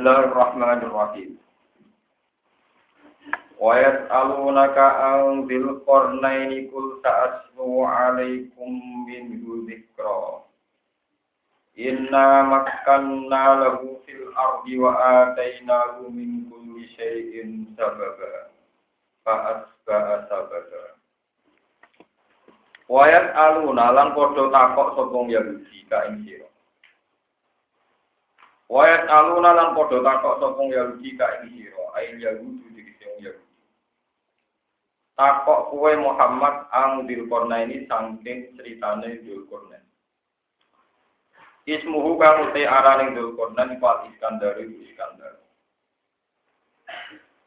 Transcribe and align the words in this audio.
Bismillahirrahmanirrahim. 0.00 1.36
Wa 3.60 3.76
yas'alunaka 3.84 4.86
an 4.96 5.44
dzil 5.44 5.76
qarnaini 5.84 6.72
kul 6.72 7.04
ta'asmu 7.04 7.84
'alaikum 7.84 8.80
min 9.04 9.44
dzikra. 9.68 10.40
Inna 11.76 12.48
makkanna 12.48 13.60
lahu 13.60 14.00
fil 14.08 14.24
ardi 14.32 14.80
wa 14.80 14.96
atainahu 14.96 16.08
min 16.08 16.48
kulli 16.48 16.88
syai'in 16.96 17.68
sababa. 17.76 18.56
Fa'asba'a 19.28 20.32
sababa. 20.32 20.96
Wa 22.88 23.04
yas'aluna 23.04 23.92
lan 23.92 24.16
takok 24.16 24.96
sapa 24.96 25.18
Yahudi 25.28 25.84
ka 25.92 26.08
ing 26.08 26.24
sira. 26.24 26.49
Wayat 28.70 29.10
aluna 29.10 29.50
lan 29.50 29.74
padha 29.74 29.98
takok 29.98 30.38
sapa 30.38 30.62
Yahudi 30.62 31.18
ka 31.18 31.42
ing 31.42 31.58
sira, 31.58 31.90
ail 31.98 32.14
Yahudi 32.22 32.70
dikise 32.70 33.02
wong 33.02 33.18
Yahudi. 33.26 33.58
Takok 35.18 35.74
kue 35.74 35.92
Muhammad 35.98 36.70
ang 36.70 37.02
Dzulkarnain 37.02 37.66
ini 37.66 37.90
saking 37.90 38.54
ceritane 38.54 39.26
Dzulkarnain. 39.26 39.82
Ismuhu 41.66 42.14
kang 42.22 42.46
uti 42.46 42.62
arane 42.62 43.10
Dzulkarnain 43.10 43.74
iku 43.74 43.90
Iskandar 44.06 44.54
iku 44.62 44.74
Iskandar. 44.86 45.42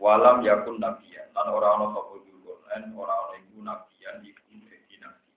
Walam 0.04 0.44
yakun 0.44 0.84
nabiyan 0.84 1.32
lan 1.32 1.48
ora 1.56 1.80
ana 1.80 1.88
sapa 1.96 2.20
Dzulkarnain 2.20 2.92
ora 3.00 3.16
ana 3.16 3.40
iku 3.40 3.64
nabiyan 3.64 4.28
iku 4.28 4.44
dadi 4.68 4.96
nabi. 5.00 5.32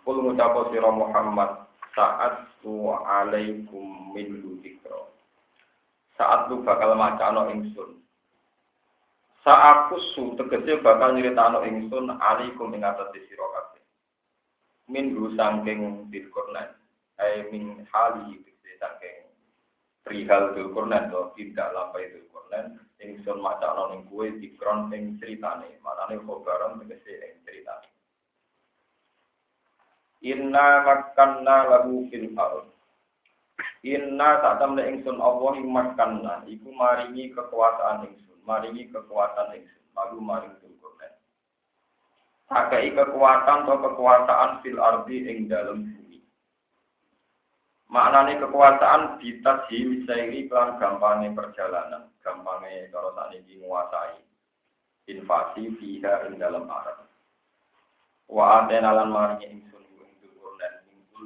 Kul 0.00 0.16
ngucap 0.16 0.72
sira 0.72 0.88
Muhammad 0.88 1.64
saat 1.94 2.50
tu 2.60 2.90
alaikum 2.90 4.12
min 4.12 4.42
dzikra. 4.60 5.06
Saat 6.18 6.50
lu 6.50 6.62
bakal 6.66 6.98
macano 6.98 7.50
ingsun. 7.50 8.02
Saat 9.46 9.90
kusu 9.90 10.34
tegese 10.34 10.82
bakal 10.82 11.14
nyritano 11.14 11.62
ingsun 11.62 12.18
alaikum 12.18 12.74
ing 12.74 12.82
atas 12.82 13.14
sira 13.14 13.46
kabeh. 13.46 13.82
Min 14.90 15.14
ru 15.14 15.32
saking 15.38 16.10
Dzulkarnain. 16.10 16.74
Ai 17.22 17.46
min 17.54 17.86
hali 17.94 18.42
tegese 18.42 18.74
saking 18.82 19.30
perihal 20.02 20.54
Dzulkarnain 20.58 21.14
to 21.14 21.30
tidak 21.38 21.70
lampai 21.74 22.10
Dzulkarnain 22.10 22.74
ingsun 22.98 23.38
macano 23.38 23.94
ning 23.94 24.02
kowe 24.10 24.26
dikron 24.26 24.90
ing 24.90 25.14
critane. 25.22 25.78
Manane 25.78 26.18
khobaran 26.26 26.82
tegese 26.82 27.22
ing 27.22 27.38
critane. 27.46 27.93
Inna 30.24 30.80
makanna 30.88 31.68
lahu 31.68 32.08
fil 32.08 32.32
ard. 32.32 32.72
Inna 33.84 34.40
tak 34.40 34.56
temne 34.56 34.80
ingsun 34.88 35.20
Allah 35.20 35.60
makanna 35.60 36.48
iku 36.48 36.72
maringi 36.72 37.28
kekuasaan 37.36 38.08
ingsun, 38.08 38.40
maringi 38.48 38.88
kekuatan 38.88 39.52
ingsun, 39.52 39.84
lalu 39.92 40.16
maring 40.24 40.56
Dzulkarnain. 40.56 41.12
Sakai 42.48 42.96
kekuatan 42.96 43.68
atau 43.68 43.76
kekuasaan 43.84 44.64
fil 44.64 44.80
ardi 44.80 45.28
ing 45.28 45.44
dalam 45.52 45.92
bumi. 45.92 46.24
Maknane 47.92 48.40
kekuasaan 48.40 49.20
ditasih 49.20 49.92
misairi 49.92 50.48
kelan 50.48 50.80
gampangnya 50.80 51.36
perjalanan, 51.36 52.08
gampangnya 52.24 52.88
kalau 52.88 53.12
saat 53.12 53.36
ini 53.36 53.60
menguasai 53.60 54.24
invasi 55.12 55.68
fiha 55.76 56.32
ing 56.32 56.40
dalam 56.40 56.64
arab. 56.64 57.04
Wa 58.32 58.64
atena 58.64 58.96
lan 58.96 59.12
maringi 59.12 59.60
ingsun 59.60 59.73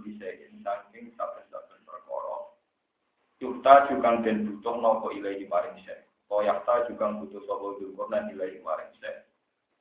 bisa 0.04 0.28
saking 0.62 1.12
saben-saben 1.16 1.80
perkara. 1.84 2.36
Yukta 3.38 3.86
juga 3.88 4.18
den 4.26 4.44
butuh 4.44 4.76
nopo 4.82 5.14
ilahi 5.14 5.46
maring 5.46 5.78
se. 5.86 5.94
Koyakta 6.26 6.90
juga 6.90 7.14
butuh 7.14 7.40
sopo 7.46 7.78
dulkurna 7.78 8.26
ilahi 8.28 8.58
maring 8.60 8.92
se. 8.98 9.30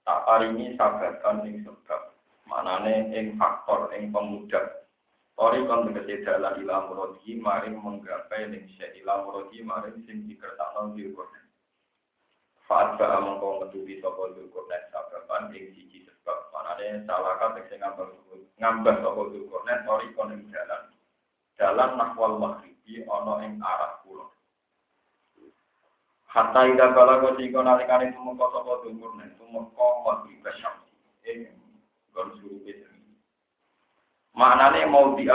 Tak 0.06 0.23
paringi 0.23 0.78
sabatan 0.78 1.44
ing 1.44 1.66
sebab. 1.66 2.13
Manane 2.47 3.12
ing 3.12 3.35
faktor 3.35 3.91
ing 3.97 4.13
pemuda. 4.13 4.88
Ori 5.38 5.66
kon 5.69 5.90
tegese 5.91 6.25
dalan 6.25 6.62
ila 6.63 6.90
muradi 6.90 7.38
maring 7.38 7.78
menggapai 7.78 8.50
ning 8.50 8.69
se 8.78 8.94
ila 9.03 9.25
muradi 9.25 9.59
maring 9.66 10.06
sing 10.06 10.25
dikertakno 10.29 10.94
dulkurna. 10.94 11.41
Faat 12.69 13.00
ba 13.01 13.19
mengko 13.19 13.63
ngetuti 13.63 14.00
sapa 14.00 14.38
dulkurna 14.38 14.78
sababan 14.94 15.51
ing 15.53 15.73
siji 15.73 16.07
sebab. 16.27 16.51
Manane 16.51 17.07
salah 17.07 17.39
kan 17.39 17.55
sing 17.71 17.79
ngambang 17.79 18.11
ngambah 18.59 18.95
sapa 18.99 19.21
Dzulkarnain 19.31 19.88
ori 19.88 20.07
koning 20.11 20.43
jalan. 20.51 20.91
Jalan 21.55 21.95
nahwal 21.95 22.35
maghribi 22.35 23.07
ana 23.07 23.33
ing 23.47 23.63
arah 23.63 24.03
kulon. 24.03 24.27
Hatta 26.27 26.67
ida 26.67 26.91
bala 26.91 27.23
ko 27.23 27.39
sing 27.39 27.55
nalikane 27.55 28.11
tumeka 28.11 28.45
sapa 28.51 28.71
Dzulkarnain 28.83 29.31
tumeka 29.39 29.87
maghrib 30.03 30.43
syams 30.59 30.91
ing 31.23 31.47
gon 32.11 32.35
surupe 32.43 32.75
Maknane 34.37 34.85
mau 34.85 35.17
di 35.17 35.25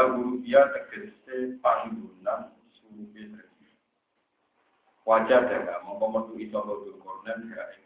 dia 0.47 0.63
tegese 0.71 1.59
panggunan 1.59 2.55
surupe 2.71 3.19
sregi. 3.19 3.71
Wajar 5.03 5.51
daga 5.51 5.83
mongko 5.83 6.07
metu 6.07 6.33
iso 6.39 6.63
ing 7.27 7.83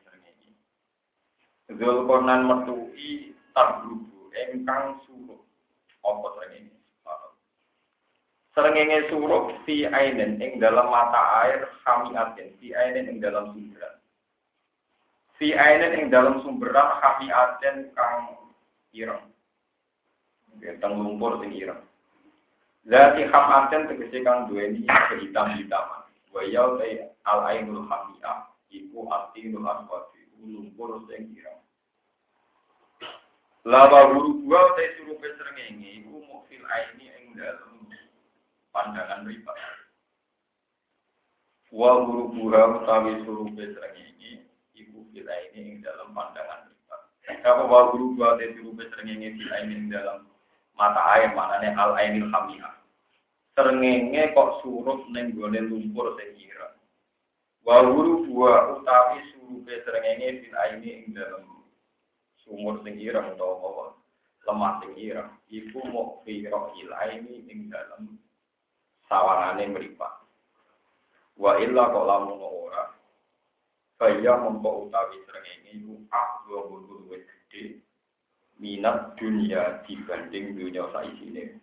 sregi. 1.67 1.79
Dzulkarnain 1.79 2.43
metuki 2.47 3.11
tablubu 3.55 4.31
engkang 4.33 5.01
suruh 5.05 5.41
apa 6.07 6.27
srengenge 6.39 6.77
srengenge 8.55 8.99
suruh 9.11 9.45
fi 9.67 9.91
ainen 9.91 10.39
ing 10.39 10.63
dalam 10.63 10.87
mata 10.89 11.43
air 11.47 11.67
khamiatin 11.83 12.55
fi 12.63 12.77
ainen 12.77 13.11
ing 13.11 13.19
dalam 13.19 13.51
sumberan 13.51 13.95
fi 15.41 15.57
ainen 15.57 15.93
ing 15.99 16.07
dalam 16.13 16.45
sumberan 16.45 16.89
khamiatin 17.03 17.91
kang 17.97 18.39
ireng 18.95 19.25
teng 20.81 20.93
lumpur 21.01 21.43
sing 21.43 21.53
ireng 21.53 21.83
Zati 22.87 23.27
khamatin 23.27 23.91
tegese 23.91 24.23
kang 24.23 24.47
duweni 24.47 24.87
kehitam-hitaman. 24.87 26.07
Wa 26.31 26.47
ya 26.47 26.71
al 27.27 27.41
ainul 27.51 27.83
hamiyah 27.83 28.47
iku 28.71 29.11
atinul 29.11 29.67
aswati 29.67 30.23
lumpur 30.39 31.03
sing 31.11 31.35
ireng. 31.35 31.56
Lama 33.67 34.15
guru 34.15 34.47
gua 34.47 34.63
utai 34.71 34.95
suruh 34.95 35.19
pesrengenge 35.19 35.99
iku 35.99 36.23
mukfil 36.23 36.63
aini 36.71 37.11
ing 37.19 37.35
dalem 37.35 37.83
pandangan 38.71 39.27
riba. 39.27 39.51
Wa 41.75 42.07
guru 42.07 42.31
gua 42.31 42.79
utawi 42.79 43.27
suruh 43.27 43.51
pesrengenge 43.59 44.47
iku 44.71 45.03
fil 45.11 45.27
aini 45.27 45.59
ing 45.59 45.77
dalem 45.83 46.15
pandangan 46.15 46.71
riba. 46.71 46.97
Apa 47.43 47.67
wa 47.67 47.91
guru 47.91 48.15
gua 48.15 48.39
utai 48.39 48.55
suruh 48.55 48.71
pesrengenge 48.79 49.35
fil 49.35 49.51
aini 49.59 49.75
ing 49.83 49.91
dalem 49.91 50.31
mata 50.79 51.03
air 51.19 51.35
manane 51.35 51.75
al 51.75 51.99
ainil 51.99 52.31
hamiyah. 52.31 52.71
Srengenge 53.59 54.31
kok 54.31 54.63
suruh 54.63 55.11
ning 55.11 55.35
gone 55.35 55.59
lumpur 55.59 56.15
sing 56.23 56.39
kira. 56.39 56.71
Wa 57.67 57.83
guru 57.83 58.31
gua 58.31 58.79
utawi 58.79 59.27
suruh 59.35 59.59
pesrengenge 59.67 60.47
fil 60.47 60.55
aini 60.55 61.03
ing 61.03 61.19
dalem 61.19 61.56
sumur 62.47 62.79
sing 62.87 62.95
ireng 63.03 63.35
utawa 63.35 63.59
apa? 63.59 63.87
Lemah 64.47 64.73
sing 64.81 64.93
ireng. 64.95 65.31
Iku 65.51 65.83
mau 65.91 66.23
firo 66.23 66.71
ilaini 66.79 67.43
ing 67.51 67.67
dalam 67.69 68.15
sawangane 69.11 69.67
mripat. 69.75 70.15
Wa 71.37 71.59
illa 71.59 71.91
kok 71.91 72.07
lamun 72.07 72.41
ora. 72.41 72.95
Kaya 73.99 74.39
mongko 74.39 74.87
utawi 74.87 75.19
srengenge 75.27 75.71
iku 75.83 75.95
akwa 76.15 76.59
butuh 76.71 76.97
duwe 77.05 77.19
gede 77.27 77.83
minat 78.63 79.19
dunia 79.19 79.83
dibanding 79.85 80.55
dunia 80.55 80.87
saisine. 80.95 81.59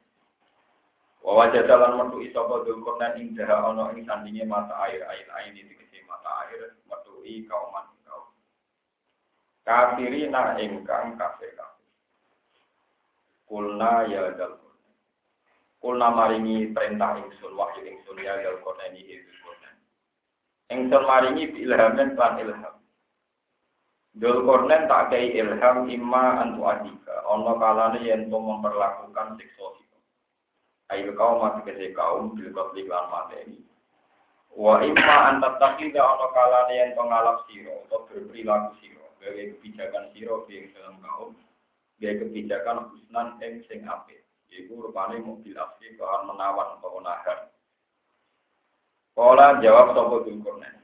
Wa 1.24 1.40
wajah 1.40 1.64
dalan 1.64 1.96
metu 2.04 2.20
isapa 2.20 2.68
dulkurnan 2.68 3.16
ing 3.16 3.32
daha 3.32 3.72
ana 3.72 3.96
ing 3.96 4.04
sandinge 4.04 4.44
mata 4.44 4.76
air 4.84 5.08
air 5.08 5.28
air 5.40 5.56
dikese 5.56 6.04
mata 6.04 6.30
air 6.50 6.76
metu 6.84 7.24
i 7.24 7.48
kauman 7.48 7.93
kafirina 9.64 10.60
ingkang 10.60 11.16
kafir 11.16 11.52
kafir. 11.56 11.88
Kulna 13.48 14.08
ya 14.12 14.36
dal 14.36 14.60
Kulna 15.84 16.16
maringi 16.16 16.72
perintah 16.72 17.20
ingsun 17.20 17.60
wahyu 17.60 17.84
ingsun 17.84 18.24
ya 18.24 18.40
dal 18.40 18.56
ini 18.88 19.04
hidup 19.04 19.36
konen. 19.44 19.76
Ingsun 20.72 21.04
maringi 21.04 21.44
ilhamen 21.60 22.16
lan 22.16 22.40
ilham. 22.40 22.76
Dul 24.16 24.48
kornen 24.48 24.88
tak 24.88 25.12
kei 25.12 25.36
ilham 25.36 25.92
imma 25.92 26.40
antu 26.40 26.64
adika. 26.64 27.28
Ono 27.28 27.60
kalane 27.60 28.00
yen 28.00 28.32
to 28.32 28.38
memperlakukan 28.40 29.36
siksa. 29.36 29.68
Ayo 30.92 31.12
kaum 31.18 31.42
mati 31.42 31.66
kese 31.68 31.92
kaum 31.98 32.38
bil 32.38 32.54
kotlik 32.56 32.88
lan 32.88 33.10
mateni. 33.12 33.60
Wa 34.56 34.80
imma 34.86 35.36
antat 35.36 35.60
takhida 35.60 36.00
ono 36.00 36.32
kalane 36.32 36.74
yen 36.80 36.96
to 36.96 37.04
ngalap 37.04 37.44
siro 37.50 37.84
atau 37.90 38.08
berperilaku 38.08 38.72
siro 38.80 39.03
gawe 39.24 39.44
kebijakan 39.56 40.12
siro 40.12 40.44
di 40.52 40.68
dalam 40.76 41.00
kaum 41.00 41.32
gawe 42.04 42.14
kebijakan 42.20 42.92
husnan 42.92 43.40
ing 43.40 43.64
sing 43.72 43.88
apik 43.88 44.20
yaiku 44.52 44.84
rupane 44.84 45.24
mobil 45.24 45.56
asli 45.56 45.96
bahan 45.96 46.28
menawan 46.28 46.76
atau 46.78 47.00
nahan 47.00 47.48
Kala 49.14 49.62
jawab 49.62 49.94
sapa 49.94 50.26
Dzulkarnain. 50.26 50.82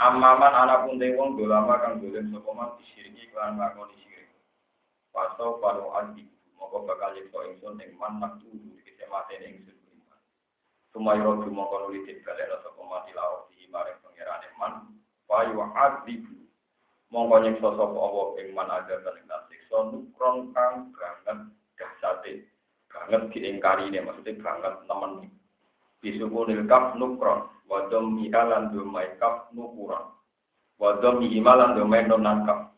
Amaman 0.00 0.56
anak 0.56 0.88
pun 0.88 0.96
wong 0.96 1.36
dolama 1.36 1.76
kang 1.84 2.00
dolen 2.00 2.32
sapa 2.32 2.48
man 2.56 2.80
disiriki 2.80 3.28
kan 3.28 3.60
ngakoni 3.60 3.92
sirik. 4.00 4.32
Pasto 5.12 5.60
paro 5.60 5.92
adi 6.00 6.24
moko 6.56 6.88
bakal 6.88 7.12
yekso 7.12 7.44
ingsun 7.44 7.76
ing 7.84 7.92
man 8.00 8.16
maktu 8.16 8.48
dikese 8.56 9.04
matene 9.12 9.52
ingsun 9.52 9.76
iman. 9.76 10.20
Sumayo 10.96 11.36
moko 11.52 11.76
nuli 11.84 12.08
balik 12.24 12.48
sapa 12.64 12.80
mati 12.88 13.12
lawan 13.12 13.44
di 13.52 13.68
maring 13.68 14.00
pangerane 14.00 14.48
man. 14.56 14.72
Payu 15.28 15.60
adi 15.60 16.24
mongko 17.16 17.48
nyiksa 17.48 17.68
sapa 17.80 17.96
Allah 17.96 18.26
ing 18.44 18.52
man 18.52 18.68
ada 18.68 19.00
kan 19.00 19.16
ing 19.16 19.24
siksa 19.48 19.88
nukron 19.88 20.52
kang 20.52 20.92
banget 20.92 21.48
dahsate 21.80 22.44
banget 22.92 23.32
diingkarine 23.32 24.04
maksudnya 24.04 24.36
banget 24.44 24.74
nemen. 24.84 25.32
Bisukunil 26.04 26.68
kaf 26.68 26.92
nukron 27.00 27.48
wadom 27.72 28.20
mihalan 28.20 28.68
domai 28.68 29.16
kaf 29.16 29.48
nukuron 29.56 30.12
wadom 30.76 31.24
mihimalan 31.24 31.72
domai 31.72 32.04
nonan 32.04 32.44
kaf. 32.44 32.68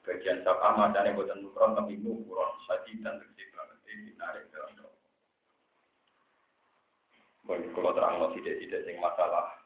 Sebagian 0.00 0.40
sapa 0.48 0.80
macane 0.80 1.12
boten 1.12 1.44
nukron 1.44 1.76
tapi 1.76 2.00
nukuron 2.00 2.56
saji 2.64 3.04
dan 3.04 3.20
tegesi 3.20 3.52
banget 3.52 3.78
ini 3.92 4.16
dinarik 4.16 4.48
dalam 4.48 4.72
doa. 4.80 4.92
Bagi 7.52 7.68
kalau 7.76 7.92
terang 7.92 8.16
tidak-tidak 8.32 8.80
sing 8.88 8.96
masalah 8.96 9.63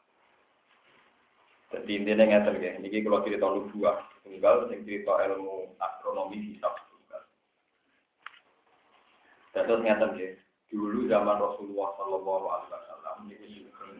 jadi 1.69 1.91
intinya 2.01 2.25
ngerti 2.25 2.65
ya, 2.65 2.71
ini 2.81 3.05
kalau 3.05 3.21
cerita 3.21 3.45
nubuah 3.45 3.97
tunggal, 4.25 4.73
yang 4.73 4.81
cerita 4.85 5.13
ilmu 5.29 5.77
astronomi 5.77 6.37
hisab 6.49 6.73
tunggal. 6.89 7.21
Terus 9.53 9.81
ngerti 9.85 10.17
ya, 10.17 10.29
dulu 10.73 11.05
zaman 11.05 11.37
Rasulullah 11.37 11.89
Shallallahu 11.97 12.45
Alaihi 12.49 12.71
Wasallam 12.73 13.17
ini 13.29 13.47
sugeng, 13.53 13.95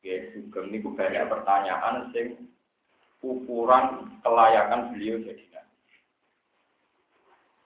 ya 0.00 0.16
sugeng 0.32 0.66
ini 0.72 0.80
banyak 0.80 1.28
pertanyaan 1.28 2.08
sing 2.16 2.48
ukuran 3.20 4.16
kelayakan 4.24 4.96
beliau 4.96 5.20
jadi. 5.20 5.50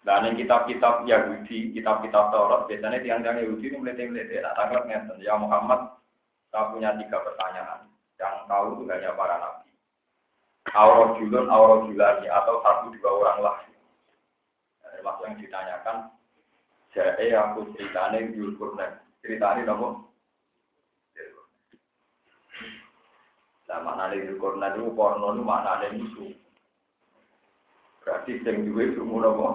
Dan 0.05 0.21
yang 0.29 0.37
kitab-kitab 0.37 1.09
Yahudi, 1.09 1.73
kitab-kitab 1.73 2.29
Taurat, 2.29 2.69
biasanya 2.69 3.01
tiang-tiang 3.01 3.41
Yahudi 3.41 3.73
ini 3.73 3.81
melete-melete, 3.81 4.37
tak 4.45 4.53
tangkap 4.53 4.85
ngerti. 4.85 5.25
Ya 5.25 5.33
Muhammad, 5.41 5.97
saya 6.53 6.69
punya 6.77 6.93
tiga 7.01 7.25
pertanyaan. 7.25 7.89
Yang 8.19 8.35
tahu 8.47 8.67
itu 8.79 8.83
hanya 8.91 9.11
para 9.19 9.37
nabi. 9.43 9.71
Aurah 10.75 11.19
julun, 11.21 11.47
aurah 11.51 11.87
julani, 11.87 12.27
atau 12.31 12.63
satu 12.63 12.95
dua 12.95 13.11
orang 13.11 13.39
lah. 13.45 13.57
Termasuk 14.95 15.27
yang 15.29 15.37
ditanyakan, 15.37 15.97
jadi 16.95 17.27
aku 17.35 17.75
ceritanya 17.75 18.23
Yul 18.33 18.55
Qurnan. 18.55 19.03
Ceritanya 19.19 19.67
nopo? 19.67 20.15
Nah, 23.67 23.79
mana 23.83 24.15
Yul 24.15 24.39
Qurnan 24.39 24.79
itu 24.79 24.95
porno 24.95 25.35
itu 25.35 25.43
mana 25.43 25.83
ada 25.83 25.91
musuh. 25.91 26.31
Berarti 28.07 28.39
yang 28.47 28.71
duwe 28.71 28.95
semua 28.95 29.27
nopo? 29.27 29.49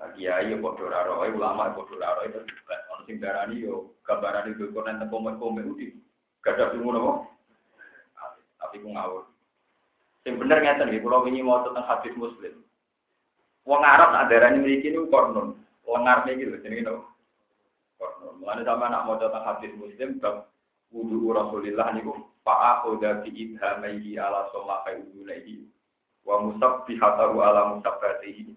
Nah, 0.00 0.08
kiai 0.16 0.50
ya 0.50 0.56
bodoh 0.58 0.88
raro, 0.88 1.22
ulama 1.22 1.76
bodoh 1.76 2.00
raro 2.00 2.24
itu. 2.24 2.40
Orang 2.42 3.04
sing 3.04 3.20
darani 3.20 3.62
yo 3.62 3.92
gambaran 4.08 4.56
Yul 4.56 4.72
Qurnan 4.72 4.98
teko 5.04 5.20
mek-mek 5.20 5.92
uti. 6.42 6.50
Gada 6.50 6.74
semua 6.74 6.90
nopo? 6.98 7.12
Tapi 8.58 8.82
ku 8.82 8.90
ngawur. 8.90 9.24
Yang 10.26 10.36
bener 10.38 10.58
ngeten 10.62 10.86
nggih, 10.90 11.02
kula 11.02 11.18
wingi 11.22 11.42
mau 11.42 11.62
tentang 11.66 11.86
hadis 11.86 12.14
Muslim. 12.14 12.62
Wong 13.66 13.82
Arab 13.82 14.10
nak 14.10 14.26
darani 14.30 14.58
mriki 14.58 14.90
niku 14.90 15.06
kornon. 15.10 15.58
Wong 15.86 16.02
Arab 16.06 16.26
iki 16.30 16.46
lho 16.46 16.58
jenenge 16.62 16.82
no. 16.86 17.06
Kornon. 17.98 18.38
Mulane 18.42 18.62
sama 18.66 18.90
nak 18.90 19.06
maca 19.06 19.26
tentang 19.30 19.46
hadis 19.46 19.72
Muslim 19.78 20.18
bab 20.18 20.50
wudu 20.90 21.30
Rasulillah 21.30 21.94
niku 21.94 22.14
fa 22.42 22.78
akhudha 22.78 23.22
bi 23.22 23.30
idhamaihi 23.34 24.18
ala 24.18 24.50
sama'i 24.50 24.98
udunaihi 24.98 25.62
wa 26.26 26.42
musabbihatahu 26.42 27.38
ala 27.42 27.78
musabbatihi. 27.78 28.50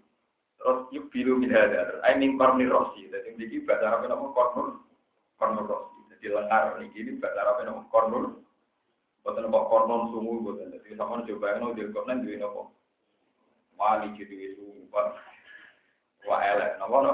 Terus 0.61 0.89
yuk 0.89 1.09
biru 1.13 1.37
min 1.37 1.53
hadar. 1.53 2.01
I 2.05 2.17
mean 2.17 2.37
kornir 2.37 2.69
rosi. 2.69 3.09
Jadi 3.09 3.37
ini 3.37 3.61
bahasa 3.65 3.89
Arab 3.89 4.09
nama 4.09 4.25
kornur. 4.33 4.81
Kornur 5.37 5.65
rosi. 5.65 5.94
Jadi 6.25 6.33
lengar 6.33 6.81
ini 6.81 7.21
bahasa 7.21 7.37
Arab 7.37 7.61
nama 7.61 7.85
kornur. 7.93 8.41
Bukan 9.21 9.45
nama 9.45 9.61
kornon 9.69 10.09
sungu. 10.09 10.41
Bukan. 10.41 10.73
Jadi 10.73 10.97
sama 10.97 11.21
coba 11.21 11.53
yang 11.53 11.77
di 11.77 11.85
kornon 11.93 12.25
di 12.25 12.33
nama 12.41 12.65
wali 13.77 14.09
jadi 14.17 14.57
itu 14.57 14.89
Wah, 14.89 15.13
wah 16.25 16.41
elek, 16.41 16.81
nopo 16.81 16.97
no? 17.03 17.13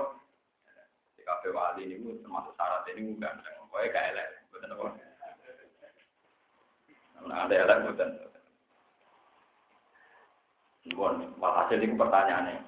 Di 1.20 1.28
kafe 1.28 1.52
wali 1.52 1.92
ini 1.92 2.24
termasuk 2.24 2.56
syarat 2.56 2.88
ini 2.94 3.18
bukan, 3.18 3.42
pokoknya 3.68 3.90
kayak 3.90 4.10
elek, 4.16 4.28
betul 4.54 4.68
nopo. 4.72 4.84
Nah, 7.28 7.50
ada 7.50 7.56
elek 7.58 7.78
betul. 7.92 8.10
Bon, 10.96 11.20
hasil 11.42 11.84
ini 11.84 12.00
pertanyaannya. 12.00 12.64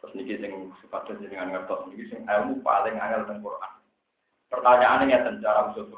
Terus 0.00 0.14
niki 0.14 0.40
sing 0.40 0.72
supados 0.80 1.18
dengan 1.20 1.52
ngertos 1.52 1.90
niki 1.90 2.08
sing 2.08 2.22
ilmu 2.24 2.62
paling 2.64 2.96
angel 2.96 3.26
teng 3.28 3.42
Quran. 3.44 3.83
Pertanyaannya 4.54 5.14
ya 5.14 5.30
cara 5.42 5.70
usul. 5.74 5.90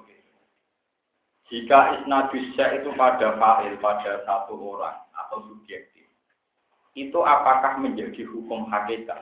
Jika 1.46 2.02
isnadusya 2.02 2.82
itu 2.82 2.90
pada 2.98 3.38
fa'il 3.38 3.78
pada 3.78 4.26
satu 4.26 4.58
orang 4.58 4.98
atau 5.14 5.46
subjek 5.46 5.94
itu 6.96 7.20
apakah 7.20 7.76
menjadi 7.76 8.24
hukum 8.24 8.72
hakikat? 8.72 9.20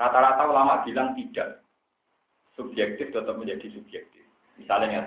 Rata-rata 0.00 0.48
ulama 0.48 0.80
bilang 0.82 1.12
tidak. 1.14 1.60
Subjektif 2.56 3.12
tetap 3.12 3.36
menjadi 3.36 3.68
subjektif. 3.76 4.24
Misalnya 4.56 4.88
ya, 4.88 5.02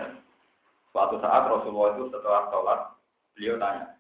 suatu 0.94 1.18
saat 1.18 1.50
Rasulullah 1.50 1.98
itu 1.98 2.14
setelah 2.14 2.44
sholat, 2.54 2.80
beliau 3.34 3.56
tanya, 3.58 3.98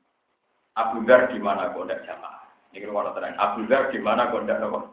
Abu 0.78 1.02
Dhar 1.08 1.32
di 1.34 1.40
mana 1.42 1.74
kok 1.74 1.88
tidak 1.88 2.06
jamaah? 2.06 2.44
Ini 2.76 2.86
kalau 2.86 3.16
terang, 3.16 3.36
Abu 3.40 3.60
Dhar 3.66 3.84
di 3.90 4.00
mana 4.04 4.28
tidak 4.30 4.60
jamaah? 4.62 4.88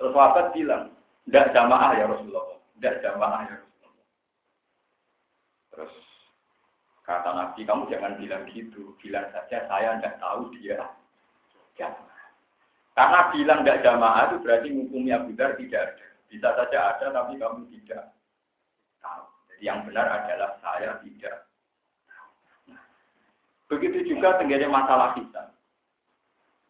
Terus 0.00 0.12
sahabat 0.16 0.46
bilang, 0.56 0.84
tidak 1.28 1.52
jamaah 1.52 1.90
ya 1.94 2.04
Rasulullah, 2.08 2.44
tidak 2.76 3.00
jamaah 3.00 3.40
ya 3.48 3.56
Rasulullah. 3.56 4.06
Terus 5.72 5.94
kata 7.08 7.30
Nabi, 7.32 7.60
kamu 7.64 7.82
jangan 7.88 8.12
bilang 8.20 8.44
gitu, 8.52 8.92
bilang 9.00 9.26
saja 9.32 9.64
saya 9.64 9.96
tidak 9.96 10.20
tahu 10.20 10.52
dia 10.60 10.80
jamaah. 11.80 12.24
Karena 12.96 13.20
bilang 13.32 13.60
tidak 13.64 13.82
jamaah 13.84 14.22
itu 14.32 14.36
berarti 14.40 14.68
hukumnya 14.72 15.14
Abu 15.20 15.32
Dhar 15.36 15.56
tidak 15.60 15.82
ada. 15.96 16.06
Bisa 16.26 16.48
saja 16.52 16.78
ada, 16.96 17.06
tapi 17.12 17.38
kamu 17.38 17.68
tidak 17.70 18.12
tahu. 18.98 19.24
Jadi 19.52 19.62
yang 19.64 19.80
benar 19.88 20.06
adalah 20.10 20.58
saya 20.60 21.00
tidak 21.00 21.46
nah, 22.66 22.82
Begitu 23.72 24.16
juga 24.16 24.36
tenggene 24.36 24.66
masalah 24.68 25.16
kita. 25.16 25.54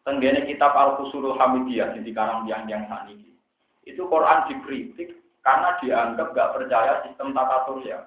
Tenggene 0.07 0.47
kitab 0.47 0.71
Al-Qusurul 0.71 1.35
Hamidiyah, 1.35 1.95
di 1.99 2.11
karang 2.15 2.47
yang 2.47 2.63
yang 2.71 2.87
saniki. 2.87 3.35
Itu 3.83 4.07
Quran 4.07 4.47
dikritik 4.51 5.26
karena 5.47 5.79
dianggap 5.79 6.35
gak 6.35 6.51
percaya 6.59 7.07
sistem 7.07 7.31
tata 7.31 7.63
surya. 7.63 8.03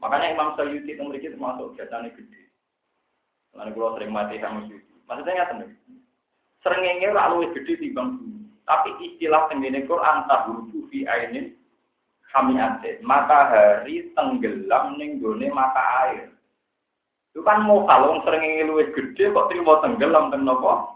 Makanya 0.00 0.32
Imam 0.32 0.56
Sayyidi 0.56 0.96
itu 0.96 1.04
memiliki 1.04 1.28
termasuk 1.28 1.76
biasanya 1.76 2.08
gede. 2.16 2.48
Lalu 3.52 3.76
kalau 3.76 3.92
sering 4.00 4.12
mati 4.12 4.40
sama 4.40 4.64
Sayyidi. 4.64 4.96
Maksudnya 5.04 5.32
nggak 5.36 5.68
Serengenge 6.64 7.12
ora 7.12 7.28
luwih 7.28 7.52
gedhe 7.52 7.76
timbang. 7.76 8.24
Tapi 8.64 8.90
istilah 9.04 9.46
tenggene 9.52 9.84
Quran 9.84 10.24
tahudu 10.26 10.88
fi 10.88 11.04
ainin 11.04 11.52
hamiate. 12.32 13.04
Matahari 13.04 14.10
tenggelam 14.16 14.96
ning 14.96 15.20
gone 15.20 15.46
mata 15.52 16.08
air. 16.08 16.32
Itu 17.36 17.44
kan 17.44 17.68
mau 17.68 17.84
kalau 17.84 18.24
serengenge 18.24 18.64
luwih 18.64 18.88
gedhe 18.96 19.28
kok 19.28 19.52
terima 19.52 19.84
tenggelam 19.84 20.32
teng 20.32 20.48
napa? 20.48 20.95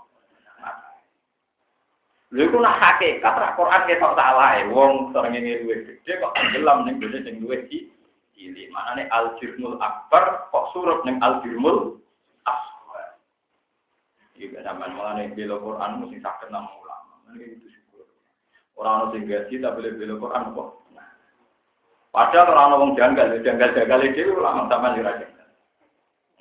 Lha 2.30 2.42
iku 2.46 2.62
nak 2.62 2.78
hakikat 2.78 3.34
ra 3.34 3.58
Quran 3.58 3.82
ketok 3.90 4.14
salah 4.14 4.62
e. 4.62 4.70
Wong 4.70 5.10
serengenge 5.10 5.66
luwih 5.66 5.82
gedhe 5.82 6.12
kok 6.22 6.34
tenggelam 6.38 6.86
ning 6.86 7.02
gone 7.02 7.18
sing 7.26 7.42
luwih 7.42 7.66
cilik. 7.66 8.70
Manane 8.70 9.10
al-jirmul 9.10 9.82
akbar 9.82 10.46
kok 10.54 10.70
surup 10.70 11.02
ning 11.02 11.18
al-jirmul 11.18 11.98
Iya, 14.40 14.64
zaman 14.64 14.96
malah 14.96 15.20
nih 15.20 15.36
bela 15.36 15.60
Quran 15.60 16.00
mesti 16.00 16.16
sakit 16.16 16.48
nama 16.48 16.72
ulama. 16.80 17.12
Ini 17.36 17.60
itu 17.60 17.68
syukur. 17.76 18.08
Orang 18.80 19.12
orang 19.12 19.12
sing 19.12 19.28
gaji 19.28 19.54
tak 19.60 19.76
boleh 19.76 19.92
bela 20.00 20.14
Quran 20.16 20.56
kok. 20.56 20.68
Padahal 22.10 22.48
orang 22.48 22.72
orang 22.72 22.96
janggal, 22.96 23.26
janggal 23.44 23.70
janggal 23.76 24.00
itu 24.00 24.32
ulama 24.32 24.64
sama 24.72 24.96
di 24.96 25.04
raja. 25.04 25.28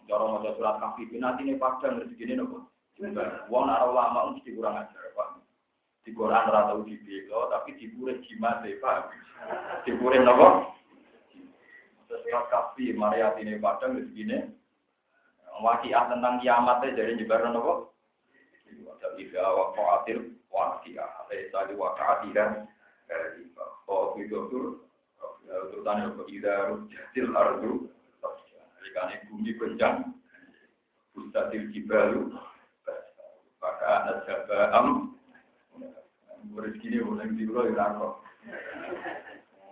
Cara 0.08 0.25
mau 0.25 0.41
surat 0.41 0.81
kafir 0.81 1.12
nanti 1.22 1.46
ini 1.46 1.60
padang 1.60 2.01
rezeki 2.01 2.24
ini 2.24 2.34
nopo. 2.39 2.65
Wong 3.51 3.63
nara 3.67 3.86
ulama 3.86 4.34
mesti 4.34 4.50
kurang 4.58 4.79
ajar. 4.81 5.09
Di 6.10 6.18
Quran 6.18 6.50
ora 6.50 6.74
tau 6.74 6.82
dibela, 6.82 7.54
tapi 7.54 7.78
dipure 7.78 8.18
jimat 8.25 8.66
e 8.66 8.82
pak. 8.82 9.13
Dipure 9.86 10.18
nopo? 10.25 10.74
Surat 12.10 12.50
kafir 12.50 12.98
Maria 12.98 13.38
ini 13.38 13.62
padang 13.62 14.01
rezeki 14.01 14.25
ini. 14.25 14.39
Wakiah 15.62 16.10
tentang 16.10 16.42
kiamatnya 16.42 16.98
jadi 16.98 17.13
nyebaran 17.13 17.54
nopo. 17.54 17.94
Ida 19.22 19.46
waqa'atil 19.54 20.34
waqi'ah. 20.50 21.30
Laisa 21.30 21.70
li 21.70 21.78
waqa'atiha 21.78 22.46
kadiba. 23.06 23.66
Qabidatul 23.86 24.89
Terutama 25.50 26.13
kalau 26.13 26.30
tidak 26.30 26.58
rujatil 26.70 27.28
ardu, 27.34 27.74
jika 28.86 29.01
bumi 29.34 29.51
goncang, 29.58 30.13
bustatil 31.18 31.74
jibalu, 31.74 32.30
maka 33.58 33.94
najaba 34.06 34.60
am, 34.78 35.18
rezeki 36.55 36.88
ini 36.91 37.05
boleh 37.05 37.27
di 37.36 37.46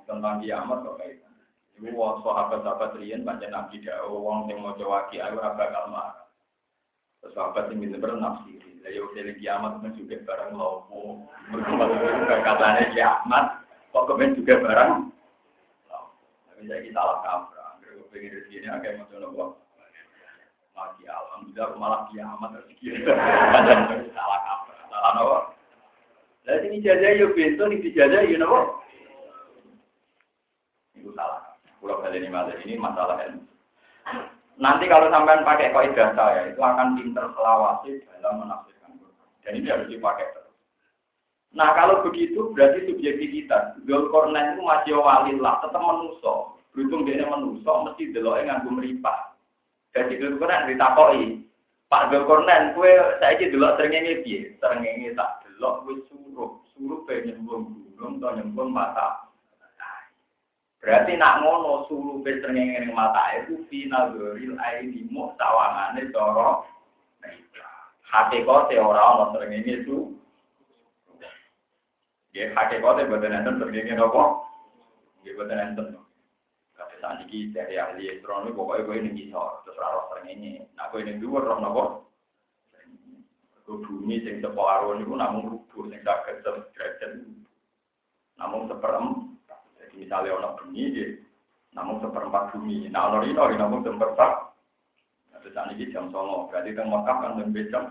tentang 0.08 0.40
kiamat 0.40 0.88
kok 0.88 0.98
kayak 1.04 1.28
Ibu 1.78 1.94
wong 1.94 2.26
sahabat-sahabat 2.26 2.98
riyen 2.98 3.22
pancen 3.22 3.54
nabi 3.54 3.78
dak 3.86 4.02
wong 4.10 4.50
sing 4.50 4.58
maca 4.66 4.82
waki 4.82 5.22
ayo 5.22 5.38
ora 5.38 5.54
bakal 5.54 5.94
marah. 5.94 6.26
Sahabat 7.22 7.70
sing 7.70 7.78
pinter 7.78 8.18
nafsiri. 8.18 8.82
Lah 8.82 8.90
yo 8.90 9.14
kene 9.14 9.38
kiamat 9.38 9.78
men 9.86 9.94
juga 9.94 10.18
barang 10.26 10.58
lopo. 10.58 11.30
Katane 12.26 12.90
kiamat 12.98 13.62
kok 13.94 14.06
kemen 14.10 14.34
juga 14.42 14.58
barang. 14.58 14.92
Tapi 16.50 16.66
saya 16.66 16.82
kita 16.82 16.98
salah 16.98 17.18
kaprah. 17.22 17.70
Kalau 17.78 18.10
pengen 18.10 18.34
rezeki 18.34 18.58
ini 18.58 18.68
agak 18.74 18.98
macam 18.98 19.18
nopo. 19.22 19.44
Mati 20.74 21.06
alhamdulillah 21.06 21.78
malah 21.78 22.02
kiamat 22.10 22.58
rezeki. 22.58 23.06
Salah 24.18 24.40
kaprah. 24.42 24.82
Salah 24.90 25.12
nopo. 25.14 25.57
Lah 26.48 26.64
ini 26.64 26.80
jajah 26.80 27.12
yo 27.20 27.36
bento 27.36 27.68
iki 27.68 27.92
dijajah 27.92 28.24
yo 28.24 28.40
nopo. 28.40 28.80
Itu 30.96 31.12
salah. 31.12 31.44
Pulau 31.84 32.00
ini 32.08 32.32
malah 32.32 32.56
ini 32.64 32.80
masalah 32.80 33.20
ilmu. 33.28 33.44
Nanti 34.58 34.88
kalau 34.88 35.12
sampean 35.12 35.44
pakai 35.44 35.76
kaidah 35.76 36.16
saya 36.16 36.50
itu 36.50 36.58
akan 36.64 36.98
pinter 36.98 37.30
selawasi 37.36 38.02
dalam 38.18 38.42
menafsirkan 38.42 38.98
Dan 39.46 39.62
ini 39.62 39.70
harus 39.70 39.92
dipakai 39.92 40.26
terus. 40.34 40.56
Nah 41.54 41.76
kalau 41.76 42.02
begitu 42.08 42.50
berarti 42.56 42.90
subjektivitas. 42.90 43.78
Zulkarnain 43.84 44.56
itu 44.56 44.64
masih 44.64 44.98
walillah, 44.98 45.62
tetap 45.62 45.84
menuso. 45.84 46.58
Berhubung 46.72 47.06
dia 47.06 47.28
menuso, 47.28 47.70
mesti 47.86 48.10
deloknya 48.16 48.58
nganggu 48.58 48.82
meripah. 48.82 49.36
Jadi 49.94 50.18
Zulkarnain 50.18 50.72
ditakoi. 50.72 51.44
Pak 51.92 52.10
Zulkarnain, 52.10 52.74
kue 52.74 52.90
saya 53.22 53.38
ini 53.38 53.54
delok 53.54 53.78
serengenge 53.78 54.26
piye? 54.26 54.58
Serengenge 54.58 55.14
tak 55.14 55.47
delok, 55.58 55.90
kue 55.90 55.96
suruh. 56.06 56.62
Suruh 56.78 57.02
pengen 57.10 57.42
nyembung 57.42 57.74
gunung, 57.98 58.22
atau 58.22 58.38
nyembung 58.38 58.70
mata. 58.70 59.28
Berarti 60.78 61.18
nak 61.18 61.42
ngono 61.42 61.90
sulu 61.90 62.22
pestrenge 62.22 62.80
ning 62.80 62.94
mata 62.94 63.34
itu 63.42 63.66
final 63.68 64.14
goril 64.14 64.56
aini 64.62 65.10
mu 65.10 65.34
sawangane 65.36 66.06
cara 66.14 66.62
hati 68.08 68.46
kote 68.46 68.78
ora 68.78 69.18
ono 69.18 69.36
srengenge 69.36 69.84
itu. 69.84 70.14
Ya 72.32 72.54
hati 72.54 72.78
kote 72.78 73.10
boten 73.10 73.36
enten 73.36 73.58
srengenge 73.58 73.98
nopo? 73.98 74.48
Nggih 75.26 75.34
boten 75.36 75.60
enten. 75.60 75.88
Kata 76.78 76.96
saat 77.02 77.26
ini 77.26 77.50
dari 77.50 77.82
ahli 77.82 78.08
elektronik 78.08 78.54
pokoknya 78.54 78.86
gue 78.86 78.96
ini 79.02 79.10
bisa 79.18 79.42
terus 79.66 79.82
raro 79.82 80.08
srengenge. 80.14 80.72
Nah 80.78 80.94
gue 80.94 81.04
ini 81.04 81.18
dua 81.18 81.42
roh 81.42 81.58
nopo? 81.58 81.84
Bumi 83.68 84.24
sing 84.24 84.40
separuh 84.40 84.96
niku 84.96 85.20
namun 85.20 85.52
rubuh 85.52 85.84
sing 85.92 86.00
saged 86.08 86.40
derajat 86.44 87.12
namun 88.40 88.72
seperempat 88.72 89.38
misalnya 89.98 90.38
orang 90.38 90.56
bumi, 90.62 90.94
ya, 90.94 91.08
namun 91.74 91.98
seperempat 92.00 92.54
bumi. 92.54 92.88
Nah, 92.94 93.10
orang 93.12 93.34
ini 93.34 93.58
namun 93.58 93.82
seperempat. 93.82 94.32
Nah, 95.34 95.40
saat 95.42 95.74
ini 95.74 95.90
jam 95.90 96.14
songo, 96.14 96.48
berarti 96.54 96.72
kita 96.72 96.86
Mekah 96.86 97.18
kan 97.18 97.42
lebih 97.42 97.68
jam 97.74 97.84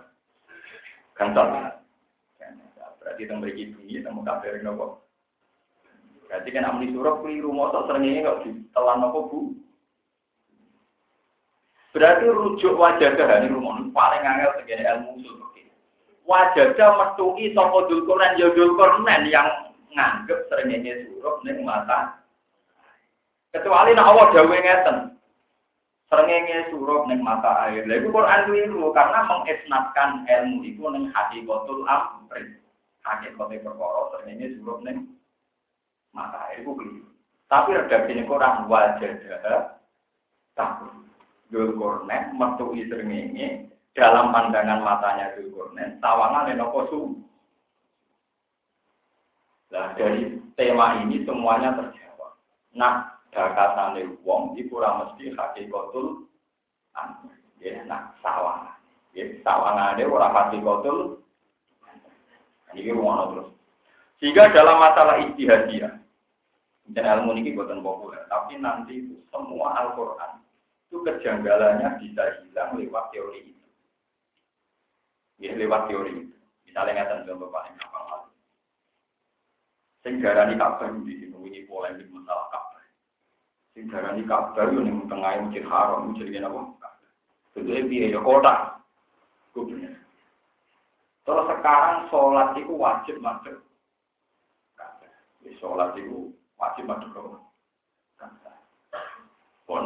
gantar. 1.18 1.82
Berarti 3.02 3.22
kita 3.22 3.38
beri 3.38 3.74
bumi, 3.74 3.92
kita 4.00 4.10
Mekah 4.14 4.36
dari 4.42 4.62
nopo. 4.62 5.02
Berarti 6.26 6.48
kan 6.50 6.66
amri 6.66 6.90
surat 6.90 7.22
keliru 7.22 7.54
motor 7.54 7.86
seringnya 7.86 8.26
nggak 8.26 8.40
ditelan 8.46 8.98
nopo 9.02 9.20
bu. 9.30 9.40
Berarti 11.94 12.24
rujuk 12.28 12.76
wajah 12.76 13.14
ini 13.14 13.48
rumah 13.48 13.80
paling 13.94 14.22
angel 14.26 14.52
segini 14.60 14.84
ilmu 14.84 15.16
usul. 15.16 15.36
Wajah 16.26 16.74
metui 16.74 17.54
toko 17.54 17.86
dulkuran 17.86 18.34
ya 18.34 18.50
dulkuran 18.50 19.06
yang 19.30 19.46
nganggep 19.94 20.50
seringnya 20.50 21.06
suruh 21.06 21.38
ning 21.46 21.62
mata. 21.62 22.18
Kecuali 23.54 23.94
nak 23.94 24.10
Allah 24.10 24.26
dawe 24.34 24.56
ngeten. 24.58 24.96
Seringnya 26.10 26.66
suruh 26.74 27.06
ning 27.06 27.22
mata 27.22 27.70
air. 27.70 27.86
Lha 27.86 28.02
iku 28.02 28.10
Quran 28.10 28.50
karena 28.90 29.20
mengisnatkan 29.30 30.10
ilmu 30.26 30.66
itu 30.66 30.82
ning 30.90 31.14
kotul 31.46 31.86
amri. 31.86 32.58
Hakikate 33.06 33.62
perkara 33.62 34.02
seringnya 34.18 34.50
suruh 34.58 34.82
ning 34.82 35.14
mata 36.10 36.50
air 36.50 36.66
iku 36.66 36.74
keliru. 36.74 37.06
Tapi 37.46 37.78
redaksi 37.78 38.10
ini 38.18 38.26
kurang 38.26 38.66
wajah 38.66 39.14
takut. 40.58 40.90
Dulkornen 41.54 42.34
metui 42.34 42.82
seringnya 42.90 43.70
dalam 43.96 44.28
pandangan 44.30 44.84
matanya 44.84 45.32
Dulkornen 45.34 45.96
tawangan 46.04 46.52
enopo 46.52 46.80
su 46.92 47.00
Nah, 49.66 49.92
dari 49.98 50.30
tema 50.54 51.02
ini 51.02 51.26
semuanya 51.26 51.74
terjawab. 51.74 52.38
Nah, 52.78 53.18
dakatane 53.34 54.14
wong 54.22 54.54
iku 54.54 54.78
ora 54.78 55.02
mesti 55.02 55.34
hakikatul 55.34 56.22
an. 56.94 57.26
Ya, 57.58 57.82
nah 57.82 58.14
sawang. 58.22 58.70
Ya, 59.10 59.26
sawangane 59.42 60.06
ora 60.06 60.30
hakikatul 60.30 61.18
ini 62.78 62.94
ruang 62.94 63.34
terus. 63.34 63.48
Sehingga 64.22 64.54
dalam 64.54 64.80
masalah 64.80 65.20
ijtihadiyah, 65.28 65.92
dan 66.94 67.04
ilmu 67.20 67.34
ini 67.36 67.52
buatan 67.52 67.82
populer, 67.82 68.22
tapi 68.30 68.56
nanti 68.62 69.02
semua 69.34 69.74
Al-Quran 69.82 70.40
itu 70.86 71.02
kejanggalannya 71.02 71.98
bisa 71.98 72.22
hilang 72.40 72.78
lewat 72.78 73.10
teori. 73.10 73.55
Ya, 75.36 75.52
lewat 75.52 75.92
teori 75.92 76.12
itu. 76.16 76.36
Misalnya 76.64 77.04
nggak 77.04 77.28
contoh 77.28 77.48
gampang 77.52 78.26
Sing 80.06 80.22
darani 80.22 80.54
Ka'bah 80.54 80.86
di 81.02 81.18
sini 81.18 81.34
ini 81.34 81.66
polemik 81.66 82.06
masalah 82.14 82.46
Ka'bah. 82.54 82.78
Sing 83.74 83.90
darani 83.90 84.22
Ka'bah 84.22 84.70
yo 84.70 84.78
ning 84.86 85.02
tengah 85.10 85.34
Masjid 85.42 85.66
Haram 85.66 86.14
jenenge 86.14 86.46
napa? 86.46 86.62
Jadi 87.58 87.90
piye 87.90 88.14
ya 88.14 88.22
kota. 88.22 88.78
Kupnya. 89.50 89.90
Terus 91.26 91.48
sekarang 91.50 92.06
sholat 92.06 92.54
itu 92.54 92.70
wajib 92.78 93.18
masuk. 93.18 93.58
Ya, 95.42 95.50
sholat 95.58 95.98
itu 95.98 96.30
wajib 96.54 96.86
masuk 96.86 97.10
ke 97.10 97.20
Pon. 99.66 99.84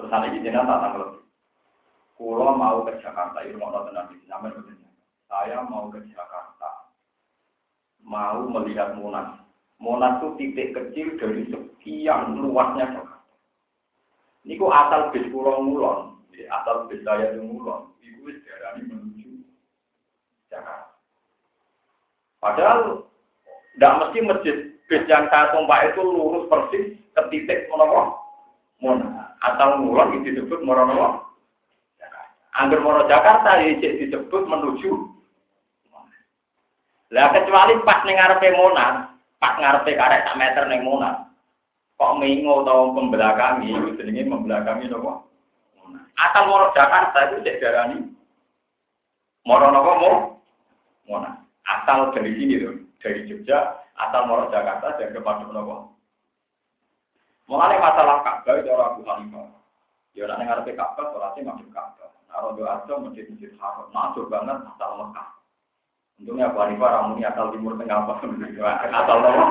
Terus 0.00 0.08
ada 0.08 0.32
ini 0.32 0.48
tak 0.48 0.64
tanggal. 0.64 1.21
Kulo 2.22 2.54
mau 2.54 2.86
ke 2.86 3.02
Jakarta, 3.02 3.42
itu 3.42 3.58
mau 3.58 3.74
nonton 3.74 3.98
nanti. 3.98 4.14
Saya 5.26 5.58
mau 5.66 5.90
ke 5.90 6.06
Jakarta 6.06 6.70
mau 8.06 8.46
melihat 8.46 8.94
Monas. 8.94 9.42
Monas 9.82 10.22
itu 10.22 10.28
titik 10.38 10.70
kecil 10.70 11.18
dari 11.18 11.50
sekian 11.50 12.38
luasnya 12.38 12.94
Jakarta. 12.94 13.26
Ini 14.46 14.54
kok 14.54 14.70
asal 14.70 15.00
bis 15.10 15.26
pulau 15.34 15.66
mulon, 15.66 16.22
asal 16.30 16.86
bis 16.86 17.02
saya 17.02 17.34
itu 17.34 17.42
mulon, 17.42 17.90
itu 17.98 18.22
sejarah 18.38 18.78
menuju 18.78 19.42
Jakarta. 20.46 20.94
Padahal 22.38 23.02
tidak 23.74 23.98
mesti 23.98 24.18
masjid 24.22 24.56
bis 24.86 25.02
yang 25.10 25.26
saya 25.26 25.50
tumpah 25.50 25.90
itu 25.90 26.06
lurus 26.06 26.46
persis 26.46 26.94
ke 27.18 27.22
titik 27.34 27.66
monopo 27.66 28.14
Monas. 28.78 29.10
Asal 29.42 29.82
mulon 29.82 30.22
itu 30.22 30.38
disebut 30.38 30.62
monopo 30.62 31.31
Angger 32.52 32.80
Mono 32.84 33.08
Jakarta 33.08 33.60
ini 33.64 33.80
disebut 33.80 34.44
menuju 34.44 35.12
lah 37.12 37.28
kecuali 37.28 37.76
pas 37.84 38.00
ning 38.08 38.16
ngarepe 38.16 38.56
Monas, 38.56 39.12
pas 39.36 39.60
ngarepe 39.60 39.92
karek 39.92 40.24
sak 40.24 40.38
meter 40.40 40.64
ning 40.64 40.80
Monas. 40.80 41.28
Kok 42.00 42.16
mengo 42.18 42.64
atau 42.64 42.96
pembelakangi, 42.96 43.76
jenenge 44.00 44.26
membelakangi 44.26 44.88
napa? 44.88 45.22
Asal 46.16 46.48
moro 46.48 46.72
Jakarta 46.72 47.30
itu 47.30 47.44
cek 47.44 47.60
darani. 47.60 48.00
Moro 49.44 49.68
napa 49.68 49.92
mau? 50.00 50.14
Monas. 51.04 51.36
Asal 51.68 52.16
dari 52.16 52.32
sini 52.32 52.64
loh, 52.64 52.80
dari 52.98 53.28
Jogja, 53.28 53.76
asal 53.92 54.24
moro 54.24 54.48
Jakarta 54.48 54.96
dan 54.96 55.12
kepada 55.12 55.52
napa? 55.52 55.92
Mulai 57.44 57.76
masalah 57.76 58.24
Ka'bah 58.24 58.56
itu 58.56 58.72
orang 58.72 58.88
Abu 58.96 59.02
Hanifah. 59.04 59.46
Ya 60.16 60.24
nek 60.24 60.48
ngarepe 60.48 60.72
Ka'bah 60.72 61.12
salatnya 61.12 61.52
masuk 61.52 61.68
Ka'bah. 61.76 62.01
Rodo 62.32 62.64
aja 62.64 62.92
masjid-masjid. 62.96 63.52
Nah, 63.60 64.16
banget 64.16 64.56
masalah 64.64 64.96
Mekah. 65.04 65.28
Untungnya 66.22 66.48
Abu 66.48 66.58
Hanifah 66.62 66.90
ramuni 66.92 67.26
asal 67.26 67.50
timur 67.50 67.74
tengah 67.76 68.06
apa 68.06 68.22
asal 69.02 69.18
apa. 69.20 69.44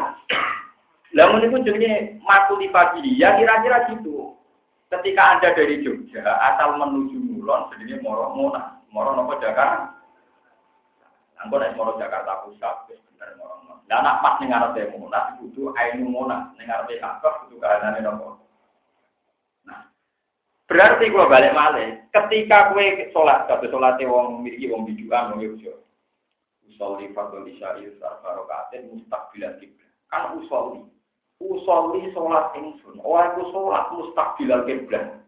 Lah 1.11 1.27
ini 1.35 1.51
pun 1.51 1.67
jenenge 1.67 2.23
makuli 2.23 2.71
pagi 2.71 3.03
ya 3.19 3.35
kira-kira 3.35 3.91
gitu. 3.91 4.39
Ketika 4.87 5.35
Anda 5.37 5.55
dari 5.55 5.83
Jogja 5.83 6.23
asal 6.23 6.79
menuju 6.79 7.19
Mulon 7.19 7.67
jenenge 7.75 7.99
Moro 7.99 8.31
Mona, 8.31 8.79
Moro 8.87 9.13
nopo 9.13 9.35
Jakarta. 9.43 9.91
Angko 11.43 11.59
nek 11.59 11.75
Moro 11.75 11.99
Jakarta 11.99 12.47
Pusat 12.47 12.95
bener 12.95 13.35
Moro. 13.35 13.61
Lah 13.91 13.99
nak 13.99 14.23
pas 14.23 14.39
ning 14.39 14.55
ngarepe 14.55 14.95
Monas 14.95 15.35
kudu 15.43 15.75
ainu 15.75 16.07
Monas, 16.07 16.55
ning 16.55 16.71
ngarepe 16.71 17.03
Ka'bah 17.03 17.43
kudu 17.43 17.59
kahanane 17.59 17.99
nopo? 17.99 18.40
Berarti 20.71 21.11
gua 21.11 21.27
balik 21.27 21.51
malih, 21.51 21.99
ketika 22.15 22.71
kue 22.71 23.11
sholat, 23.11 23.43
kata 23.43 23.67
sholatnya 23.67 24.07
wong 24.07 24.39
miliki 24.39 24.71
wong 24.71 24.87
bijuan, 24.87 25.35
wong 25.35 25.43
yo 25.59 25.75
Usolli 26.63 27.11
fardhu 27.11 27.43
isya'i 27.43 27.91
sarfarokatin 27.99 28.87
mustaqbilan. 28.95 29.59
Kan 30.07 30.39
usolli. 30.39 30.87
Usolli 31.43 32.07
sholat 32.15 32.55
ingsun. 32.55 33.03
Oh 33.03 33.19
aku 33.19 33.51
sholat 33.51 33.91
mustaqbilan 33.91 34.63
kiblat. 34.63 35.19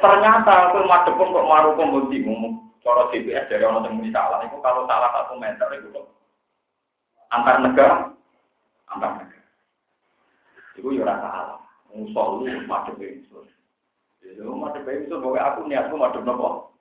Ternyata 0.00 0.72
aku 0.72 0.88
madepun 0.88 1.36
kok 1.36 1.48
maru 1.52 1.76
kok 1.76 2.08
bingung. 2.08 2.72
Cara 2.80 3.12
CBS 3.12 3.52
dari 3.52 3.68
orang 3.68 3.84
yang 3.84 4.14
salah 4.16 4.40
itu 4.48 4.56
kalau 4.64 4.88
salah 4.88 5.10
satu 5.12 5.36
meter 5.42 5.68
itu 5.76 5.90
antar 7.34 7.58
negara, 7.60 8.14
antar 8.88 9.20
negara. 9.20 9.44
Itu 10.72 10.88
rasa 11.04 11.28
salah. 11.28 11.58
Musolli 11.92 12.64
madep 12.64 12.96
ingsun. 12.96 13.44
Jadi 14.26 14.42
madep 14.42 14.86
ingsun 14.90 15.22
pokoknya 15.22 15.46
aku 15.54 15.60
niatku 15.70 15.94
madep 15.94 16.22
nopo. 16.26 16.74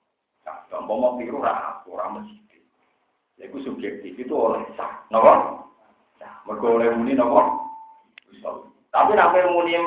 Gampang 0.46 0.98
mau 0.98 1.14
tiru 1.22 1.46
aku 1.46 1.94
ra 1.94 2.10
mesti. 2.10 2.58
Itu 3.38 3.62
subjektif 3.62 4.18
itu 4.18 4.34
oleh 4.34 4.66
sah, 4.74 5.06
nopo. 5.14 5.62
Mereka 6.50 6.66
oleh 6.66 6.90
muni 6.98 7.14
nopo. 7.14 7.70
Tapi 8.90 9.12
namanya 9.14 9.54
muni 9.54 9.78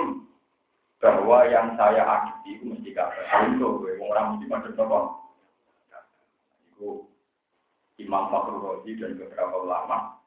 bahwa 1.03 1.47
yang 1.51 1.75
saya 1.75 2.07
akui 2.07 2.55
itu 2.55 2.63
mesti 2.71 2.95
kafir. 2.95 3.27
Untuk 3.51 3.83
gue 3.83 3.99
orang 3.99 4.39
mesti 4.39 4.47
madep 4.47 4.73
nopo. 4.79 4.99
Itu 6.71 7.11
Imam 7.99 8.31
Fakhrul 8.31 8.63
Razi 8.63 8.95
dan 8.95 9.19
beberapa 9.19 9.59
ulama 9.59 10.19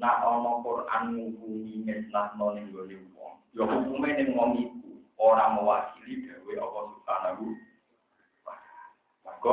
nak 0.00 0.24
ono 0.24 0.64
Quran 0.64 1.12
ngukumi 1.12 1.84
ngesnat 1.84 2.32
noning 2.40 2.72
gone 2.72 2.96
wong. 3.12 3.36
Ya 3.52 3.68
hukume 3.68 4.08
ning 4.16 4.32
wong 4.32 4.50
iku 4.56 4.89
ora 5.20 5.52
mewakili 5.52 6.24
dewe 6.24 6.56
Allah 6.56 6.84
Subhanahu 6.96 7.44
Maka 9.20 9.52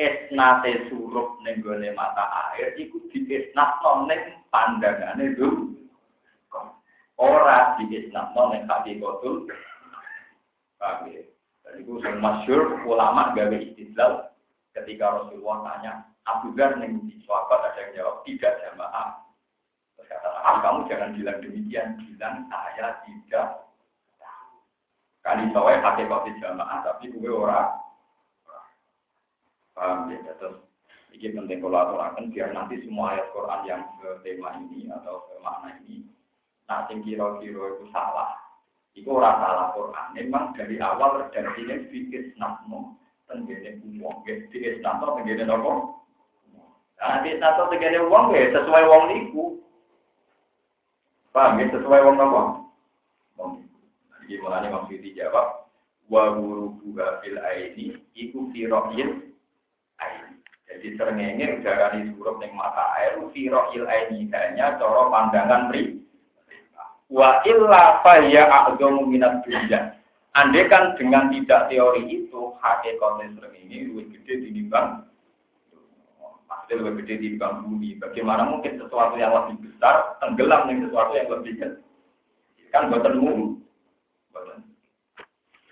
esnate 0.00 0.88
surup 0.88 1.38
ning 1.44 1.60
gone 1.60 1.92
mata 1.92 2.56
air 2.56 2.72
iku 2.80 2.98
diesnatno 3.12 4.08
ning 4.08 4.40
pandangane 4.48 5.36
dulu. 5.36 5.76
Ora 7.20 7.76
diesnatno 7.78 8.56
ning 8.56 8.64
hakikatul 8.64 9.44
Paham 10.80 11.12
ya? 11.12 11.22
Dan 11.64 11.80
itu 11.80 11.96
masyur 12.20 12.82
ulama 12.84 13.32
gawe 13.32 13.56
istidlal 13.56 14.34
ketika 14.76 15.22
Rasulullah 15.22 15.64
tanya 15.64 15.92
Abu 16.28 16.52
Dhar 16.58 16.76
ning 16.76 17.06
di 17.08 17.16
sahabat 17.24 17.72
ada 17.72 17.80
yang 17.88 17.92
jawab 18.02 18.16
tidak 18.26 18.52
jamaah 18.60 19.24
ah, 20.44 20.56
kamu 20.60 20.84
jangan 20.92 21.10
bilang 21.16 21.38
demikian, 21.40 21.88
bilang 22.04 22.44
saya 22.52 23.00
tidak 23.08 23.63
Kali 25.24 25.48
saya 25.56 25.80
pakai 25.80 26.04
kopi 26.04 26.36
jamaah, 26.36 26.84
tapi 26.84 27.08
gue 27.08 27.32
orang. 27.32 27.80
Paham 29.72 30.12
ya, 30.12 30.20
terus 30.36 30.60
ini 31.16 31.32
penting 31.32 31.58
kalau 31.64 31.80
aturakan 31.80 32.30
biar 32.30 32.52
nanti 32.52 32.78
semua 32.84 33.16
ayat 33.16 33.32
Quran 33.32 33.60
yang 33.66 33.82
ke 33.98 34.20
tema 34.22 34.54
ini 34.60 34.86
atau 34.92 35.24
ke 35.26 35.34
makna 35.42 35.80
ini, 35.82 36.06
nah 36.68 36.86
kira-kira 36.86 37.64
itu 37.74 37.84
salah. 37.90 38.38
Itu 38.94 39.10
orang 39.10 39.42
salah 39.42 39.66
Quran. 39.74 40.06
Memang 40.14 40.54
dari 40.54 40.78
awal 40.78 41.26
redaksinya 41.26 41.90
fikir 41.90 42.38
nakmo, 42.38 42.94
tenggene 43.26 43.82
umum, 43.82 44.22
fikir 44.22 44.78
nakmo, 44.78 45.18
tenggene 45.18 45.42
nopo. 45.42 46.04
Di 47.26 47.34
satu 47.42 47.74
tenggene 47.74 48.06
uang 48.06 48.30
ya 48.30 48.54
sesuai 48.54 48.84
uang 48.86 49.04
niku. 49.10 49.44
Paham 51.34 51.58
ya? 51.58 51.66
Sesuai 51.74 52.04
wong 52.06 52.16
nopo? 52.20 52.63
Jadi 54.24 54.40
mulanya 54.40 54.72
maksud 54.72 55.04
dijawab, 55.04 55.68
wa 56.08 56.24
guru 56.40 56.80
buka 56.80 57.20
fil 57.20 57.36
aini 57.36 58.00
iku 58.16 58.48
firohil 58.56 59.20
aini. 60.00 60.32
Jadi 60.64 60.88
serengenge 60.96 61.60
di 61.60 62.00
surup 62.16 62.40
yang 62.40 62.56
mata 62.56 62.96
air 62.96 63.20
firohil 63.36 63.84
aini 63.84 64.32
hanya 64.32 64.80
coro 64.80 65.12
pandangan 65.12 65.68
pri. 65.68 66.00
Wa 67.12 67.44
illa 67.44 68.00
faya 68.00 68.48
a'zamu 68.48 69.04
minat 69.04 69.44
dunia. 69.44 69.92
Andai 70.34 70.66
kan 70.66 70.98
dengan 70.98 71.30
tidak 71.30 71.70
teori 71.70 72.10
itu, 72.10 72.56
hakikatnya 72.58 73.38
serengenge 73.38 73.92
lebih 73.92 74.18
gede 74.18 74.50
dinimbang 74.50 75.06
Maksudnya 76.64 76.80
lebih 76.80 77.04
gede 77.04 77.14
di 77.20 77.28
bang 77.36 77.60
bumi. 77.60 78.00
Bagaimana 78.00 78.48
mungkin 78.48 78.80
sesuatu 78.80 79.20
yang 79.20 79.36
lebih 79.36 79.68
besar 79.68 80.16
tenggelam 80.22 80.64
dengan 80.64 80.88
sesuatu 80.88 81.12
yang 81.12 81.28
lebih 81.28 81.52
kecil? 81.60 81.72
Kan 82.72 82.88
buatan 82.88 83.20
umum. 83.20 83.63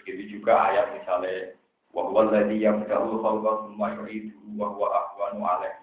Begitu 0.02 0.42
juga 0.42 0.58
ayat 0.66 0.98
misalnya 0.98 1.54
wahwa 1.94 2.26
ladhi 2.26 2.58
yang 2.58 2.82
dahulu 2.90 3.22
khalqa 3.22 3.70
semua 3.70 3.94
yuridu 3.94 4.34
wahwa 4.58 4.90
ahwanu 4.90 5.46
alaih. 5.46 5.78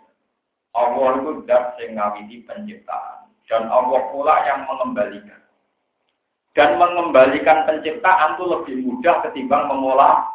Allah 0.75 1.23
itu 1.23 1.31
dat 1.47 1.79
sing 1.79 1.95
ngawiti 1.95 2.43
penciptaan 2.43 3.31
dan 3.47 3.71
Allah 3.71 4.11
pula 4.11 4.35
yang 4.43 4.67
mengembalikan. 4.67 5.39
Dan 6.51 6.75
mengembalikan 6.75 7.63
penciptaan 7.63 8.35
itu 8.35 8.43
lebih 8.51 8.75
mudah 8.83 9.15
ketimbang 9.23 9.71
mengolah. 9.71 10.27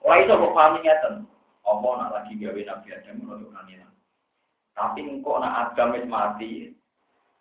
Wah 0.00 0.16
itu 0.16 0.32
kok 0.32 0.54
pahami 0.56 0.80
ngeten. 0.80 1.28
Allah 1.68 1.92
nak 2.00 2.12
lagi 2.16 2.40
gawe 2.40 2.56
Nabi 2.56 2.88
Adam 2.96 3.14
menurut 3.20 3.52
kanina. 3.52 3.86
Tapi 4.72 5.04
engkau 5.04 5.36
nak 5.36 5.76
Adam 5.76 5.92
mati, 6.08 6.72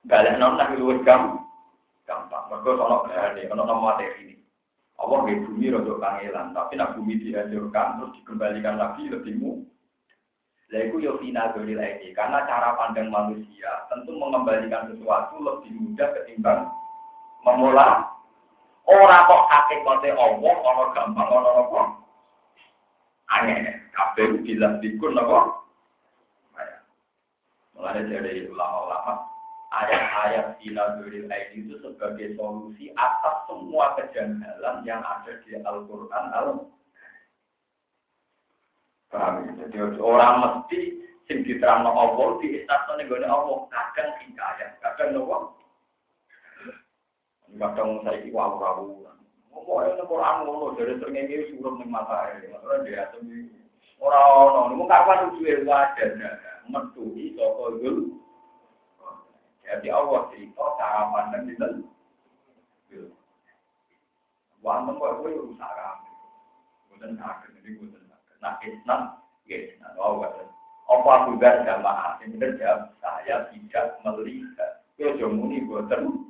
balik 0.03 0.35
non 0.35 0.59
nabi 0.59 0.75
luwes 0.75 0.99
gam, 1.07 1.47
gampang. 2.03 2.51
Mereka 2.51 2.71
kalau 2.75 3.07
berani, 3.07 3.47
kalau 3.47 3.63
nama 3.63 3.95
materi 3.95 4.27
ini. 4.27 4.35
Allah 4.99 5.19
di 5.31 5.39
bumi 5.47 5.71
rodo 5.71 5.95
kangelan, 5.95 6.51
tapi 6.51 6.75
nak 6.75 6.99
bumi 6.99 7.15
dihancurkan 7.23 8.03
terus 8.03 8.13
dikembalikan 8.19 8.75
lagi 8.75 9.07
lebih 9.07 9.33
mu. 9.39 9.51
Lah 10.69 10.85
itu 10.85 11.01
yo 11.01 11.17
final 11.17 11.55
lagi, 11.55 12.13
karena 12.13 12.45
cara 12.45 12.77
pandang 12.77 13.09
manusia 13.09 13.89
tentu 13.89 14.13
mengembalikan 14.13 14.91
sesuatu 14.91 15.41
lebih 15.41 15.71
mudah 15.73 16.13
ketimbang 16.13 16.69
memulai 17.41 18.05
orang 18.89 19.25
kok 19.29 19.47
hakikate 19.49 20.09
Allah, 20.17 20.55
orang 20.65 20.93
gampang, 20.97 21.29
orang 21.29 21.61
apa? 21.61 21.81
Aneh. 23.29 23.77
kabeh 23.93 24.41
bilang 24.41 24.81
dikun 24.81 25.19
apa? 25.19 25.39
Mulai 27.77 28.03
dari 28.09 28.43
ulama-ulama, 28.49 29.23
ayat-ayat 29.69 30.57
Sinaduril 30.57 31.29
Aini 31.29 31.69
itu 31.69 31.77
sebagai 31.81 32.33
solusi 32.33 32.89
atas 32.97 33.45
semua 33.45 33.93
kejanggalan 33.97 34.81
yang 34.81 35.01
ada 35.05 35.37
di 35.45 35.57
Al-Quran 35.61 36.25
al 36.33 36.65
Paham 39.09 39.41
ya? 39.41 39.51
Jadi 39.65 39.97
orang 39.97 40.33
mesti 40.41 41.01
sing 41.25 41.41
diterangno 41.41 41.89
Allah 41.89 42.37
di 42.41 42.61
istasane 42.61 43.09
nggone 43.09 43.25
Allah 43.25 43.65
kadang 43.73 44.09
hikayat, 44.21 44.77
kadang 44.85 45.17
nopo. 45.17 45.57
Kadang 47.57 48.05
saiki 48.05 48.29
wawu-wawu. 48.29 49.01
Ngomongnya 49.49 49.97
Al-Quran 49.97 50.35
ngono 50.45 50.77
dari 50.77 50.93
srengenge 51.01 51.49
suruh 51.49 51.73
ning 51.81 51.89
mata 51.89 52.29
air. 52.29 52.45
Maksudnya 52.53 53.09
dia 53.09 53.49
Ora 53.99 54.15
ono, 54.15 54.71
niku 54.71 54.87
kapan 54.87 55.27
duwe 55.35 55.59
wadah 55.67 56.11
metuhi 56.71 57.35
saka 57.35 57.65
dul. 57.83 58.15
Jadi 59.69 59.87
Allah 59.93 60.25
cerita 60.33 60.65
cara 60.81 61.13
pandang 61.13 61.45
di 61.45 61.53
dalam. 61.53 61.85
Wonten 64.59 64.99
kok 64.99 65.23
kowe 65.23 65.29
rusak 65.29 65.71
kabeh. 65.71 66.13
Boten 66.91 67.15
saged 67.15 67.53
iki 67.61 67.79
boten 67.79 68.03
saged. 68.11 68.35
Nah, 68.43 68.59
Islam, 68.59 69.01
yes, 69.47 69.71
nah, 69.79 69.93
Allah. 69.95 70.35
Apa 70.89 71.29
juga 71.29 71.63
jamaah 71.63 72.17
ini 72.25 72.41
jawab 72.57 72.91
saya 72.97 73.45
tidak 73.53 74.01
melihat. 74.03 74.83
Yo 74.97 75.15
jomuni 75.15 75.63
boten. 75.63 76.27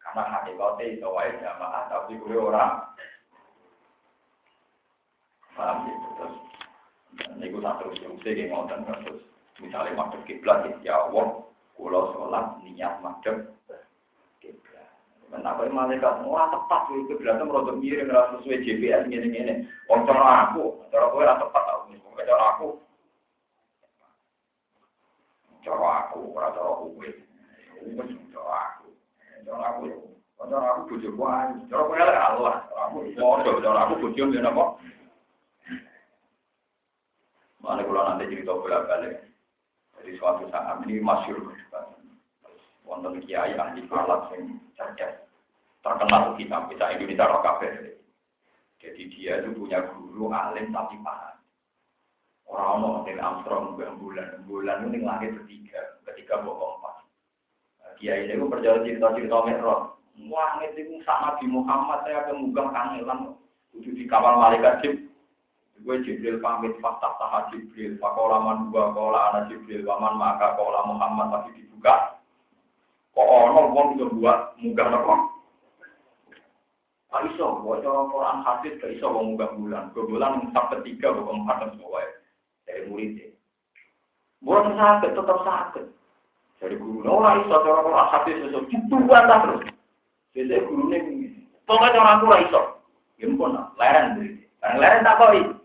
Karena 0.00 0.22
hakikatnya 0.26 0.96
itu 0.96 1.06
wae 1.06 1.30
jamaah 1.38 1.92
tapi 1.92 2.18
kowe 2.18 2.50
ora 2.50 2.96
Paham 5.56 5.88
gitu 5.88 6.08
terus. 6.20 6.36
Ini 7.16 7.48
gue 7.48 7.64
tak 7.64 7.80
terus 7.80 7.96
terus 7.96 8.48
ngotot 8.52 8.80
terus. 8.84 9.20
Misalnya 9.56 9.96
madep 9.96 10.20
kiblat 10.28 10.68
ya 10.84 11.08
Allah, 11.08 11.48
kulo 11.76 12.16
sholat 12.16 12.56
niat 12.64 12.98
madep 13.04 13.52
kiblat. 14.42 14.88
Kenapa 15.28 15.68
malaikat 15.68 16.24
mau 16.24 16.40
tepat 16.48 16.90
itu 16.90 17.12
kiblatnya 17.12 17.44
merodok 17.44 17.78
miring 17.78 18.08
rasa 18.10 18.40
sesuai 18.40 18.64
GPS 18.64 19.06
gini 19.12 19.26
gini. 19.30 19.54
Om 19.92 20.08
cara 20.08 20.50
aku, 20.50 20.80
cara 20.90 21.12
gue 21.12 21.22
rasa 21.22 21.44
tepat 21.44 21.64
aku 21.68 21.86
cara 22.26 22.44
aku, 22.58 22.68
cara 25.62 25.88
aku, 26.02 26.20
cara 26.34 26.48
cara 26.50 26.68
aku 26.74 26.84
gue, 26.98 27.10
cara 28.34 28.54
aku, 28.66 28.88
cara 29.46 29.64
aku, 29.70 29.84
cara 30.42 30.66
aku 30.74 30.80
bujuk 30.90 31.12
gue, 31.14 31.38
cara 31.70 31.82
gue 31.86 31.98
Allah, 32.02 32.56
cara 32.66 32.82
aku, 32.90 32.98
cara 33.62 33.80
aku 33.86 33.94
bujuk 34.02 34.26
dia 34.34 34.42
apa? 34.42 34.64
Mana 37.62 37.82
kalau 37.82 38.02
nanti 38.06 38.30
cerita 38.30 38.54
bolak 38.54 38.86
balik. 38.86 39.26
Jadi 40.00 40.10
suatu 40.20 40.44
saat 40.52 40.82
ini 40.86 41.00
masyur 41.00 41.50
wonten 42.86 43.18
kiai 43.26 43.58
ahli 43.58 43.82
falak 43.90 44.30
yang 44.30 44.62
cerdas 44.78 45.26
terkenal 45.82 46.38
kita 46.38 46.56
kita 46.70 46.84
Indonesia 46.94 47.30
Rokabe. 47.30 47.98
Jadi 48.78 49.02
dia 49.10 49.42
itu 49.42 49.50
punya 49.56 49.82
guru 49.90 50.30
alim 50.30 50.70
tapi 50.70 50.94
paham. 51.02 51.36
Orang 52.46 52.78
mau 52.78 53.02
dari 53.02 53.18
Armstrong 53.18 53.74
bulan 53.74 54.46
bulan 54.46 54.86
ini 54.86 55.02
langit 55.02 55.34
ketiga 55.42 55.98
ketika 56.06 56.38
bawa 56.42 56.78
empat. 56.78 56.94
Kiai 57.98 58.30
ini 58.30 58.46
percaya 58.46 58.84
cerita-cerita 58.86 59.38
merah. 59.42 59.96
Wah, 60.30 60.56
itu 60.64 60.96
sama 61.04 61.36
di 61.42 61.46
Muhammad 61.50 62.06
saya 62.06 62.24
pemugang 62.30 62.72
kangelan. 62.72 63.36
Udah 63.76 64.06
kapal 64.08 64.34
malaikat 64.40 64.74
Jib. 64.80 64.96
Gue 65.84 66.00
Jibril 66.04 66.40
pamit 66.40 66.72
fakta 66.80 67.16
taha 67.20 67.52
Jibril. 67.52 68.00
Pakola 68.00 68.40
man 68.40 68.72
dua 68.72 68.94
kola 68.96 69.32
anak 69.32 69.52
Jibril. 69.52 69.84
Waman 69.84 70.16
maka 70.16 70.56
kola 70.56 70.86
Muhammad 70.88 71.28
tapi 71.32 71.58
dibuka. 71.58 72.16
Kok 73.16 73.24
ono 73.24 73.60
wong 73.72 73.86
bisa 73.96 74.06
buat 74.12 74.38
munggah 74.60 74.88
nopo? 74.92 75.14
Pak 77.08 77.32
iso, 77.32 77.64
cara 77.64 78.02
Quran 78.12 78.38
hadis 78.44 78.76
gak 78.76 78.92
iso 78.92 79.06
wong 79.08 79.34
munggah 79.34 79.50
bulan. 79.56 79.84
Gue 79.96 80.04
bulan 80.04 80.52
sak 80.52 80.68
ketiga, 80.76 81.16
gue 81.16 81.24
empat 81.24 81.56
dan 81.64 81.70
semua 81.80 82.04
dari 82.68 82.82
muridnya. 82.92 83.32
Buat 84.44 84.68
sakit, 84.76 85.16
tetap 85.16 85.38
sakit. 85.48 85.86
Dari 86.60 86.76
guru, 86.76 87.08
orang 87.08 87.48
iso 87.48 87.56
cara 87.56 87.80
Quran 87.80 88.12
hadis 88.12 88.36
iso 88.52 88.58
dibantah 88.68 89.38
terus. 89.48 89.62
Biasanya 90.36 90.68
gurunya. 90.68 90.98
Pokoknya 91.64 91.98
orang 92.04 92.20
tua 92.20 92.36
iso. 92.44 92.62
Ya 93.16 93.26
pun, 93.32 93.56
leren 93.80 94.06
leren 94.60 95.06
tak 95.08 95.16
koi. 95.16 95.55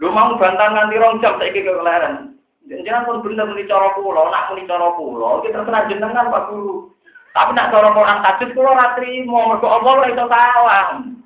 Lu 0.00 0.08
mau 0.08 0.32
bantah 0.40 0.68
nganti 0.72 0.96
rong 0.96 1.20
jam 1.20 1.36
saya 1.36 1.52
ke 1.52 1.60
leren. 1.60 2.40
Jangan 2.70 3.04
pun 3.04 3.20
bener 3.20 3.44
muni 3.50 3.68
cara 3.68 3.92
pulau, 3.98 4.30
nak 4.30 4.48
muni 4.52 4.64
cara 4.64 4.94
pulau, 4.94 5.42
kita 5.42 5.60
terkena 5.60 5.90
jenengan 5.90 6.32
Pak 6.32 6.48
Guru. 6.48 6.88
Tapi 7.34 7.50
nak 7.52 7.70
cara 7.74 7.90
Quran 7.94 8.18
hadis 8.24 8.52
kula 8.54 8.70
ora 8.74 8.86
trimo, 8.94 9.38
mergo 9.50 9.66
Allah 9.66 9.92
ora 10.00 10.24
sawang. 10.26 11.20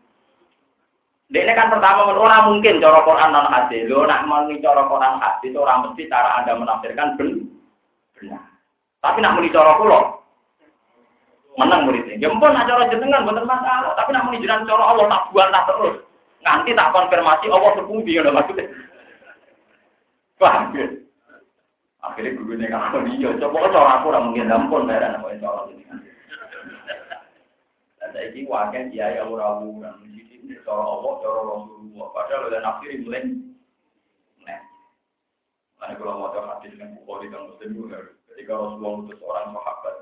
Ini 1.34 1.52
kan 1.56 1.72
pertama 1.72 2.14
orang 2.14 2.46
mungkin 2.52 2.78
cara 2.78 3.00
Quran 3.02 3.30
non 3.34 3.50
hadis. 3.50 3.88
Lo 3.90 4.06
nak 4.06 4.24
muni 4.24 4.62
cara 4.62 4.86
Quran 4.86 5.14
hadis 5.20 5.52
orang 5.56 5.78
mesti 5.90 6.02
cara 6.06 6.30
Anda 6.40 6.52
menafsirkan 6.54 7.16
benar. 7.18 8.42
Tapi 9.02 9.18
nak 9.20 9.34
muni 9.36 9.52
cara 9.52 9.76
kula 9.76 10.00
menang 11.54 11.86
muridnya. 11.86 12.18
Ya 12.18 12.28
mpun 12.32 12.50
nak 12.50 12.66
cara 12.66 12.90
jenengan 12.90 13.22
mboten 13.22 13.46
masalah, 13.46 13.94
tapi 13.94 14.10
nak 14.10 14.24
muni 14.26 14.42
jenengan 14.42 14.66
cara 14.66 14.84
Allah 14.90 15.06
tak 15.12 15.22
buat 15.30 15.48
tak 15.52 15.66
terus. 15.70 15.96
Nanti 16.44 16.76
tak 16.76 16.92
konfirmasi 16.92 17.48
Allah 17.48 17.72
sepundi 17.80 18.20
ngono 18.20 18.36
maksudnya. 18.36 18.68
Paham 20.36 20.76
ya? 20.76 20.86
Akhirnya 22.04 22.36
guru 22.36 22.52
ini 22.60 22.68
kan 22.68 23.00
iya, 23.08 23.32
coba 23.40 23.72
cara 23.72 23.90
aku 23.96 24.12
orang 24.12 24.24
mungkin 24.28 24.52
dampun 24.52 24.84
saya 24.84 25.08
dan 25.08 25.16
apa 25.16 25.40
cara 25.40 25.72
ini. 25.72 25.84
Dan 27.96 28.08
saya 28.12 28.28
ini 28.28 28.44
wakil 28.44 28.92
dia 28.92 29.16
ya 29.16 29.24
ura-ura, 29.24 29.96
di 30.04 30.20
sini 30.28 30.52
cara 30.68 30.84
Allah, 30.84 31.12
cara 31.24 31.40
Rasulullah. 31.48 32.06
Padahal 32.12 32.52
udah 32.52 32.60
nafsir 32.60 32.92
mulai. 33.00 33.24
Nah, 34.44 34.60
karena 35.80 35.94
kalau 35.96 36.20
mau 36.20 36.28
tahu 36.36 36.44
hadis 36.44 36.76
yang 36.76 36.92
bukhari 37.00 37.32
dan 37.32 37.48
muslim 37.48 37.70
juga, 37.72 37.98
ketika 38.28 38.52
Rasulullah 38.52 38.92
itu 39.00 39.14
seorang 39.16 39.48
sahabat, 39.56 39.96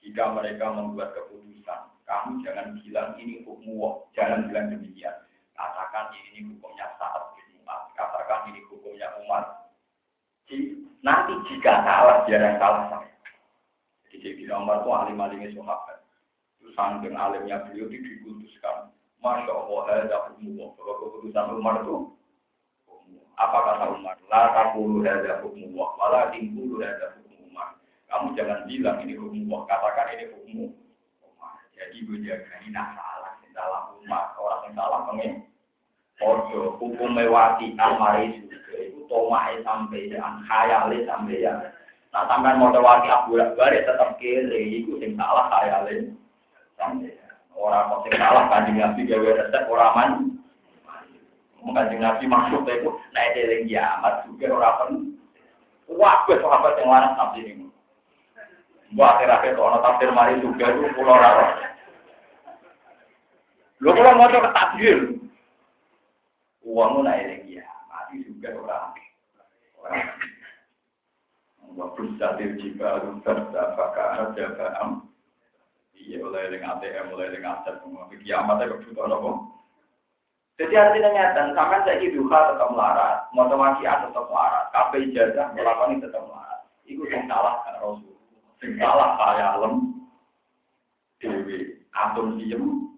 jika 0.00 0.22
mereka 0.32 0.64
membuat 0.72 1.10
keputusan, 1.12 1.80
kamu 2.08 2.40
jangan 2.48 2.66
bilang 2.80 3.12
ini 3.20 3.44
hukum 3.44 4.08
jangan 4.16 4.48
bilang 4.48 4.72
demikian. 4.72 5.25
Katakan 5.56 6.12
ini 6.12 6.52
hukumnya 6.52 6.92
saat 7.00 7.32
Jumat, 7.48 7.88
katakan 7.96 8.52
ini 8.52 8.60
hukumnya 8.68 9.08
umat, 9.24 9.66
nanti 11.00 11.32
jika 11.48 11.82
salah 11.82 12.22
dia 12.28 12.38
yang 12.38 12.60
salah 12.60 12.84
saya. 12.92 13.10
Jadi 14.06 14.16
Sayyidina 14.22 14.60
Umar 14.60 14.84
itu 14.84 14.90
alim 14.92 15.18
alimnya 15.18 15.50
sahabat. 15.56 15.98
Terus 16.60 16.74
saking 16.76 17.16
alimnya 17.16 17.64
beliau 17.66 17.88
itu 17.90 17.98
dikutuskan. 18.04 18.90
Masya 19.24 19.48
Allah, 19.48 20.06
ada 20.06 20.18
hukum 20.30 20.60
bahwa 20.76 20.92
keputusan 21.00 21.56
Umar 21.56 21.74
itu 21.82 22.14
apa 23.36 23.58
kata 23.64 23.84
Umar? 23.96 24.14
La 24.28 24.52
takulu 24.52 25.02
hadza 25.02 25.40
hukmullah, 25.40 25.88
wala 25.98 26.20
tingkulu 26.30 26.84
hadza 26.84 27.16
hukum 27.16 27.50
Umar. 27.50 27.80
Kamu 28.06 28.36
jangan 28.36 28.68
bilang 28.68 29.02
ini 29.02 29.16
hukum 29.16 29.48
Allah, 29.50 29.60
katakan 29.72 30.14
ini 30.14 30.24
hukum 30.30 30.56
Umar. 31.24 31.58
Jadi 31.74 31.96
gue 32.04 32.18
jaga 32.22 32.54
ini 32.60 32.70
salah, 32.76 33.34
salah 33.56 33.82
Umar, 34.06 34.38
orang 34.38 34.62
yang 34.70 34.72
salah 34.78 35.00
pengen. 35.10 35.32
Ojo, 36.22 36.78
hukum 36.78 37.10
mewati 37.12 37.74
almari 37.74 38.38
itu 38.38 39.02
tomai 39.10 39.58
sampai 39.66 40.06
dengan 40.06 40.40
khayali 40.46 41.02
sampai 41.04 41.42
ya. 41.42 41.52
Nah 42.14 42.24
sampai 42.30 42.56
mau 42.56 42.72
wati 42.72 43.10
abu 43.10 43.36
balik 43.36 43.84
tetap 43.84 44.16
kiri, 44.16 44.80
itu 44.80 44.96
sing 45.02 45.18
salah 45.18 45.50
khayali 45.50 46.14
sampai 46.78 47.18
orang 47.58 47.90
kok 47.90 48.00
sing 48.06 48.14
salah 48.16 48.44
kanjeng 48.48 48.78
nabi 48.78 49.02
gawe 49.04 49.28
resep 49.28 49.62
orang 49.68 49.92
man. 49.92 50.10
Kanjeng 51.66 52.00
nabi 52.00 52.24
maksudnya 52.30 52.78
itu 52.78 52.90
naik 53.10 53.36
eling 53.36 53.66
kiamat 53.66 54.14
juga 54.24 54.46
orang 54.54 54.76
pen. 54.78 54.90
Wah, 55.92 56.24
gue 56.24 56.38
sahabat 56.38 56.78
yang 56.78 56.88
larang 56.90 57.14
sampai 57.14 57.46
ini. 57.46 57.66
Buat 58.94 59.18
akhir-akhir 59.18 59.58
kalau 59.58 59.82
tafsir 59.82 60.10
mari 60.14 60.38
juga 60.38 60.70
itu 60.70 60.88
pulau 60.94 61.14
raro. 61.14 61.75
Lo 63.84 63.92
kalau 63.92 64.16
mau 64.16 64.32
coba 64.32 64.50
takdir, 64.56 65.20
uangmu 66.64 67.04
naik 67.04 67.24
lagi 67.28 67.60
ya 67.60 67.68
mati 67.92 68.24
juga 68.24 68.48
orang. 68.56 68.94
Orang. 69.80 70.08
Wabus 71.76 72.08
jatir 72.16 72.56
jika 72.56 73.04
rusak 73.04 73.52
apakah 73.52 74.32
ada 74.32 74.80
am. 74.80 75.12
Iya 75.92 76.24
mulai 76.24 76.48
dengan 76.48 76.80
ATM 76.80 77.12
mulai 77.12 77.34
dengan 77.34 77.60
aset 77.60 77.76
semua. 77.84 78.08
Kiamat 78.08 78.64
itu 78.64 78.80
kebutuhan 78.80 79.12
apa 79.12 79.30
jadi 80.56 80.72
artinya 80.72 81.12
nyata 81.12 81.52
sampai 81.52 81.84
saya 81.84 82.08
duha 82.16 82.38
tetap 82.48 82.68
melarat 82.72 83.28
motivasi 83.36 83.84
tetap 83.84 84.24
melarat 84.24 84.64
kafe 84.72 85.04
ijazah 85.04 85.52
melakukan 85.52 86.00
tetap 86.00 86.24
melarat. 86.24 86.60
Itu 86.88 87.04
yang 87.12 87.28
salah 87.28 87.60
kan 87.60 87.76
Rasul 87.84 88.16
yang 88.64 88.72
salah 88.80 89.08
kaya 89.20 89.46
alam. 89.60 89.74
Dewi 91.20 91.76
atom 91.92 92.40
diem 92.40 92.88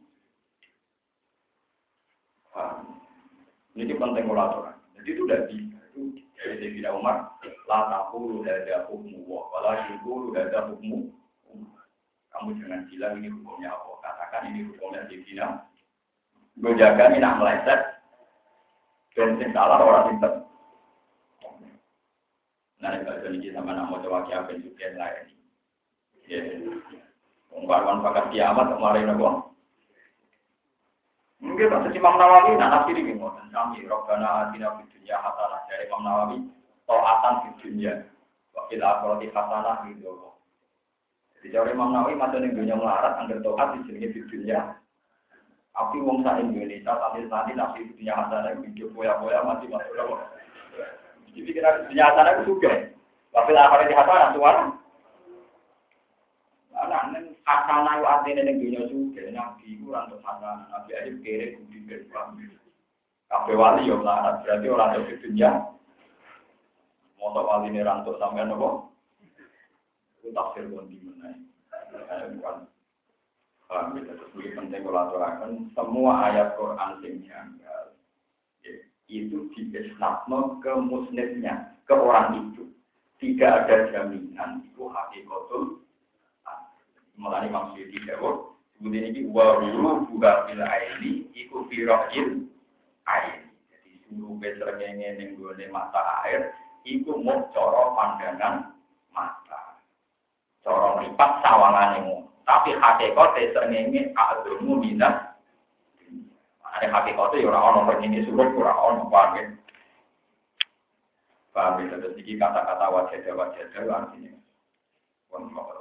Ini 3.79 3.95
penting 3.95 4.27
aturan. 4.27 4.75
Jadi 4.99 5.09
itu 5.15 5.23
udah. 5.23 5.41
Itu 5.47 6.03
dari 6.35 6.55
Sayyidina 6.59 6.91
Umar. 6.99 7.31
La 7.71 7.87
takulu 7.87 8.43
hada 8.43 8.91
hukmu 8.91 9.23
wa. 9.23 9.47
Wala 9.55 9.87
syukuru 9.87 10.35
hada 10.35 10.67
hukmu. 10.67 11.15
Kamu 12.35 12.59
jangan 12.59 12.91
bilang 12.91 13.23
ini 13.23 13.31
hukumnya 13.31 13.71
apa. 13.71 13.91
Katakan 14.03 14.51
ini 14.51 14.67
hukumnya 14.67 15.07
Sayyidina. 15.07 15.47
Gue 16.59 16.75
jaga 16.75 17.07
ini 17.15 17.23
nak 17.23 17.39
meleset. 17.39 17.81
Dan 19.15 19.39
sing 19.39 19.51
salah 19.55 19.79
orang 19.79 20.15
pinter. 20.15 20.33
Nah, 22.79 22.95
kalau 23.03 23.31
ini 23.35 23.51
sama 23.51 23.75
nak 23.75 23.91
mau 23.91 24.03
coba 24.03 24.27
kiamat 24.27 24.59
juga 24.63 24.87
lain. 24.95 25.27
Ya, 26.31 26.43
Ungkapan 27.51 28.05
pakat 28.05 28.27
kiamat 28.31 28.71
kemarin 28.71 29.11
apa? 29.11 29.31
Mungkin 31.49 31.73
pas 31.73 31.89
Imam 31.89 32.21
Nawawi, 32.21 32.61
nah 32.61 32.69
nafsi 32.69 32.93
ini 32.93 33.17
ngoten 33.17 33.49
kami, 33.49 33.89
Robbana 33.89 34.53
atina 34.53 34.77
fid 34.77 34.93
dunya 34.93 35.17
hasanah 35.17 35.65
dari 35.65 35.89
Imam 35.89 36.05
Nawawi, 36.05 36.37
taatan 36.85 37.35
fid 37.41 37.57
dunya, 37.65 38.05
wakil 38.53 38.85
akhirati 38.85 39.33
hasanah 39.33 39.81
gitu. 39.89 40.13
Jadi 41.41 41.57
cara 41.57 41.73
Imam 41.73 41.97
Nawawi 41.97 42.21
masuk 42.21 42.45
ning 42.45 42.53
dunia 42.53 42.77
melarat, 42.77 43.17
angger 43.17 43.41
taat 43.41 43.81
di 43.81 43.89
sini 43.89 44.13
fid 44.13 44.29
dunya. 44.29 44.77
Tapi 45.73 45.97
wong 46.05 46.21
sa 46.21 46.37
Indonesia 46.37 46.93
tadi 46.93 47.25
tadi 47.33 47.53
nafsi 47.57 47.81
fid 47.81 47.97
dunya 47.97 48.13
hasanah 48.13 48.53
video 48.61 48.93
boya-boya 48.93 49.41
masih 49.41 49.73
masuk 49.73 49.93
lho. 49.97 50.21
Jadi 51.33 51.49
kira 51.49 51.89
dunia 51.89 52.13
hasanah 52.13 52.33
itu 52.37 52.43
juga. 52.53 52.93
Wakil 53.33 53.57
akhirati 53.57 53.95
hasanah 53.97 54.37
suara. 54.37 54.63
Hasanah 57.49 57.97
itu 57.97 58.05
artinya 58.05 58.43
neng 58.45 58.61
dunia 58.61 58.83
juga. 58.93 59.25
Nabi 59.33 59.81
itu 59.81 59.89
orang 59.89 60.13
untuk. 60.13 60.21
Nabi 60.69 60.91
aja 60.93 61.13
kere 61.25 61.57
budi 61.57 61.79
berpaham. 61.89 62.37
Kafe 63.33 63.53
wali 63.57 63.89
ya 63.89 63.97
melarat. 63.97 64.45
Berarti 64.45 64.67
orang 64.69 65.01
untuk 65.01 65.21
dunia. 65.25 65.51
Motor 67.17 67.45
wali 67.49 67.73
ini 67.73 67.81
rantuk 67.81 68.21
sampai 68.21 68.45
nopo. 68.45 68.93
Itu 70.21 70.29
tafsir 70.37 70.69
pun 70.69 70.93
di 70.93 71.01
mana. 71.01 71.33
Bukan. 72.37 72.57
Paham 73.69 74.01
ya, 74.01 74.13
terus 74.17 74.33
penting 74.33 74.81
kalau 74.81 75.01
aturakan 75.09 75.69
semua 75.77 76.33
ayat 76.33 76.57
Quran 76.57 77.05
sing 77.05 77.21
janggal 77.29 77.93
itu 79.09 79.49
diisnatno 79.57 80.61
ke 80.61 80.73
muslimnya, 80.73 81.77
ke 81.89 81.93
orang 81.97 82.53
itu. 82.53 82.69
Tidak 83.21 83.45
ada 83.45 83.93
jaminan 83.93 84.65
itu 84.69 84.89
hakikatul 84.89 85.78
Mulai 87.19 87.51
Imam 87.51 87.75
Syuuti 87.75 87.99
jawab, 88.07 88.55
kemudian 88.79 89.11
ini 89.11 89.27
wa 89.27 89.59
dulu 89.59 90.07
buka 90.07 90.47
fil 90.47 90.63
aini 90.63 91.27
iku 91.35 91.67
firohil 91.67 92.47
ain. 93.11 93.43
Jadi 93.75 93.91
suruh 94.07 94.39
beserengenge 94.39 95.19
ning 95.19 95.35
gone 95.35 95.67
mata 95.75 96.23
air 96.23 96.55
iku 96.87 97.19
mau 97.19 97.51
coro 97.51 97.99
pandangan 97.99 98.71
mata. 99.11 99.83
Corong 100.63 101.03
lipat 101.03 101.43
sawangan 101.43 101.99
yang 101.99 102.07
tapi 102.47 102.79
hakikate 102.79 103.51
srengenge 103.51 104.15
agama 104.15 104.79
minat. 104.79 105.15
Ada 106.63 106.87
hakikate 106.95 107.43
ya 107.43 107.51
ora 107.51 107.59
ono 107.75 107.83
pernyini 107.83 108.23
suruh 108.31 108.47
ora 108.55 108.79
ono 108.79 109.11
paham 109.11 109.59
Paham 111.51 111.83
ya, 111.83 111.99
terus 111.99 112.15
ini 112.15 112.39
kata-kata 112.39 112.87
wajah 112.87 113.35
wajah 113.35 113.67
artinya. 113.91 114.31
Pun 115.27 115.51
mau. 115.51 115.79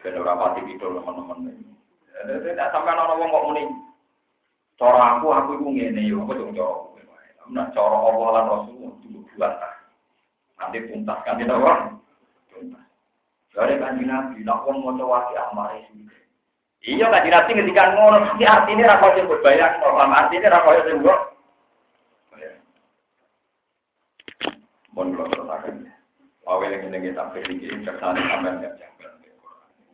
Ben 0.00 0.16
ora 0.16 0.32
pati 0.36 0.64
teman-teman. 0.80 1.52
Tidak 2.20 2.68
sampai 2.72 2.92
orang 2.92 3.08
ngomong 3.16 3.28
kok 3.32 3.44
muni. 3.48 3.62
Cara 4.80 5.20
aku 5.20 5.28
aku 5.28 5.50
iku 5.60 5.68
ngene 5.76 6.08
yo, 6.08 6.24
aku 6.24 6.32
dong 6.36 6.56
cara. 6.56 6.88
Nah, 7.52 7.68
cara 7.76 7.96
Allah 8.00 8.28
lan 8.32 8.48
Rasul 8.48 8.96
itu 9.04 9.20
buat 9.36 9.52
Nanti 10.56 10.78
tuntas 10.88 11.20
kan 11.24 11.36
tidak 11.36 11.60
orang. 11.60 12.00
Tuntas. 12.48 12.84
Dari 13.52 13.76
kanji 13.76 14.04
Nabi, 14.08 14.40
nak 14.40 14.64
wong 14.64 14.80
mau 14.80 14.96
coba 14.96 15.28
si 15.28 15.34
amare 15.36 15.80
Iya 16.80 17.12
kanji 17.12 17.28
Nabi 17.28 17.50
ketika 17.60 17.92
ngono, 17.92 18.18
ini 18.40 18.44
artinya 18.48 18.96
rakyat 18.96 19.16
yang 19.20 19.28
berbayang, 19.28 19.74
paham 19.84 20.16
artinya 20.16 20.48
rakyat 20.48 20.84
yang 20.88 21.00
buat. 21.04 21.20
Mohon 24.96 25.08
kalau 25.16 25.28
tertakan. 25.28 25.76
Awal 26.48 26.72
yang 26.72 26.88
ini 26.88 27.12
kita 27.12 27.30
pilih, 27.30 27.84
kersane 27.84 28.20
sampai 28.26 28.58
nggak 28.58 28.74
janggal. 28.74 29.12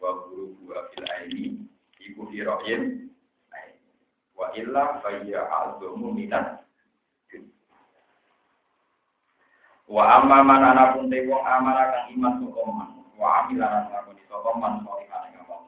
Wa 0.06 0.12
guru 0.22 0.54
gua 0.62 0.86
fil 0.94 1.02
ini, 1.26 1.66
ibu 1.98 2.30
hiroin, 2.30 3.10
wa 4.38 4.46
illa 4.54 5.02
fayya 5.02 5.42
azumu 5.50 6.14
minat. 6.14 6.62
Wa 9.90 10.22
amma 10.22 10.46
man 10.46 10.62
ana 10.62 10.94
pun 10.94 11.10
te 11.10 11.26
wong 11.26 11.42
amara 11.42 11.90
kang 11.90 12.14
iman 12.14 12.38
sokoman 12.38 12.96
wa 13.16 13.48
amila 13.48 13.66
lan 13.66 13.84
lakoni 13.88 14.22
sapa 14.28 14.50
man 14.60 14.84
sholihan 14.84 15.24
ing 15.32 15.36
amal 15.40 15.64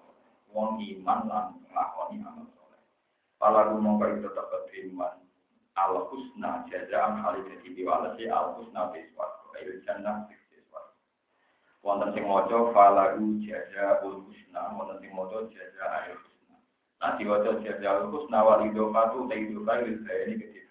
wong 0.53 0.77
iman 0.85 1.21
lan 1.31 1.47
lakoni 1.73 2.21
amal 2.21 2.45
saleh 2.53 2.81
pala 3.41 3.73
gunung 3.73 3.97
kaya 3.97 4.21
tetep 4.21 4.65
iman 4.93 5.17
al 5.81 5.95
husna 6.13 6.69
jazaan 6.69 7.25
khalidati 7.25 7.73
biwalasi 7.73 8.29
al 8.29 8.53
husna 8.61 8.93
biswat 8.93 9.33
ayo 9.57 9.81
jannah 9.89 10.29
wonten 11.83 12.11
sing 12.15 12.25
maca 12.27 12.59
falahu 12.75 13.25
jazaul 13.43 14.27
husna 14.27 14.61
wonten 14.77 14.97
sing 15.03 15.13
maca 15.15 15.39
jazaa 15.53 16.11
al 16.11 16.17
husna 16.19 16.57
nah 17.01 17.13
diwaca 17.19 17.51
jazaul 17.65 18.11
husna 18.13 18.39
wal 18.45 18.63
idofatu 18.67 19.29
ta 19.29 19.35
idofai 19.35 19.85
lil 19.87 19.99
bayani 20.07 20.35
ketika 20.41 20.65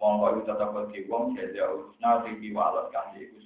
wong 0.00 0.16
kok 0.24 0.48
tetep 0.48 0.70
wong 1.12 1.24
jazaul 1.36 1.88
husna 1.88 2.24
fi 2.24 2.30
biwalas 2.40 2.88
kang 2.88 3.12
iku 3.16 3.40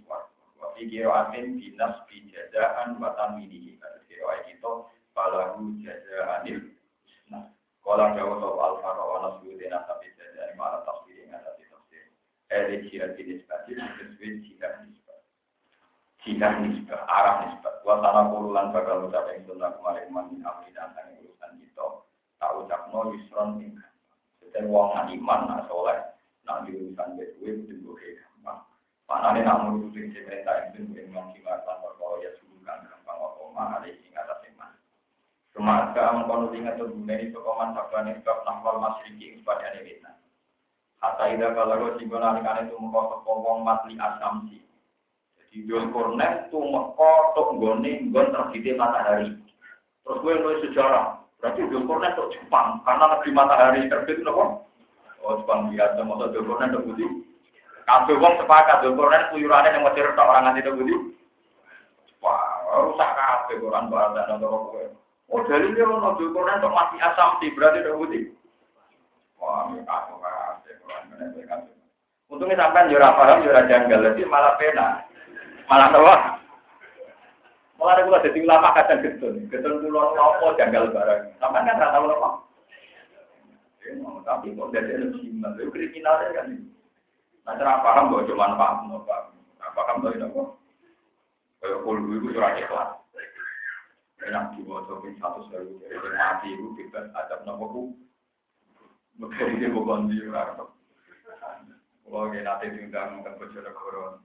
Wafi 0.65 0.89
atin 1.05 1.61
binas 1.61 2.03
bijadaan 2.09 2.97
watan 2.97 3.37
mini. 3.37 3.77
Kata 3.77 4.01
kira 4.09 4.49
itu 4.49 4.73
falahu 5.13 5.77
jazaanil 5.85 6.73
husna. 7.05 7.53
Kala 7.85 8.17
jawa 8.17 8.41
sop 8.41 8.57
al-faro 8.57 9.05
wa 9.13 9.19
nasbudin 9.29 9.71
tapi 9.71 10.09
jadaan 10.17 10.57
malah 10.57 10.81
tafsir 10.89 11.21
yang 11.21 11.37
ada 11.37 11.53
di 11.61 11.69
tafsir. 11.69 12.05
Eri 12.49 12.77
jihad 12.89 13.13
jenis 13.21 13.45
batin, 13.45 13.77
disebut 13.77 14.41
jihad 14.49 14.89
nisbah. 14.89 15.04
Jihad 16.25 16.65
nisbah, 16.65 17.05
arah 17.05 17.45
nisbah. 17.45 17.85
Wasana 17.85 18.33
puluhan 18.33 18.73
bakal 18.73 19.05
ucap 19.05 19.29
yang 19.29 19.45
sunnah 19.45 19.77
kemarin 19.77 20.09
mamin 20.09 20.41
amri 20.41 20.73
dan 20.73 20.89
tanggung 20.97 21.21
urusan 21.21 21.61
kita. 21.61 21.85
Tak 22.41 22.65
ucap 22.65 22.81
no 22.89 23.13
yusron 23.13 23.61
tinggal. 23.61 23.93
Setiap 24.41 24.65
wong 24.73 24.97
iman, 25.05 25.41
nak 25.45 25.69
soleh, 25.69 26.01
nak 26.49 26.65
diurusan 26.65 27.21
bedue, 27.21 27.61
itu 27.61 27.77
gue 27.77 28.17
gampang. 28.17 28.65
Panane 29.05 29.45
namun 29.45 29.93
itu 29.93 30.01
sing 30.01 30.25
perintah 30.25 30.73
itu 30.73 30.89
mungkin 30.89 31.13
mengimat 31.13 31.61
lan 31.69 31.77
perkara 31.85 32.17
ya 32.25 32.31
subukan 32.41 32.89
gampang 32.89 33.17
mah 33.53 33.77
ada 33.77 33.89
sing 33.93 34.13
atas 34.17 34.41
iman. 34.49 34.73
Semasa 35.53 36.03
mengkono 36.17 36.51
sing 36.57 36.65
atur 36.65 36.89
bunyi 36.89 37.29
itu 37.29 37.37
koman 37.37 37.77
sabane 37.77 38.19
bab 38.25 38.43
nahwal 38.49 38.81
masyriki 38.81 39.37
ing 39.37 39.45
witna. 39.45 40.17
Hatta 41.05 41.37
ida 41.37 41.53
kalau 41.53 42.01
sing 42.01 42.09
nalikane 42.09 42.65
itu 42.65 42.81
mengko 42.81 43.23
wong 43.23 43.61
matli 43.61 43.95
asamsi. 44.01 44.65
Jadi 45.55 45.71
John 45.71 45.95
Cornet 45.95 46.51
tuh 46.51 46.67
meko 46.67 47.31
tok 47.39 47.55
nggone 47.55 48.11
nggon 48.11 48.35
terbite 48.35 48.75
matahari. 48.75 49.39
Terus 50.03 50.19
gue 50.19 50.35
nulis 50.35 50.67
sejarah. 50.67 51.23
Berarti 51.39 51.71
John 51.71 51.87
Cornet 51.87 52.19
tok 52.19 52.35
Jepang 52.35 52.83
karena 52.83 53.15
negeri 53.15 53.31
matahari 53.31 53.87
terbit 53.87 54.19
nopo? 54.27 54.67
Oh 55.23 55.39
Jepang 55.39 55.71
biasa, 55.71 56.03
masa 56.03 56.35
John 56.35 56.51
Cornet 56.51 56.75
tok 56.75 56.91
putih. 56.91 57.07
Kabeh 57.87 58.19
wong 58.19 58.35
sepakat 58.43 58.83
lho 58.83 58.99
Quran 58.99 59.31
kuyurane 59.31 59.71
yang 59.71 59.87
mesir 59.87 60.11
tok 60.19 60.27
orang 60.27 60.51
nganti 60.51 60.67
tok 60.67 60.75
budi. 60.75 60.95
Wah, 62.19 62.75
rusak 62.91 63.11
kabeh 63.15 63.55
Quran 63.63 63.87
bahasa 63.95 64.27
nang 64.27 64.43
kowe. 64.43 64.85
Oh, 65.31 65.41
dalile 65.47 65.83
ono 65.87 66.19
di 66.19 66.35
Quran 66.35 66.59
tok 66.67 66.75
mati 66.75 66.99
asam 66.99 67.39
di 67.39 67.55
berarti 67.55 67.87
tok 67.87 67.95
budi. 68.03 68.27
Wah, 69.39 69.71
aku 69.71 70.15
meneh 71.15 71.47
kabeh. 71.47 71.75
Untungnya 72.27 72.59
sampean 72.59 72.91
yo 72.91 72.99
ora 72.99 73.15
paham 73.15 73.47
ora 73.47 73.71
janggal, 73.71 74.03
jadi 74.03 74.27
malah 74.27 74.59
pena. 74.59 75.07
Malah 75.69 75.89
tawa. 75.93 76.15
Malah 77.81 78.03
kula 78.05 78.25
dadi 78.25 78.41
ulama 78.45 78.77
kadang 78.77 79.01
getun. 79.01 79.49
Getun 79.49 79.81
kula 79.81 80.03
nopo 80.13 80.57
janggal 80.61 80.93
barang. 80.93 81.23
Sampean 81.41 81.69
kan 81.69 81.81
ora 81.81 81.95
tau 81.95 82.05
nopo. 82.09 82.29
Tapi 84.25 84.57
kok 84.57 84.73
dari 84.73 84.97
kriminal, 84.97 85.53
kriminal 85.57 86.15
kan. 86.33 86.49
Nah, 87.45 87.53
cara 87.61 87.85
paham 87.85 88.25
cuma 88.25 88.57
paham, 88.57 89.05
paham. 89.05 89.37
Nah, 89.61 89.71
paham 89.77 90.01
tuh 90.01 90.17
itu 90.17 90.25
kok. 90.33 90.49
Kayak 91.61 91.81
itu 91.85 92.29
ikhlas. 92.65 92.91
Enak 94.25 94.57
satu 95.21 95.41
seru 95.53 95.77
dari 95.85 96.01
mati 96.01 96.49
itu 96.57 96.73
kita 96.81 97.13
adab 97.13 97.45
nopo. 97.45 97.93
Mungkin 99.21 99.61
dia 99.61 99.69
bukan 99.69 100.09
di. 100.09 100.25
Kalau 102.05 102.31
nanti 102.31 102.71
diundang 102.71 103.27
ke 103.27 103.31
Bojonegoro, 103.37 104.23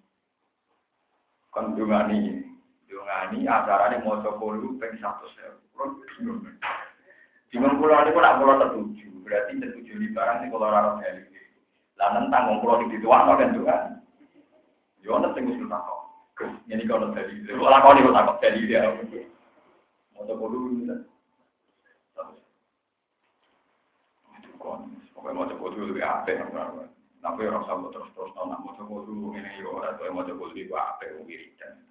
kan 1.49 1.73
dungani, 1.73 2.45
dungani 2.85 3.49
acaranya 3.49 4.01
mau 4.05 4.21
sepuluh 4.21 4.77
peng 4.77 4.93
satu 5.01 5.25
seru. 5.33 6.41
Bingung 7.49 7.81
pulau 7.81 8.05
ini 8.05 8.13
pun 8.13 8.21
nak 8.21 8.37
pulau 8.37 8.61
tertuju, 8.61 9.09
berarti 9.25 9.57
tertuju 9.57 9.93
di 9.97 10.13
barang 10.13 10.45
ini 10.45 10.53
kalau 10.53 10.69
orang 10.69 11.01
elit. 11.01 11.33
Lah 11.97 12.13
nentang 12.13 12.61
wong 12.61 12.61
sing 12.61 12.93
dituwakno 12.93 13.33
kan 13.33 13.57
juga. 13.57 13.75
Yo 15.01 15.17
ana 15.17 15.33
sing 15.33 15.49
wis 15.49 15.57
takok. 15.65 15.99
Gus, 16.37 16.53
ini 16.69 16.85
kalau 16.85 17.11
tadi, 17.11 17.43
kalau 17.43 17.81
kau 17.83 17.91
nih 17.97 18.05
takut 18.05 18.37
tadi 18.39 18.69
dia. 18.69 18.85
Mau 20.13 20.23
tak 20.29 20.37
bodoh 20.37 20.69
ini 20.69 20.87
Itu 24.39 24.49
kon, 24.61 24.93
pokoknya 25.17 25.35
mau 25.35 25.49
tak 25.49 25.57
bodoh 25.57 25.83
lebih 25.89 26.05
apa 26.05 26.29
ya? 26.31 26.45
Tapi 27.19 27.41
orang 27.51 27.67
sama 27.67 27.91
terus 27.91 28.07
terus 28.15 28.31
nak 28.35 28.63
mau 28.63 28.71
tak 28.79 28.87
bodoh 28.87 29.35
ini 29.35 29.59
yo, 29.59 29.83
atau 29.83 30.07
mau 30.15 30.23
tak 30.23 30.39
bodoh 30.39 30.55
itu 30.55 30.71
apa 30.71 31.03
yang 31.03 31.27
wiridan. 31.27 31.83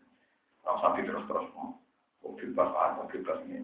Orang 0.65 0.81
sampai 0.81 1.05
terus 1.05 1.25
terus 1.29 1.47
mau, 1.53 1.77
kok 2.25 2.33
bebas 2.41 2.71
apa, 2.73 3.05
bebas 3.13 3.39
ini. 3.45 3.61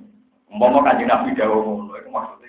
Umpama 0.52 0.84
kanjeng 0.84 1.08
Nabi 1.08 1.32
jauh, 1.32 1.88
maksudnya 1.88 2.44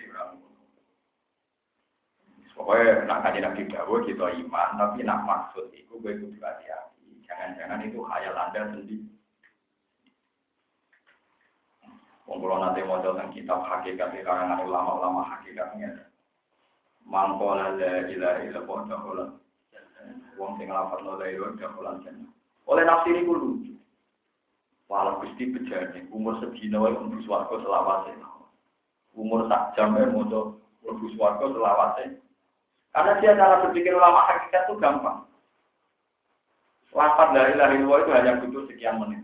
Pokoknya 2.55 3.03
nak 3.03 3.19
kaji 3.27 3.43
nabi 3.43 3.67
dawuh 3.67 3.99
kita 4.07 4.31
iman, 4.41 4.69
tapi 4.79 5.03
nak 5.03 5.27
maksud 5.27 5.75
itu 5.75 5.99
gue 5.99 6.15
kudu 6.15 6.39
hati-hati. 6.39 7.19
Jangan-jangan 7.27 7.83
itu 7.83 7.99
khayal 7.99 8.31
anda 8.31 8.71
sendiri. 8.71 9.03
Kalau 12.25 12.57
nanti 12.57 12.81
mau 12.87 13.03
tentang 13.03 13.29
kitab 13.35 13.59
hakikat 13.67 14.17
karangan 14.23 14.63
ulama-ulama 14.63 15.27
hakikatnya. 15.35 16.04
Mangkola 17.05 17.77
la 17.77 18.09
ilaha 18.09 18.41
illallah 18.41 18.79
dahulan. 18.89 19.29
Wong 20.35 20.57
sing 20.57 20.73
lafat 20.73 21.05
la 21.05 21.25
ilaha 21.29 21.53
dahulan 21.61 22.01
jannah. 22.01 22.29
Oleh 22.65 22.83
nafsiri 22.83 23.25
ku 23.25 23.33
lucu. 23.37 23.73
Walau 24.89 25.21
gusti 25.21 25.49
bejane 25.53 26.09
umur 26.09 26.37
sedina 26.41 26.81
wae 26.81 26.93
mlebu 26.93 27.21
swarga 27.25 27.61
selawase. 27.61 28.13
Umur 29.13 29.45
sak 29.49 29.77
jam 29.77 29.93
wae 29.93 30.09
moco 30.09 30.57
mlebu 30.81 31.05
swarga 31.13 31.45
selawase. 31.45 32.17
Karena 32.89 33.19
dia 33.21 33.37
cara 33.37 33.65
berpikir 33.65 33.93
ulama 33.93 34.25
hakikat 34.25 34.65
itu 34.65 34.75
gampang. 34.81 35.25
Lafat 36.95 37.35
dari 37.35 37.53
ilaha 37.53 37.75
itu 37.75 38.11
hanya 38.15 38.39
butuh 38.39 38.63
sekian 38.71 38.97
menit. 39.03 39.21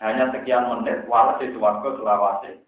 Hanya 0.00 0.32
sekian 0.32 0.70
menit, 0.70 1.04
walau 1.10 1.36
itu 1.42 1.60
warga 1.60 1.92
selawase. 1.98 2.62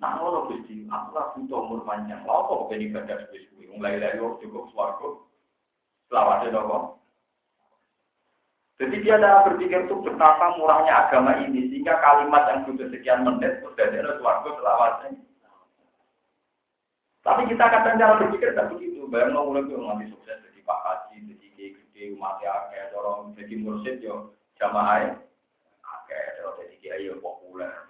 Nah, 0.00 0.16
kalau 0.16 0.48
gusti, 0.48 0.88
aku 0.88 1.08
lah 1.12 1.36
butuh 1.36 1.60
umur 1.60 1.80
panjang. 1.84 2.24
Lalu 2.24 2.48
kok 2.48 2.62
pengen 2.72 2.84
ibadah 2.88 3.16
sesuai? 3.28 3.68
Mulai 3.76 4.00
dari 4.00 4.16
cukup 4.18 4.72
warga 4.72 5.08
selawase 6.08 6.48
dong. 6.50 6.96
Jadi 8.80 8.96
dia 9.04 9.20
cara 9.20 9.44
berpikir 9.44 9.84
itu 9.84 9.96
betapa 10.00 10.56
murahnya 10.56 11.04
agama 11.04 11.36
ini 11.44 11.68
sehingga 11.68 12.00
kalimat 12.00 12.48
yang 12.48 12.64
butuh 12.64 12.88
sekian 12.88 13.28
menit 13.28 13.60
sudah 13.60 13.92
ada 13.92 14.16
suarga 14.16 14.50
selawase. 14.56 15.08
Tapi 17.20 17.42
kita 17.52 17.64
kadang 17.68 18.00
cara 18.00 18.16
berpikir 18.16 18.56
tidak 18.56 18.72
begitu. 18.72 19.04
Bayang 19.12 19.36
mau 19.36 19.52
mulai 19.52 19.68
itu 19.68 19.76
nanti 19.76 20.08
sukses 20.08 20.40
jadi 20.40 20.60
Pak 20.64 20.80
Haji, 20.80 21.16
jadi 21.28 21.46
Kiai 21.52 21.76
Gede, 21.76 22.02
umat 22.16 22.40
ya 22.40 22.72
kayak 22.72 22.96
dorong 22.96 23.36
jadi 23.36 23.54
mursid 23.58 24.00
yo 24.00 24.32
jamaah 24.56 25.18
akeh 25.82 26.24
terus 26.38 26.54
jadi 26.62 26.76
kiai 26.78 27.08
yo 27.10 27.18
populer 27.18 27.68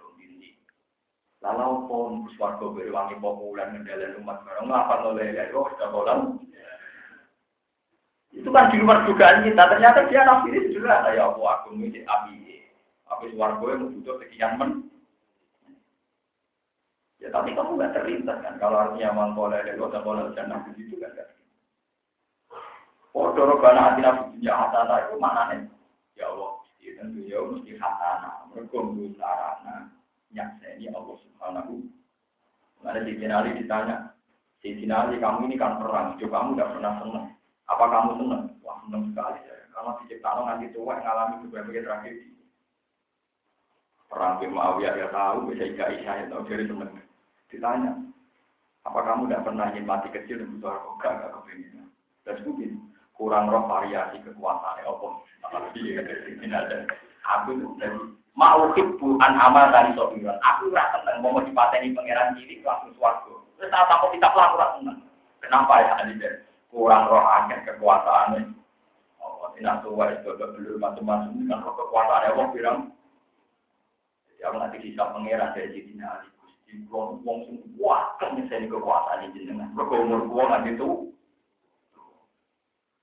lalu 1.41 1.89
pun 1.89 2.09
suatu 2.37 2.69
berwangi 2.69 3.17
populer 3.17 3.65
mendalam 3.73 4.21
umat 4.21 4.45
barang 4.45 4.69
ngapa 4.69 4.95
oleh 5.09 5.33
ya 5.33 5.49
yo 5.49 5.65
sudah 5.73 5.89
itu 8.31 8.47
kan 8.47 8.71
di 8.71 8.77
luar 8.79 9.03
dugaan 9.09 9.43
kita 9.43 9.63
ternyata 9.67 10.07
dia 10.07 10.21
nafsiri 10.23 10.69
juga 10.71 11.03
ya 11.11 11.33
aku 11.33 11.41
aku 11.41 11.73
ini 11.75 12.05
api 12.05 12.63
api 13.09 13.25
suarga 13.33 13.65
yang 13.73 13.89
butuh 13.99 14.15
sekian 14.21 14.55
men 14.61 14.71
Ya 17.21 17.29
tapi 17.29 17.53
kamu 17.53 17.77
nggak 17.77 17.93
terlintas 17.93 18.41
kan 18.41 18.57
kalau 18.57 18.81
artinya 18.81 19.13
mangkola 19.13 19.61
dan 19.61 19.77
kota 19.77 20.01
bola 20.01 20.33
jannah 20.33 20.65
begitu 20.65 20.97
kan 20.97 21.13
kan. 21.13 21.29
Oh 23.13 23.29
dorobana 23.37 23.93
hati 23.93 24.01
nafsu 24.01 24.33
dunia 24.33 24.57
hatana 24.57 25.05
itu 25.05 25.21
mana 25.21 25.53
nih? 25.53 25.69
Ya 26.17 26.33
Allah, 26.33 26.65
ya 26.81 26.97
tentu 26.97 27.21
ya 27.29 27.45
mesti 27.45 27.77
hatana. 27.77 28.49
Mereka 28.49 28.73
sarana 29.21 30.00
nyakseni 30.35 30.91
Allah 30.91 31.15
Subhanahu. 31.19 31.73
Ada 32.81 33.05
di 33.05 33.13
Ali 33.29 33.61
ditanya, 33.61 34.11
di 34.61 34.89
Ali 34.89 35.21
kamu 35.21 35.47
ini 35.47 35.55
kan 35.55 35.77
perang, 35.77 36.17
coba 36.17 36.35
kamu 36.41 36.49
nggak 36.57 36.71
pernah 36.73 36.93
senang. 36.99 37.27
Apa 37.69 37.85
kamu 37.87 38.09
senang? 38.17 38.43
Wah 38.65 38.77
senang 38.83 39.03
sekali 39.13 39.39
ya. 39.45 39.53
Karena 39.71 39.91
diciptakan 40.01 40.43
nanti 40.49 40.65
tua 40.73 40.97
mengalami 40.97 41.35
berbagai 41.47 41.85
tragedi. 41.85 42.29
Perang 44.11 44.43
Muawiyah 44.43 44.93
ya 44.99 45.07
tahu, 45.07 45.47
bisa 45.47 45.63
Ika 45.71 45.85
Isya 45.95 46.13
ya 46.19 46.25
tahu 46.27 46.43
jadi 46.49 46.67
senang. 46.67 46.91
Ditanya, 47.47 47.91
apa 48.81 48.99
kamu 49.05 49.29
tidak 49.29 49.45
pernah 49.45 49.65
ingin 49.71 49.85
mati 49.85 50.09
kecil 50.09 50.41
dan 50.41 50.51
butuh 50.57 50.73
arkoga, 50.73 51.09
gak 51.21 51.31
kepingin? 51.37 51.85
Dan 52.25 52.35
mungkin 52.43 52.71
kurang 53.13 53.53
roh 53.53 53.69
variasi 53.69 54.17
kekuasaan 54.25 54.81
apa? 54.81 55.09
Aku 57.21 57.53
itu 57.53 57.67
mau 58.35 58.71
hibu 58.73 59.19
an 59.19 59.37
amal 59.37 59.69
dari 59.71 59.91
sobiran. 59.95 60.39
Aku 60.39 60.71
rasa 60.71 61.03
tentang 61.03 61.21
mau 61.23 61.39
dipateni 61.43 61.95
pangeran 61.95 62.35
kiri 62.39 62.63
langsung 62.63 62.95
suatu. 62.95 63.43
Terus 63.59 63.69
saat 63.69 63.89
aku 63.91 64.11
kita 64.15 64.31
pelaku 64.31 64.81
senang. 64.81 64.99
Kenapa 65.43 65.73
ya 65.83 65.91
Adi? 65.99 66.15
Kurang 66.71 67.11
roh 67.11 67.23
akhir 67.23 67.67
kekuasaan. 67.67 68.55
Oh, 69.19 69.51
tidak 69.53 69.83
tua 69.83 70.15
itu 70.15 70.31
belum 70.31 70.79
macam-macam 70.79 71.35
dengan 71.35 71.63
roh 71.67 71.75
kekuasaan 71.75 72.31
apa 72.31 72.43
bilang? 72.55 72.77
Jadi 74.31 74.41
aku 74.47 74.55
nanti 74.57 74.77
bisa 74.79 75.11
pangeran 75.11 75.51
dari 75.51 75.83
sini 75.83 76.01
Ali 76.01 76.31
wong 76.87 77.19
wong 77.27 77.39
sing 77.47 77.59
kuat 77.75 78.15
kan 78.19 78.39
nyeseni 78.39 78.71
kekuasaan 78.71 79.35
jenengan. 79.35 79.71
Mergo 79.75 79.95
umur 79.99 80.23
kuwo 80.27 80.43
kan 80.47 80.67
itu. 80.67 81.11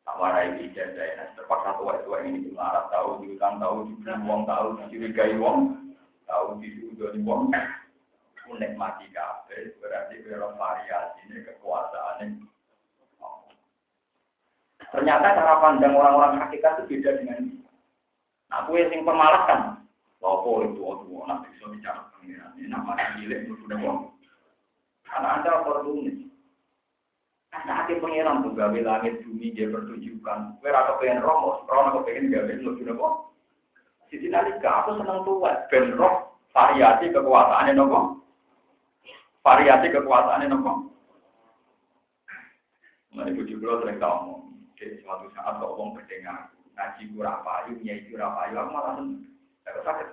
Tawarai 0.09 0.57
ijazah 0.65 1.05
ya, 1.05 1.25
terpaksa 1.37 1.77
tua 1.77 2.01
tua 2.01 2.25
ini 2.25 2.49
di 2.49 2.51
Arab 2.57 2.89
tahu 2.89 3.21
di 3.21 3.37
utang 3.37 3.61
tahu 3.61 3.93
di 3.93 3.93
wong 4.25 4.49
tahu 4.49 4.67
dicurigai 4.89 5.37
wong 5.37 5.77
tahu 6.25 6.57
di 6.65 6.73
wong 7.29 7.53
mati 8.81 9.05
kafe 9.13 9.77
berarti 9.85 10.25
berapa 10.25 10.57
variasi 10.57 11.21
ini 11.29 11.45
kekuasaan 11.45 12.49
Ternyata 14.89 15.37
cara 15.37 15.61
pandang 15.61 15.93
orang-orang 15.93 16.41
hakikat 16.41 16.81
itu 16.81 16.97
beda 16.97 17.21
dengan 17.21 17.45
ini. 17.45 17.61
Nah, 18.49 18.65
aku 18.65 18.81
yang 18.81 19.05
pemalas 19.05 19.45
kan, 19.45 19.61
Lopo 20.19 20.65
itu 20.65 20.81
waktu 20.81 21.13
anak 21.29 21.45
bisa 21.53 21.69
bicara 21.69 22.09
pengiran. 22.17 22.57
Ini 22.57 22.73
nama 22.73 22.97
cilik 22.97 23.53
sudah 23.53 23.77
kok. 23.79 23.99
Karena 25.07 25.29
anda 25.39 25.51
oportunis. 25.63 26.27
Hati 27.49 27.97
pengiran 27.97 28.45
tuh 28.45 28.53
gawe 28.53 28.79
langit 28.85 29.25
bumi 29.25 29.57
dia 29.57 29.73
pertunjukan. 29.73 30.61
Kue 30.61 30.69
rata 30.69 31.01
pengen 31.01 31.25
roh, 31.25 31.65
roh 31.65 32.05
pengen 32.05 32.29
gawe 32.29 32.53
sudah 32.61 32.93
kok. 32.93 33.15
Siti 34.09 34.29
nalika 34.29 34.85
aku 34.85 35.01
seneng 35.01 35.25
tua. 35.25 35.69
Ben 35.73 35.97
roh 35.97 36.29
variasi 36.53 37.13
kekuasaannya 37.13 37.73
nopo. 37.77 38.21
Variasi 39.41 39.89
kekuasaannya 39.93 40.49
nopo. 40.53 40.73
Nah, 43.17 43.25
ibu 43.25 43.43
juga 43.49 43.81
sering 43.81 43.99
tahu, 43.99 44.53
di 44.77 45.01
suatu 45.01 45.27
saat 45.33 45.59
kok 45.59 45.75
ngomong 45.75 45.97
berdengar, 45.97 46.53
ngaji 46.77 47.03
kurang 47.17 47.41
payu, 47.41 47.73
nyai 47.81 48.05
kurang 48.13 48.37
payu, 48.37 48.55
aku 48.61 48.71
malah 48.71 48.93
seneng. 49.01 49.25
Saya 49.65 49.81
sakit. 49.83 50.09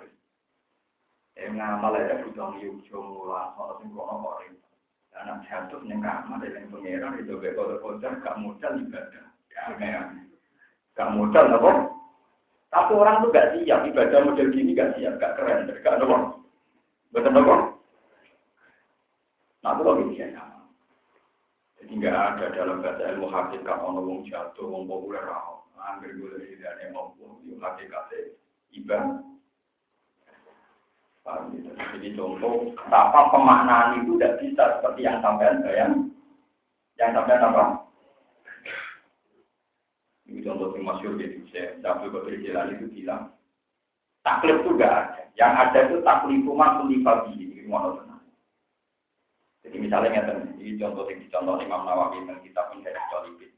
Eh 1.36 1.52
ngamal 1.52 2.00
ya 2.00 2.24
butuh 2.24 2.56
yuk 2.63 2.80
soal 2.88 3.76
sing 3.84 3.91
kono 3.91 4.24
kok 4.24 4.38
ring. 4.41 4.56
Karena 5.15 5.39
jatuh 5.47 5.80
ning 5.88 6.04
kamar 6.04 6.43
dengan 6.43 6.67
pangeran 6.75 7.15
itu 7.23 7.39
be 7.39 7.56
kode 7.56 7.80
kode 7.80 8.04
gak 8.19 8.36
modal 8.36 8.75
ibadah. 8.75 9.23
Gak 10.91 11.12
modal 11.15 11.45
apa? 11.56 11.71
Tapi 12.67 12.91
orang 12.91 13.23
tuh 13.23 13.32
gak 13.32 13.56
siap 13.56 13.88
ibadah 13.88 14.19
model 14.28 14.51
gini 14.51 14.75
gak 14.75 14.99
siap, 14.99 15.15
gak 15.15 15.39
keren, 15.39 15.71
gak 15.71 16.04
apa. 16.04 16.36
Betul 17.15 17.32
apa? 17.32 17.56
Nah, 19.63 19.71
itu 19.71 19.82
lagi 19.82 20.19
ya. 20.19 20.45
Jadi 21.80 21.91
nggak 22.01 22.17
ada 22.17 22.45
dalam 22.54 22.82
bahasa 22.82 23.13
ilmu 23.13 23.28
hakikat 23.30 23.78
ono 23.82 24.01
wong 24.01 24.25
jatuh, 24.25 24.65
wong 24.65 24.89
populer, 24.89 25.21
dari 25.21 26.58
dana 26.58 26.86
maupun 26.91 27.45
ilmu 27.45 27.62
hakikat 27.62 28.10
ibadah. 28.73 29.35
Gitu. 31.25 31.73
Jadi 31.73 32.07
contoh, 32.13 32.69
apa 32.85 33.33
pemaknaan 33.33 34.05
itu 34.05 34.13
tidak 34.15 34.38
bisa 34.45 34.63
seperti 34.77 35.09
yang 35.09 35.17
sampai 35.25 35.57
bayang. 35.65 36.13
Yang 37.01 37.09
sampai 37.17 37.41
apa? 37.41 37.63
Ini 40.29 40.45
contoh 40.45 40.77
yang 40.77 40.85
masyur 40.85 41.17
gitu. 41.17 41.41
Saya 41.49 41.81
Abdul 41.81 42.13
Qadir 42.13 42.45
Jilani 42.45 42.77
itu 42.77 42.85
bilang, 42.93 43.33
taklif 44.21 44.61
itu 44.61 44.77
tidak 44.77 44.93
ada. 44.93 45.21
Yang 45.33 45.53
ada 45.65 45.79
itu 45.89 45.97
taklif 46.05 46.39
cuma 46.45 46.67
tulifabi. 46.81 47.33
Ini 47.33 47.65
mau 47.65 47.97
Jadi 49.65 49.81
misalnya 49.81 50.29
ini 50.61 50.77
contoh 50.77 51.09
yang 51.09 51.25
dicontoh 51.25 51.57
Imam 51.57 51.89
Nawawi 51.89 52.21
yang 52.21 52.38
kita 52.45 52.69
punya 52.69 52.93
Solibin. 53.09 53.49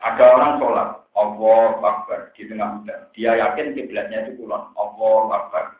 Ada 0.00 0.24
orang 0.32 0.56
sholat, 0.56 0.88
Allah 1.12 1.76
Akbar 1.84 2.32
di 2.32 2.48
tengah 2.48 2.80
hutan. 2.80 3.00
Dia 3.12 3.36
yakin 3.36 3.76
kiblatnya 3.76 4.32
itu 4.32 4.40
kulon, 4.40 4.72
Allah 4.80 5.20
Akbar. 5.28 5.79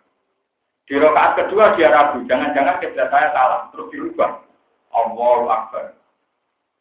Di 0.90 0.98
rakaat 0.98 1.38
kedua 1.38 1.78
dia 1.78 1.86
ragu, 1.86 2.18
jangan-jangan 2.26 2.82
kiblat 2.82 3.14
saya 3.14 3.30
salah, 3.30 3.70
terus 3.70 3.94
dirubah. 3.94 4.42
Allah 4.90 5.38
Akbar. 5.46 5.94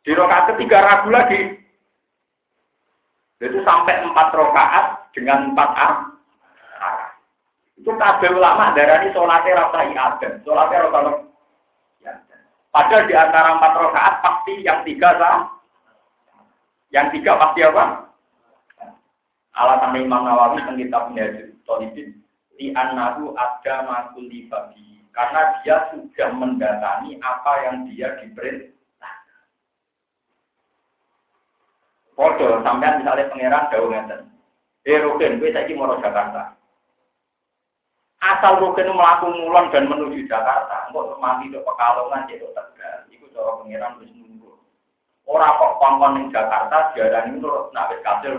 Di 0.02 0.18
rakaat 0.18 0.58
ketiga 0.58 0.82
ragu 0.82 1.14
lagi. 1.14 1.62
Itu 3.38 3.62
sampai 3.62 4.02
empat 4.02 4.34
rakaat 4.34 5.14
dengan 5.14 5.54
empat 5.54 5.70
A. 5.78 5.88
Itu 7.78 7.94
kabel 8.02 8.42
ulama 8.42 8.74
darah 8.74 9.06
ini 9.06 9.14
sholatnya 9.14 9.56
rasa 9.56 9.78
iaden, 9.94 10.34
sholatnya 10.42 10.90
rasa. 10.90 11.00
Padahal 12.74 13.06
di 13.06 13.14
antara 13.14 13.62
empat 13.62 13.74
rakaat 13.78 14.16
pasti 14.26 14.54
yang 14.66 14.82
tiga 14.90 15.22
sah. 15.22 15.54
Yang 16.90 17.22
tiga 17.22 17.38
pasti 17.38 17.62
apa? 17.62 18.10
Alasan 19.54 20.02
Imam 20.02 20.26
Nawawi 20.26 20.66
tentang 20.66 20.82
kitab 20.82 21.14
Tolibin 21.70 22.19
di 22.60 22.76
anahu 22.76 23.32
ada 23.40 23.88
makuli 23.88 24.52
babi 24.52 25.00
karena 25.16 25.64
dia 25.64 25.88
sudah 25.96 26.30
mendatangi 26.36 27.16
apa 27.24 27.52
yang 27.64 27.88
dia 27.88 28.20
diperintah. 28.20 29.16
Foto 32.20 32.60
sampean 32.68 33.00
misalnya 33.00 33.32
pangeran 33.32 33.72
jauh 33.72 33.88
ngeten. 33.88 34.22
Eh 34.84 35.00
Rukin, 35.00 35.40
gue 35.40 35.56
saya 35.56 35.72
mau 35.72 35.96
Jakarta. 36.04 36.60
Asal 38.20 38.60
Rukin 38.60 38.92
melaku 38.92 39.32
mulon 39.32 39.72
dan 39.72 39.88
menuju 39.88 40.28
Jakarta, 40.28 40.92
enggak 40.92 41.16
mati 41.24 41.48
do 41.48 41.64
pekalongan 41.64 42.28
jadi 42.28 42.44
tegas. 42.52 43.08
Iku 43.08 43.32
cara 43.32 43.64
pangeran 43.64 43.96
wis 44.04 44.12
nunggu. 44.12 44.52
Ora 45.24 45.56
kok 45.56 45.80
kongkon 45.80 46.12
ning 46.20 46.26
Jakarta 46.28 46.92
diarani 46.92 47.40
menurut 47.40 47.72
nak 47.72 47.96
wis 47.96 48.04
kasil. 48.04 48.36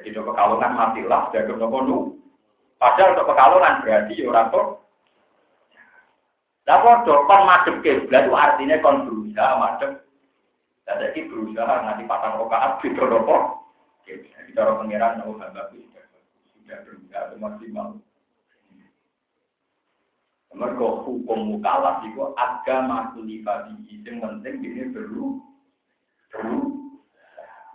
Jadi 0.00 0.16
untuk 0.16 0.32
pekalongan 0.32 0.72
matilah, 0.72 1.28
jaga 1.28 1.52
nopo 1.60 1.78
nu. 1.84 1.98
Padahal 2.80 3.12
untuk 3.12 3.28
pekalongan 3.28 3.84
berarti 3.84 4.16
ya 4.16 4.32
orang 4.32 4.48
tuh. 4.48 4.66
Lah 6.64 6.78
padha 6.80 7.14
kon 7.28 7.42
madhep 7.44 7.76
kiblat 7.84 8.24
itu 8.24 8.32
artinya 8.32 8.80
kon 8.80 9.04
berusaha 9.04 9.52
madhep. 9.60 9.92
Lah 10.88 10.96
berusaha 11.12 11.74
nanti 11.84 12.08
patang 12.08 12.40
rakaat 12.40 12.80
beda 12.80 13.04
nopo. 13.04 13.36
Jadi 14.08 14.56
cara 14.56 14.80
pangeran 14.80 15.20
nopo 15.20 15.36
hamba 15.36 15.68
sudah 15.68 16.04
sudah 16.56 16.78
berusaha 16.88 17.36
maksimal. 17.36 18.00
Mereka 20.56 20.86
hukum 21.04 21.38
mukalaf 21.52 22.02
itu 22.08 22.24
agama 22.34 23.12
kulifati 23.12 23.80
yang 24.02 24.18
penting 24.18 24.66
ini 24.66 24.90
perlu 24.90 25.38
perlu 26.34 26.74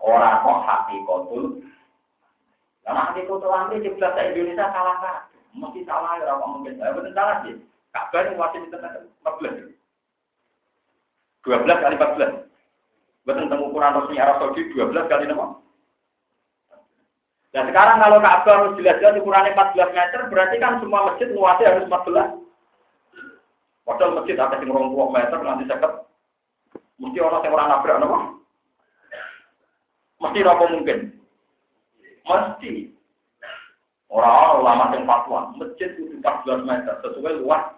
orang 0.03 0.43
kok 0.43 0.91
kotul 1.07 1.63
karena 2.85 3.01
nanti 3.01 3.25
foto 3.25 3.49
lantai 3.49 3.81
di 3.81 3.89
belas 3.97 4.13
Indonesia 4.13 4.69
salah 4.69 4.95
kan? 5.01 5.17
Mesti 5.57 5.81
salah 5.89 6.21
ya 6.21 6.37
apa 6.37 6.45
mungkin. 6.45 6.77
Saya 6.77 6.93
betul 6.93 7.13
salah 7.17 7.41
sih. 7.41 7.57
Kabar 7.89 8.29
yang 8.29 8.37
di 8.37 8.69
tengah 8.69 8.91
14. 9.25 9.73
12 11.41 11.65
kali 11.65 11.95
14. 11.97 12.45
Betul 13.25 13.49
tentang 13.49 13.65
ukuran 13.65 13.97
resmi 13.97 14.21
Arab 14.21 14.37
Saudi 14.37 14.69
12 14.69 15.09
kali 15.09 15.25
nama. 15.25 15.57
Nah 17.55 17.63
sekarang 17.71 17.97
kalau 18.03 18.19
Ka'bah 18.19 18.53
harus 18.59 18.75
jelas-jelas 18.77 19.17
ukurannya 19.17 19.55
14 19.55 19.95
meter, 19.95 20.21
berarti 20.27 20.55
kan 20.59 20.77
semua 20.83 21.07
masjid 21.07 21.31
luasnya 21.31 21.71
harus 21.71 21.87
14. 21.87 22.43
Padahal 23.87 24.17
masjid 24.19 24.35
ada 24.35 24.59
yang 24.59 24.75
20 24.75 25.15
meter, 25.15 25.39
nanti 25.39 25.63
seket. 25.65 25.93
Mesti 26.99 27.17
orang 27.23 27.41
yang 27.47 27.55
orang 27.55 27.69
nabrak, 27.71 28.01
apa? 28.01 28.17
Mesti 30.19 30.39
apa 30.43 30.65
mungkin? 30.67 30.99
Mesti. 32.25 32.91
Orang 34.09 34.61
ulama 34.61 34.93
yang 34.93 35.05
fatwa, 35.09 35.53
masjid 35.57 35.91
itu 35.97 36.21
14 36.21 36.65
meter, 36.65 36.93
sesuai 37.01 37.41
luas. 37.41 37.73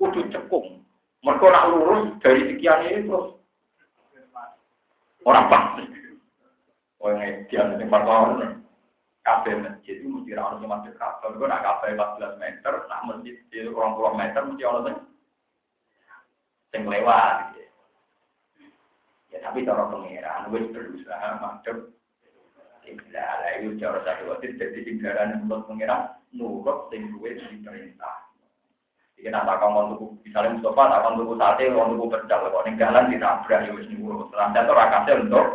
Kudu 0.00 0.26
cekung. 0.32 0.82
Mereka 1.22 1.46
nak 1.54 1.70
lurus 1.70 2.18
dari 2.18 2.50
sekian 2.50 2.82
ini 2.82 3.06
terus 3.06 3.38
orang 5.22 5.46
pasti. 5.46 5.86
Oh 6.98 7.14
yang 7.14 7.46
ideal 7.46 7.78
yang 7.78 7.86
fatwa 7.86 8.42
kafe 9.22 9.54
masjid 9.54 10.02
itu 10.02 10.10
mesti 10.10 10.34
orang 10.34 10.58
yang 10.58 10.70
masjid 10.70 10.94
kafe. 10.98 11.30
Gue 11.38 11.46
nak 11.46 11.62
kafe 11.62 11.94
14 11.94 12.42
meter, 12.42 12.74
nak 12.90 13.02
masjid 13.06 13.34
di 13.54 13.58
orang 13.70 13.94
puluh 13.94 14.14
meter 14.18 14.42
mesti 14.42 14.64
orang 14.66 14.98
yang 16.74 16.82
lewat. 16.90 17.34
Gitu. 17.54 17.70
Ya 19.30 19.38
tapi 19.46 19.62
cara 19.62 19.86
pengiran, 19.88 20.50
gue 20.50 20.60
berusaha 20.74 21.28
madep. 22.82 22.98
Tidak, 23.06 23.62
itu 23.62 23.78
cara 23.78 23.98
satu 24.02 24.22
waktu 24.30 24.58
jadi 24.58 24.80
tinggalan 24.82 25.46
untuk 25.46 25.70
pengiran 25.70 26.18
nurut 26.34 26.90
sing 26.90 27.14
gue 27.14 27.30
diperintah. 27.38 28.16
Jadi 29.16 29.28
nak 29.30 29.46
takon 29.46 29.94
untuk 29.94 30.18
misalnya 30.26 30.58
Mustafa 30.58 30.82
takon 30.90 31.18
tuku 31.22 31.34
sate, 31.38 31.64
kon 31.70 31.90
tuku 31.94 32.06
pecel, 32.10 32.40
kok 32.50 32.64
ning 32.66 32.74
jalan 32.80 33.10
ditabrak 33.12 33.60
ya 33.62 33.70
wis 33.76 33.86
niku. 33.86 34.26
Selanjutnya 34.34 34.72
ora 34.72 34.84
kasih 34.90 35.16
untuk 35.22 35.46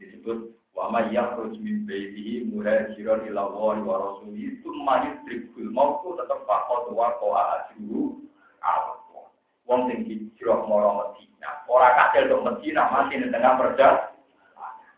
disebut 0.00 0.38
wa 0.72 0.88
may 0.88 1.12
yakhruj 1.12 1.60
min 1.60 1.84
baitihi 1.84 2.48
muhajiran 2.48 3.28
ila 3.28 3.40
Allah 3.52 3.76
wa 3.84 3.94
rasulihi 4.00 4.64
tsumma 4.64 4.94
yudrikul 5.12 5.68
maut 5.76 6.00
tetep 6.16 6.40
faqad 6.48 6.88
wa 6.96 7.12
qa'a 7.20 7.42
ajru 7.68 8.24
Allah. 8.64 9.28
Wong 9.68 9.92
sing 9.92 10.08
hijrah 10.08 10.64
marang 10.64 11.12
Medina, 11.12 11.50
ora 11.68 11.92
kasil 12.00 12.32
untuk 12.32 12.42
Medina 12.48 12.88
mati 12.88 13.20
ning 13.20 13.28
tengah 13.28 13.60
perjalanan. 13.60 14.09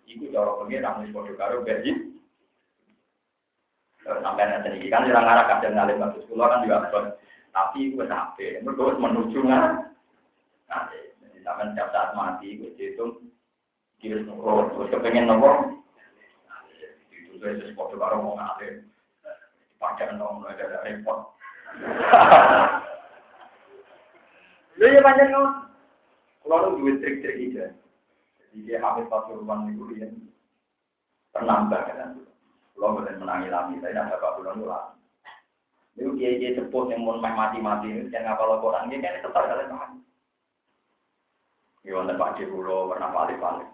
Iku 0.09 0.29
cara 0.35 0.59
pengen 0.61 0.87
wis 1.03 1.15
padha 1.15 1.33
karo 1.39 1.63
bejit 1.63 2.13
sampai 4.03 4.51
nanti 4.51 4.69
ini 4.75 4.91
kan 4.91 5.07
orang 5.07 5.31
arah 5.31 5.45
kadang 5.47 5.79
ngalim 5.79 6.03
bagus 6.03 6.27
pulau 6.27 6.51
kan 6.51 6.63
juga 6.67 6.91
abon 6.91 7.05
tapi 7.55 7.95
gue 7.95 8.07
sampai 8.11 8.59
mereka 8.65 8.99
menuju 8.99 9.39
nggak 9.47 9.67
nanti 10.67 10.99
sampai 11.47 11.71
setiap 11.71 11.89
saat 11.95 12.11
mati 12.19 12.59
gue 12.59 12.75
hitung 12.75 13.31
kiri 14.03 14.27
nurut 14.27 14.75
terus 14.75 14.91
kepengen 14.91 15.31
nopo 15.31 15.79
itu 17.15 17.39
saya 17.39 17.63
sesuatu 17.63 17.95
baru 17.95 18.19
mau 18.19 18.35
ngalim 18.35 18.91
dipakai 19.83 20.15
dong 20.15 20.47
ada 20.47 20.79
repot. 20.87 21.19
Lu 24.79 24.87
ya 24.87 25.03
panjang 25.03 25.31
nggak 25.31 25.47
kalau 26.43 26.75
lu 26.75 26.79
duit 26.83 26.99
trik-trik 26.99 27.55
aja 27.55 27.71
jadi 28.53 28.61
dia 28.69 28.79
habis 28.85 29.09
pasuruan 29.09 29.73
itu 29.73 29.89
dia 29.97 30.13
penambah 31.33 31.81
kan 31.89 32.21
kalau 32.83 32.99
boleh 32.99 33.15
menangi 33.15 33.47
lagi, 33.47 33.79
saya 33.79 33.95
tidak 33.95 34.19
dapat 34.19 34.31
bulan 34.43 34.59
bulan. 34.59 34.85
Itu 35.95 36.11
kiai 36.19 36.41
kiai 36.41 36.57
sepuh 36.59 36.91
yang 36.91 37.07
mau 37.07 37.21
main 37.21 37.37
mati-mati 37.37 37.95
ini, 37.95 38.11
yang 38.11 38.27
ngapal 38.27 38.59
Quran 38.59 38.91
ini 38.91 39.05
kan 39.05 39.23
tetap 39.23 39.45
kalian 39.45 39.71
paham. 39.71 39.91
Ya 41.87 41.95
wonten 41.95 42.19
Pak 42.19 42.43
Pulau 42.43 42.91
pernah 42.91 43.15
balik-balik. 43.15 43.71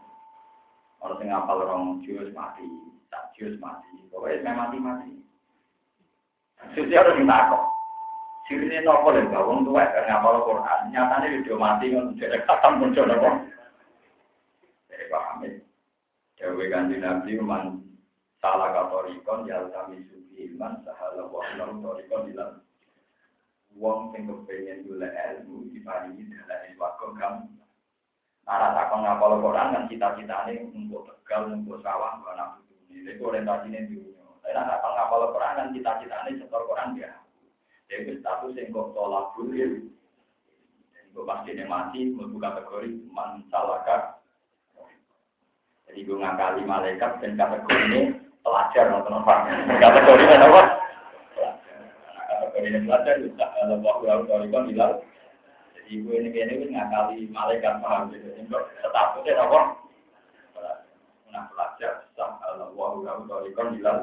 Orang 1.01 1.25
yang 1.25 1.41
ngapal 1.41 1.63
orang 1.65 2.05
jus 2.05 2.29
mati, 2.37 2.69
tak 3.09 3.33
jus 3.33 3.57
mati, 3.63 3.97
pokoknya 4.13 4.45
saya 4.45 4.61
mati-mati. 4.61 5.09
Susi 6.77 6.93
harus 6.93 7.17
minta 7.17 7.49
kok. 7.49 7.65
Sirine 8.45 8.85
nopo 8.85 9.09
lho 9.09 9.25
gawang 9.33 9.65
tuwa 9.65 9.89
kan 9.89 10.05
ngapal 10.05 10.43
Quran. 10.45 10.81
Nyatane 10.93 11.33
video 11.33 11.57
mati 11.57 11.97
ngono 11.97 12.13
jadi 12.19 12.45
katam 12.45 12.77
muncul 12.77 13.09
nopo. 13.09 13.41
Jadi 15.09 15.17
paham 15.17 15.41
ya. 15.41 15.53
Dewe 16.37 16.69
kanjeng 16.69 17.01
Nabi 17.01 17.41
man 17.41 17.81
salah 18.45 18.77
katorikon 18.77 19.49
ya 19.49 19.65
kami 19.73 20.05
suci 20.05 20.53
iman 20.53 20.85
sahala 20.85 21.25
wa 21.33 21.41
lam 21.57 21.81
torikon 21.81 22.29
bilang 22.29 22.61
wong 23.73 24.13
sing 24.13 24.29
kepengen 24.29 24.85
gula 24.85 25.09
ilmu 25.09 25.73
diparingi 25.73 26.29
dalam 26.29 26.61
iswako 26.69 27.17
kam 27.17 27.49
Nara 28.45 28.77
takon 28.77 29.01
ngapal 29.05 29.41
Quran 29.41 29.73
kan 29.73 29.89
cita-citane 29.89 30.69
untuk 30.77 31.09
tegal 31.09 31.57
untuk 31.57 31.81
sawah 31.81 32.21
mbak 32.21 32.33
anak 32.37 32.51
ini 32.93 33.09
itu 33.09 33.25
orientasinya 33.25 33.89
dunia. 33.89 34.25
Tapi 34.45 34.53
nara 34.53 34.77
takon 34.77 34.93
ngapal 34.93 35.33
Quran 35.33 35.57
kan 35.57 35.73
cita-citane 35.73 36.31
setor 36.37 36.69
Quran 36.69 37.01
dia. 37.01 37.17
Jadi 37.89 38.21
status 38.21 38.57
yang 38.61 38.77
kok 38.77 38.93
tolak 38.93 39.33
jadi 39.41 39.89
gue 41.17 41.25
pasti 41.25 41.51
mati 41.65 42.01
membuka 42.13 42.61
kategori 42.61 43.09
man 43.11 43.43
salaka 43.49 44.18
jadi 45.89 46.05
gue 46.05 46.21
ngakali 46.21 46.63
malaikat 46.69 47.17
dan 47.25 47.33
kategori 47.41 47.81
ini 47.89 48.01
pelajar 48.45 48.85
nonton 48.93 49.25
apa? 49.25 49.35
Kategori 49.81 50.21
ini 50.21 50.37
apa? 50.37 50.63
Kategori 52.29 52.67
ini 52.69 52.81
pelajar 52.85 53.15
bisa 53.25 53.45
kalau 53.57 53.81
waktu 53.81 54.05
lalu 54.05 54.23
kalau 54.29 54.67
bilang 54.69 54.93
jadi 55.73 55.89
ibu 55.97 56.09
ini 56.13 56.29
kayaknya 56.29 56.55
ini 56.61 56.67
ngakali 56.77 57.17
malaikat 57.33 57.81
paham 57.81 58.13
gitu. 58.13 58.29
Untuk 58.37 58.69
statusnya 58.85 59.33
apa? 59.41 59.61
Nah 61.33 61.43
pelajar 61.57 62.05
sah 62.13 62.37
kalau 62.45 62.77
waktu 62.77 63.09
lalu 63.09 63.51
kalau 63.57 63.73
bilang 63.73 63.99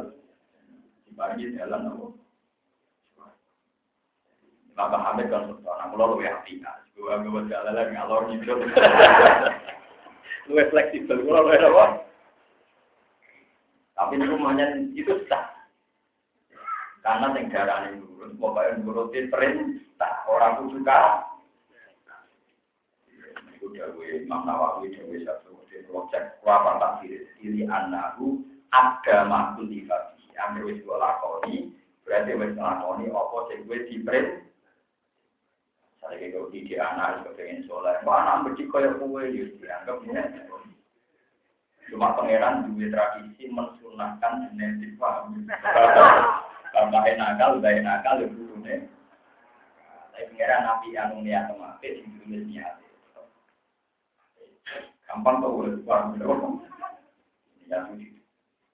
dibagi 1.06 1.54
jalan 1.54 1.86
apa? 1.86 2.06
Bapak 4.76 5.00
Hamid 5.00 5.32
kan 5.32 5.54
pulau 5.94 6.18
lebih 6.18 6.34
hati 6.34 6.60
kan. 6.60 6.82
Gue 6.98 7.14
gue 7.14 7.42
jalan 7.48 7.78
lagi 7.78 7.94
ngalor 7.94 8.26
gitu. 8.34 8.58
Lu 10.46 10.62
fleksibel, 10.70 11.26
gue 11.26 11.34
lebih 11.34 11.74
apa? 11.74 12.06
Tapi 13.98 14.14
rumahnya 14.22 14.86
itu 14.93 15.26
sah. 15.26 15.56
Karena 17.02 17.34
yang 17.38 17.50
darah 17.54 17.89
ini 17.89 18.02
nurut, 18.02 18.34
pokoknya 18.38 18.82
nurutin 18.82 19.30
perintah. 19.30 20.26
Orang 20.26 20.70
itu 20.70 20.82
suka. 20.82 21.02
Itu 23.58 23.70
dawe 23.74 24.06
Imam 24.22 24.41
Nawawi, 24.46 24.93
dawe 24.93 25.16
satu. 25.26 25.54
Cek 25.86 26.43
apa 26.46 26.78
tak 26.78 26.93
diri 27.02 27.26
diri 27.41 27.62
anakku 27.66 28.41
ada 28.70 29.26
makul 29.26 29.66
di 29.70 29.86
kaki. 29.89 30.34
Yang 30.38 30.66
wis 30.68 30.80
gue 30.86 30.98
lakoni, 30.98 31.56
berarti 32.06 32.32
wis 32.38 32.54
lakoni 32.58 33.06
apa 33.10 33.38
sing 33.50 33.66
gue 33.66 33.80
diperintah. 33.89 34.45
Saya 36.06 36.22
kira 36.22 36.45
di 36.53 36.78
anak 36.78 37.26
itu 37.26 37.34
pengen 37.34 37.66
sholat. 37.66 38.06
Wah, 38.06 38.22
anak 38.22 38.53
bercik 38.53 38.70
kaya 38.70 38.93
kue, 39.01 39.26
ya 39.26 39.45
dianggap 39.58 40.06
Cuma 41.89 42.14
pangeran 42.14 42.70
juga 42.70 42.93
tradisi 42.93 43.49
mensunahkan 43.49 44.53
genetik 44.53 44.97
paham. 45.01 45.49
Bapak 46.74 47.18
nakal, 47.18 47.58
bapak 47.58 47.82
nakal, 47.82 48.22
ya 48.22 48.30
nih. 48.30 48.86
Tapi 50.14 50.24
pangeran 50.30 50.62
nabi 50.62 50.88
yang 50.93 51.18
niat 51.26 51.49
kemarin, 51.49 51.93
yang 51.97 52.10
dulu 52.22 52.38
niat. 52.49 52.74
Gampang 55.10 55.41
tuh 55.41 55.51
boleh 55.58 55.74
paham 55.86 56.18
Ya. 57.66 57.82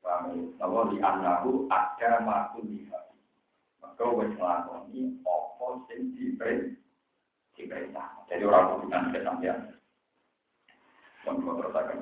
Paham 0.03 0.51
Kalau 0.59 0.91
di 0.91 0.97
anakku 0.99 1.71
ada 1.71 2.19
makhluk 2.27 2.67
di 2.67 2.83
hati. 2.91 3.15
Maka 3.79 4.03
wes 4.03 4.33
ngelakoni 4.35 5.21
opo 5.23 5.87
sing 5.87 6.11
diperintah. 6.17 6.80
Jadi 8.31 8.43
orang 8.47 8.79
bukan 8.81 9.11
kesampian. 9.11 9.59
Kamu 11.21 11.53
terus 11.61 11.75
akan. 11.77 11.97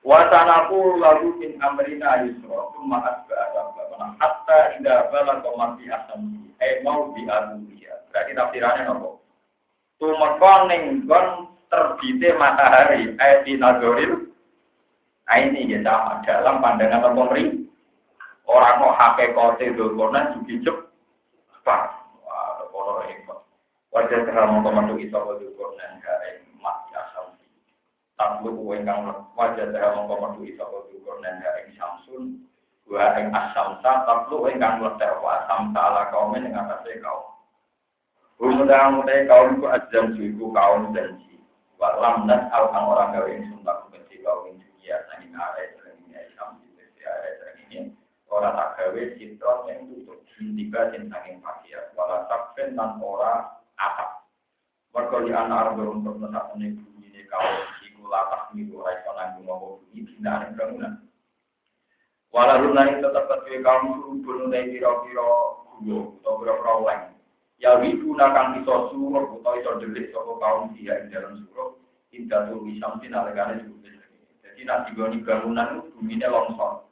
Wasanaku 0.00 0.96
lalu 0.96 1.28
min 1.44 1.52
amrina 1.60 2.24
yusro 2.24 2.72
Cuma 2.72 3.04
asba 3.04 3.36
asba 3.52 4.16
Hatta 4.16 4.58
indah 4.80 5.12
bala 5.12 5.44
komati 5.44 5.92
asam. 5.92 6.48
Eh 6.60 6.80
mau 6.80 7.12
di 7.12 7.28
abulia 7.28 8.00
Berarti 8.08 8.32
tafsirannya 8.32 8.88
nopo 8.88 9.20
Tumekon 10.00 10.72
ning 10.72 10.82
gon 11.04 11.52
terbite 11.68 12.32
matahari. 12.40 13.12
Eh 13.16 13.34
di 13.44 13.60
nadoril 13.60 14.28
Nah 15.28 15.36
ini 15.36 15.68
ya 15.68 15.84
sama. 15.84 16.24
Dalam 16.24 16.64
pandangan 16.64 17.04
pemerintah 17.04 17.60
Orang 18.50 18.82
mau 18.82 18.92
hakikote 18.98 19.78
dolkonan 19.78 20.42
juga 20.42 20.90
cepat 21.54 21.80
Wah, 22.26 22.66
orang 22.74 23.06
hebat 23.06 23.38
Wajah 24.00 24.24
terang 24.24 24.48
mau 24.48 24.64
komandu 24.64 24.96
isa 24.96 25.12
dolkonan 25.12 26.00
Gak 26.00 26.24
Taklu 28.16 28.72
ingkang 28.72 29.12
wajah 29.36 29.68
saya 29.72 29.92
mongko 29.92 30.24
metu 30.24 30.40
iso 30.48 30.64
kudur 30.64 31.20
dan 31.20 31.40
ing 31.40 31.76
samsun 31.76 32.48
wa 32.88 33.12
ing 33.16 33.28
asamsa 33.28 34.04
taklu 34.08 34.48
ingkang 34.48 34.80
mletek 34.80 35.20
wa 35.20 35.44
asamsa 35.44 35.76
ala 35.76 36.08
kaum 36.08 36.32
ing 36.32 36.48
atase 36.48 36.96
kaum. 37.04 37.28
Umudang 38.40 39.04
mutai 39.04 39.28
kaum 39.28 39.60
ku 39.60 39.68
ajam 39.68 40.16
suiku 40.16 40.48
kaum 40.48 40.96
janji. 40.96 41.36
Wa 41.76 42.00
lamnat 42.00 42.48
al 42.52 42.72
kang 42.72 42.88
orang 42.88 43.16
gawe 43.16 43.28
ingsun 43.28 43.64
tak 43.68 43.84
kecil 43.92 44.24
kau 44.24 44.48
ing 44.48 44.60
dunia 44.64 44.96
saking 45.12 45.36
arek 45.36 45.76
sering 45.76 46.00
Islam 46.08 46.56
di 46.60 47.04
arek 47.04 47.32
sering 47.36 47.56
ini 47.68 47.78
ora 48.32 48.48
tak 48.52 48.80
gawe 48.80 49.02
sitron 49.16 49.68
yang 49.68 49.84
tutup 49.92 50.24
tiba 50.36 50.88
sing 50.88 51.08
saking 51.12 51.36
pakaian 51.44 51.84
wala 51.96 52.24
sakfen 52.32 52.76
lan 52.76 52.96
ora 53.00 53.44
atap. 53.44 53.59
Mergo 54.90 55.22
di 55.22 55.30
anak 55.30 55.78
arep 55.78 55.86
untuk 55.86 56.18
nesak 56.18 56.50
bumi 56.58 57.06
ini 57.14 57.22
kau 57.30 57.46
iku 57.86 58.10
latah 58.10 58.50
miru 58.50 58.82
ora 58.82 58.98
iso 58.98 59.10
nanggung 59.14 59.46
apa 59.46 59.66
bumi 59.78 60.00
bina 60.02 60.50
bangunan. 60.58 60.92
Walau 62.34 62.74
nani 62.74 62.98
tetap 62.98 63.26
kedua 63.30 63.62
kaum 63.62 64.02
surubun 64.02 64.50
dari 64.50 64.74
piro-piro 64.74 65.30
gulo 65.78 66.18
atau 66.22 66.42
piro-piro 66.42 66.74
leng. 66.90 67.14
Ya 67.62 67.78
wibu 67.78 68.18
nakang 68.18 68.58
iso 68.58 68.90
suruh 68.90 69.30
atau 69.38 69.54
iso 69.62 69.78
delik 69.78 70.10
soko 70.10 70.42
kaum 70.42 70.74
dia 70.74 70.98
di 71.06 71.14
dalam 71.14 71.38
suruh. 71.46 71.78
Indah 72.10 72.50
tuh 72.50 72.66
bisa 72.66 72.90
mungkin 72.90 73.14
alegane 73.14 73.62
suruh 73.62 73.78
Jadi 74.42 74.66
nanti 74.66 74.90
goni 74.98 75.22
bangunan 75.22 75.78
itu 75.78 75.94
buminya 75.94 76.34
longsor. 76.34 76.82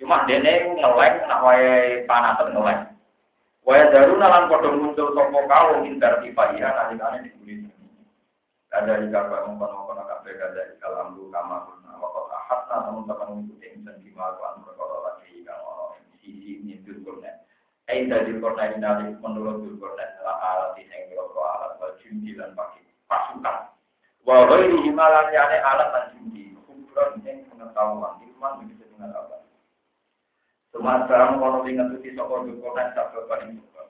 Cuma 0.00 0.24
dene 0.24 0.72
ngeleng 0.72 1.14
nak 1.28 1.42
wae 1.44 2.00
panasan 2.08 2.56
ngeleng. 2.56 2.85
Wae 3.66 3.82
daru 3.90 4.14
nalan 4.14 4.46
kodong 4.46 4.78
muncul 4.78 5.10
soko 5.10 5.42
kaum 5.50 5.82
indar 5.82 6.22
tifaiha 6.22 6.70
nalikane 6.70 7.26
dibuli. 7.26 7.66
Ada 8.70 9.02
di 9.02 9.10
kakak 9.10 9.42
mengkono-kono 9.42 10.06
kabeh 10.06 10.38
ada 10.38 10.70
di 10.70 10.78
kalam 10.78 11.18
lu 11.18 11.34
kamar 11.34 11.66
waktu 11.98 12.22
ahad 12.30 12.60
namun 12.70 13.10
tekan 13.10 13.34
mengikuti 13.34 13.66
insan 13.74 13.98
di 14.06 14.14
maluan 14.14 14.62
perkara 14.62 15.02
lagi 15.02 15.42
kang 15.42 15.58
ono 15.66 15.98
sisi 16.22 16.62
nyindir 16.62 17.02
kurnet. 17.02 17.42
Eh 17.90 18.06
dari 18.06 18.38
kurnet 18.38 18.78
dari 18.78 19.10
menurut 19.18 19.66
kurnet 19.82 20.14
adalah 20.14 20.38
alat 20.46 20.78
yang 20.78 21.10
berapa 21.10 21.40
alat 21.58 21.72
baju 21.82 22.08
dan 22.22 22.50
pakai 22.54 22.86
pasukan. 23.10 23.58
Walau 24.22 24.62
ini 24.62 24.78
himalan 24.86 25.34
yane 25.34 25.58
alat 25.58 25.88
dan 25.90 26.04
judi 26.14 26.54
kumpulan 26.70 27.18
yang 27.26 27.42
pengetahuan 27.50 28.14
iman 28.22 28.62
begitu 28.62 28.86
pengetahuan. 28.94 29.45
Semasa 30.76 31.32
mengono 31.32 31.64
ingat 31.64 31.88
tuti 31.96 32.12
sokor 32.12 32.44
kurnet 32.44 32.92
sabda 32.92 33.24
paling 33.24 33.56
suka. 33.56 33.88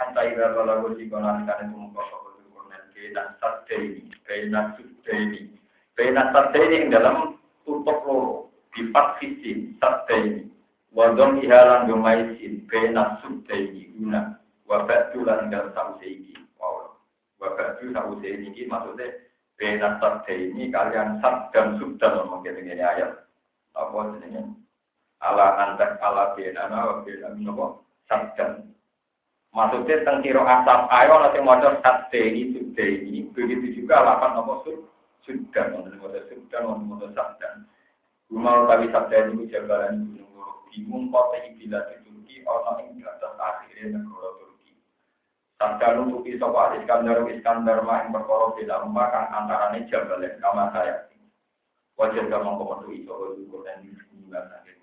Hatta 0.00 0.20
ira 0.24 0.56
kalau 0.56 0.88
gue 0.88 0.96
sih 0.96 1.12
konan 1.12 1.44
kan 1.44 1.68
itu 1.68 1.76
muka 1.76 2.00
sokor 2.08 2.40
kurnet 2.56 2.88
kena 2.96 3.36
sadeni, 3.36 4.08
kena 4.24 4.72
sudeni. 4.80 5.52
Bena 5.92 6.32
sarda 6.32 6.56
ini 6.56 6.88
yang 6.88 6.92
dalam 6.92 7.16
tutup 7.64 8.00
loro 8.04 8.52
empat 8.76 9.16
sisi 9.20 9.76
sarda 9.76 10.16
ini. 10.16 10.44
Wadon 10.96 11.40
ihalan 11.44 11.88
domaisin 11.88 12.64
bena 12.64 13.20
subda 13.20 13.52
ini 13.52 13.92
guna 13.96 14.40
wabatu 14.64 15.20
lan 15.20 15.52
gal 15.52 15.68
sause 15.76 16.04
iki. 16.04 16.32
Wow. 16.56 16.96
Wabatu 17.40 17.92
sause 17.92 18.24
ini 18.24 18.64
maksudnya 18.68 19.20
bena 19.60 20.00
sarda 20.00 20.32
ini 20.32 20.72
kalian 20.72 21.20
sat 21.20 21.52
dan 21.52 21.76
subda 21.76 22.24
ngomong 22.24 22.40
gini 22.44 22.76
ayat. 22.76 23.24
Apa 23.76 24.16
jenenge? 24.16 24.65
Ala 25.24 25.56
antak 25.56 25.96
ala 26.00 26.36
bena 26.36 26.68
na 26.68 27.00
bena 27.00 27.32
nopo 27.36 27.86
sabdan. 28.04 28.68
Maksudnya 29.56 30.04
tentang 30.04 30.20
asap 30.20 30.80
ayo 30.92 31.14
nanti 31.16 31.40
mau 31.40 31.56
sabda 31.56 32.20
ini 32.20 33.24
begitu 33.32 33.80
juga 33.80 34.04
lapan 34.04 34.36
nopo 34.36 34.60
subda 34.64 34.96
sudah 35.26 35.64
wonten 35.74 35.98
motor 35.98 36.22
sudah 36.28 36.60
wonten 36.62 36.86
motor 36.86 37.10
sabdan. 37.16 37.66
Rumah 38.28 38.68
tapi 38.70 38.92
sabda 38.92 39.16
ini 39.32 39.50
jabalan 39.50 40.12
gunung 40.12 40.30
loro 40.36 40.62
bingung 40.70 41.08
kota 41.10 41.40
ibila 41.50 41.80
di 41.88 41.96
Turki 42.04 42.36
ana 42.44 42.72
ing 42.84 43.00
atas 43.02 43.34
akhirnya 43.40 43.98
negara 43.98 44.30
Turki. 44.38 44.72
Sabda 45.56 45.86
nutupi 45.96 46.36
sapa? 46.36 46.76
Iskandar 46.78 47.24
Iskandar 47.32 47.78
mah 47.82 48.04
ing 48.04 48.12
perkara 48.12 48.54
beda 48.54 48.84
rumah 48.84 49.08
kang 49.08 49.26
antarane 49.32 49.88
jabalan 49.88 50.36
kama 50.38 50.70
saya 50.76 51.06
wajar 51.96 52.28
gak 52.28 52.44
mongko 52.44 52.84
metu 52.84 52.92
iso 52.92 53.12
ukur 53.40 53.64
dan 53.64 53.80
dibuat 53.80 54.52
akhirnya 54.52 54.75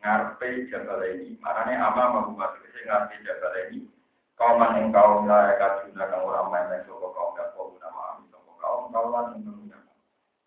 ngarepe 0.00 0.68
jabalan 0.68 1.10
ini 1.20 1.38
marane 1.40 1.74
ama 1.76 2.02
mau 2.12 2.30
masuk 2.34 2.64
ngarepe 2.84 3.14
jabalan 3.24 3.64
ini 3.72 3.88
kauman 4.36 4.76
ing 4.80 4.86
kaum 4.92 5.24
layak 5.24 5.56
kaduna 5.56 6.04
kang 6.12 6.22
ora 6.24 6.48
main 6.52 6.84
sapa 6.84 7.06
kaum 7.12 7.32
kaum 7.36 7.70
nama 7.80 8.20
kaum 8.60 8.92
kauman 8.92 9.36
ing 9.40 9.66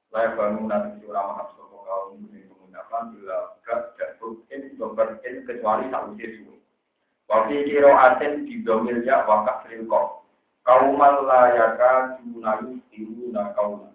layak 0.10 0.34
bangunan 0.38 0.98
curah 1.02 1.24
mahal 1.26 1.48
sopo 1.54 1.78
kaum 1.86 2.18
ini 2.18 2.50
menggunakan 2.50 3.04
bila 3.14 3.38
gak 3.62 3.94
jatuh 3.98 4.42
in 4.50 4.74
dober 4.78 5.22
in 5.26 5.46
kecuali 5.46 5.86
satu 5.94 6.18
sesuatu. 6.18 6.58
Waktu 7.30 7.62
kiro 7.70 7.94
aten 7.94 8.50
di 8.50 8.66
domil 8.66 9.06
ya 9.06 9.22
wakas 9.30 9.70
rilkok. 9.70 10.26
Kauman 10.66 11.30
layaka 11.30 12.18
junayu 12.26 12.82
tiru 12.90 13.30
na 13.30 13.54
kaula. 13.54 13.94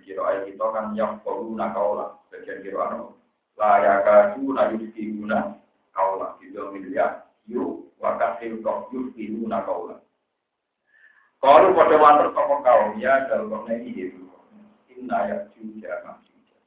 Kiro 0.00 0.24
ayat 0.24 0.48
kita 0.48 0.66
kan 0.72 0.96
yang 0.96 1.20
koru 1.20 1.52
na 1.52 1.68
kaula. 1.76 2.16
Bagian 2.32 2.64
kiro 2.64 2.80
anu. 2.80 3.12
Layaka 3.62 4.34
junayu 4.34 4.90
tiru 4.90 5.22
na 5.30 5.54
kaula. 5.94 6.34
Di 6.42 6.50
domil 6.50 6.90
ya 6.90 7.22
yu 7.46 7.86
wakas 8.02 8.42
rilkok 8.42 8.90
yu 8.90 9.14
tiru 9.14 9.46
na 9.46 9.62
kaula. 9.62 10.02
Kalau 11.38 11.70
pada 11.70 11.94
wanter 11.94 12.34
sopo 12.34 12.58
kaum 12.66 12.98
ya 12.98 13.22
dalam 13.30 13.62
ini 13.70 13.94
itu 13.94 14.26
inna 14.90 15.30
ya 15.30 15.36
juga 15.54 15.94
majuja. 16.02 16.58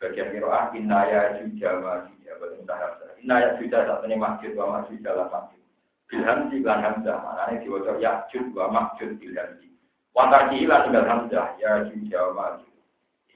Sebagian 0.00 0.32
kiroah 0.32 0.72
inna 0.72 1.04
ya 1.04 1.20
juga 1.36 1.84
majuja. 1.84 2.32
Betul 2.40 2.64
tahap 2.64 2.96
Inna 3.20 3.36
ya 3.40 3.50
juga 3.60 3.84
saat 3.84 4.04
ini 4.08 4.16
masjid 4.16 4.56
wa 4.56 4.80
majuja 4.80 5.10
lah 5.12 5.28
masjid. 5.28 5.60
Bilham 6.08 6.48
di 6.48 6.64
lan 6.64 6.80
hamzah. 6.80 7.16
Maknanya 7.20 7.60
diwajah 7.60 7.96
ya 8.00 8.12
juga 8.32 8.72
masjid 8.72 9.12
bilham 9.20 9.52
di. 9.60 9.68
Wantar 10.16 10.48
kihilan 10.48 10.88
tinggal 10.88 11.04
hamzah. 11.08 11.46
Ya 11.60 11.84
juga 11.92 12.20
majuja. 12.32 12.75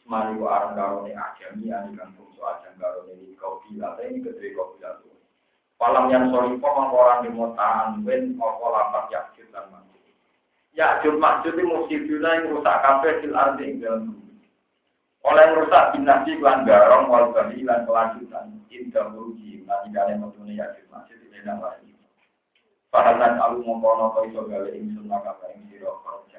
Ismani 0.01 0.41
wa 0.41 0.49
arang 0.57 0.73
karone 0.81 1.13
ajami. 1.13 1.69
Ani 1.69 1.93
kan 1.95 2.17
fungsu 2.17 2.41
ajam 2.41 2.73
karone 2.81 3.13
ini 3.21 3.37
kau 3.37 3.61
bila. 3.69 4.01
Ini 4.01 4.25
kedua 4.25 4.57
kau 4.57 4.67
bila 4.75 4.91
tuh. 5.05 5.21
Palam 5.81 6.13
yang 6.13 6.29
sorry 6.29 6.57
kok 6.61 6.77
orang 6.77 7.25
di 7.25 7.31
motaan 7.33 8.05
wen 8.05 8.37
apa 8.37 8.67
lapat 8.69 9.05
yakjud 9.17 9.49
dan 9.49 9.69
masjid. 9.73 10.13
Ya 10.77 11.01
jud 11.01 11.17
maksud 11.17 11.57
itu 11.57 11.65
musibuna 11.65 12.37
yang 12.37 12.53
rusak 12.53 12.81
kafe 12.85 13.25
fil 13.25 13.33
ardi 13.33 13.65
ing 13.65 13.81
dalam. 13.81 14.13
Oleh 15.25 15.57
rusak 15.57 15.97
binasi 15.97 16.37
lan 16.37 16.69
garong 16.69 17.09
wal 17.09 17.33
bali 17.33 17.65
lan 17.65 17.89
kelanjutan 17.89 18.61
indah 18.69 19.09
muruji 19.09 19.65
nanti 19.65 19.89
kalian 19.89 20.21
metune 20.21 20.53
ya 20.53 20.69
jud 20.77 20.85
maksud 20.93 21.17
itu 21.17 21.41
nang 21.49 21.65
lagi. 21.65 21.97
Pahalan 22.93 23.41
alu 23.41 23.65
mongkono 23.65 24.13
to 24.19 24.21
iso 24.29 24.45
gawe 24.53 24.69
ingsun 24.77 25.09
maka 25.09 25.33
ing 25.55 25.65
sira 25.73 25.97
kerjaan 26.05 26.30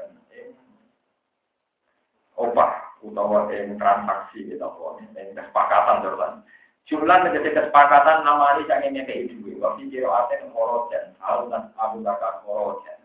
opah 2.50 2.98
utawa 3.06 3.50
ing 3.54 3.78
transaksi 3.78 4.50
kita 4.50 4.66
apa 4.66 5.02
ing 5.18 5.38
kesepakatan 5.38 6.02
terus. 6.02 6.34
Jumlah 6.90 7.18
menjadi 7.22 7.50
kesepakatan 7.54 8.26
nama 8.26 8.58
ini 8.58 8.66
sange 8.66 8.88
ngekei 8.90 9.30
duwe. 9.30 9.62
Waktu 9.62 9.94
kira 9.94 10.10
aten 10.10 10.50
korojen, 10.50 11.14
alun 11.22 11.54
abu 11.78 12.02
bakar 12.02 12.42
korojen. 12.42 13.02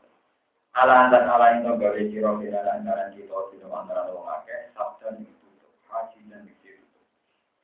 ala 0.76 1.08
dan 1.08 1.24
ala 1.24 1.56
itu 1.56 1.72
gawe 1.72 2.00
siro 2.12 2.36
kira 2.36 2.60
antara 2.68 3.08
kita 3.16 3.32
tidak 3.48 3.72
antara 3.72 4.12
wong 4.12 4.28
akeh 4.28 4.68
sabda 4.76 5.08
itu 5.24 5.48
haji 5.88 6.20
dan 6.28 6.44
mikir 6.44 6.84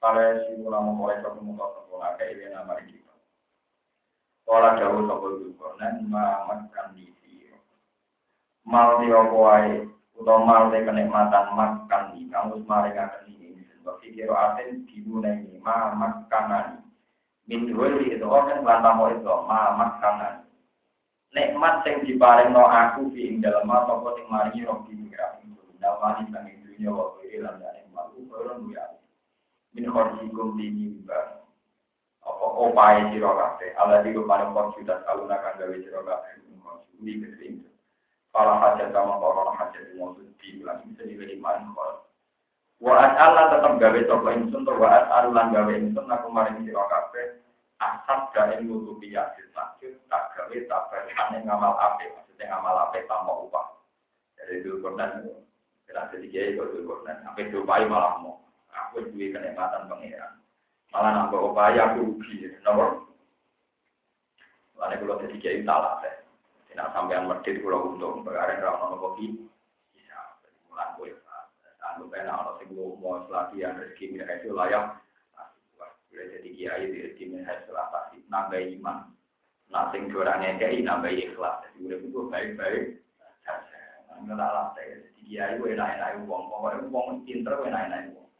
kalau 0.01 0.41
si 0.49 0.57
ulama 0.65 0.97
mulai 0.97 1.21
satu 1.21 1.45
muka 1.45 1.61
satu 1.77 2.01
akeh 2.01 2.33
ini 2.33 2.49
nama 2.49 2.73
kita 2.81 3.13
kalau 4.49 4.81
jauh 4.81 5.05
satu 5.05 5.29
juga 5.45 5.69
dan 5.77 6.09
makan 6.09 6.97
di 6.97 7.13
siro 7.21 7.61
mal 8.65 8.97
di 9.05 9.13
mal 10.21 10.69
di 10.69 10.85
kenikmatan 10.85 11.47
makan 11.57 12.03
di 12.13 12.29
kamu 12.29 12.61
semari 12.63 12.93
akan 12.93 13.23
ini. 13.33 13.65
Sebab 13.81 13.97
pikir 14.05 14.29
aten 14.29 14.85
dimulai 14.87 15.49
ma 15.65 15.97
makanan. 15.97 16.85
Min 17.49 17.67
dua 17.67 17.91
itu 17.99 18.23
orang 18.23 18.63
lantang 18.63 19.01
itu. 19.17 19.35
Ma 19.49 19.75
makanan. 19.75 20.47
Nikmat 21.33 21.81
sing 21.81 22.05
diparingno 22.05 22.61
aku 22.61 23.09
fi 23.17 23.33
ing 23.33 23.41
dalem 23.41 23.73
apa 23.73 24.05
kok 24.05 24.21
sing 24.21 24.29
maringi 24.29 24.69
roh 24.69 24.85
di 24.85 25.01
pikiran 25.01 25.41
dawani 25.81 26.29
sang 26.29 26.45
dunya 26.45 26.93
wa 26.93 27.17
kiri 27.17 27.41
lan 27.41 27.57
ing 27.57 27.89
malu. 27.89 28.21
Koron 28.29 28.69
ya 28.69 28.85
min 29.73 29.89
khorjikum 29.89 30.61
dini 30.61 30.93
ba 31.09 31.41
apa 32.21 32.47
opae 32.61 33.01
sira 33.17 33.33
kabeh 33.33 33.73
ala 33.81 34.05
di 34.05 34.13
paling 34.13 34.53
kok 34.53 34.77
sudah 34.77 35.01
kaluna 35.09 35.41
kang 35.41 35.57
gawe 35.57 35.77
sira 35.81 36.01
kabeh 36.05 36.33
di 37.01 37.13
kesing 37.19 37.65
Kalau 38.33 38.57
hajat 38.57 38.89
sama 38.97 39.21
orang 39.21 39.61
hajat 39.61 39.93
bulan 40.63 40.79
bisa 40.87 41.03
diberi 41.03 41.37
main 41.43 41.67
kol. 41.75 42.07
Wa 42.79 42.99
Allah 42.99 43.51
tetap 43.51 43.79
gawe 43.83 44.01
toko 44.07 44.29
insun, 44.31 44.63
wa 44.67 44.89
Allah 45.11 45.45
gawe 45.51 45.73
insun, 45.75 46.07
aku 46.07 46.27
maring 46.31 46.63
sira 46.63 46.87
kabeh 46.87 47.43
asap 47.83 48.31
dari 48.31 48.63
nutupi 48.63 49.11
yasin 49.11 49.51
masjid 49.51 49.91
tak 50.07 50.31
gawe 50.39 50.55
tak 50.71 50.83
berani 50.87 51.43
ngamal 51.43 51.75
ape 51.83 52.15
maksudnya 52.15 52.47
ngamal 52.47 52.79
ape 52.87 53.03
tanpa 53.11 53.33
upah. 53.43 53.67
Dari 54.39 54.63
dulu 54.63 54.87
korban 54.87 55.27
kita 55.87 56.15
jadi 56.15 56.27
kiai 56.31 56.55
itu 56.55 56.87
korban 56.87 57.27
apa 57.27 57.39
itu 57.43 57.63
upaya 57.63 57.87
malah 57.91 58.23
mau. 58.23 58.39
Aku 58.71 59.03
duit 59.11 59.35
kenikmatan 59.35 59.91
pangeran. 59.91 60.39
Malah 60.95 61.11
nambah 61.27 61.43
upaya 61.43 61.91
aku 61.91 62.23
rugi. 62.23 62.55
Nomor 62.63 63.03
Lalu 64.79 64.99
kalau 64.99 65.23
jadi 65.23 65.37
kiai 65.39 65.63
salah 65.63 66.03
deh 66.03 66.22
tidak 66.73 66.89
sampai 66.97 67.21
yang 67.21 67.29
medit 67.29 67.61
kalau 67.61 67.93
untung 67.93 68.25
berarti 68.25 68.65
kalau 68.65 68.81
mau 68.81 68.97
kopi 68.97 69.37
bisa 69.93 70.17
mulai 70.73 70.89
gue 70.97 71.13
Anu 71.93 72.09
kena 72.09 72.33
orang 72.33 72.57
sing 72.63 72.73
mau 72.73 73.21
latihan 73.29 73.77
rezeki 73.77 74.17
mereka 74.17 74.41
itu 74.41 74.57
layak. 74.57 74.97
Boleh 76.09 76.27
jadi 76.39 76.49
kiai 76.57 76.85
di 76.89 76.99
rezeki 77.05 77.25
mereka 77.29 77.53
setelah 77.61 77.93
pasti 77.93 78.25
nambah 78.33 78.63
iman. 78.81 79.13
Nah, 79.69 79.93
sing 79.93 80.09
orangnya 80.15 80.57
kiai 80.57 80.81
nambah 80.81 81.13
ikhlas. 81.13 81.69
Jadi 81.69 81.79
udah 81.85 81.99
itu 82.01 82.21
baik-baik. 82.33 82.85
Enggak 84.23 84.39
lah, 84.39 84.71
saya 84.73 85.05
jadi 85.05 85.21
kiai 85.27 85.53
gue 85.59 85.75
enak-enak 85.75 86.11
uang. 86.25 86.45
Pokoknya 86.49 86.87
uang 86.89 87.07
pinter 87.27 87.53
gue 87.61 87.69
enak-enak 87.69 88.01
uang. 88.15 88.31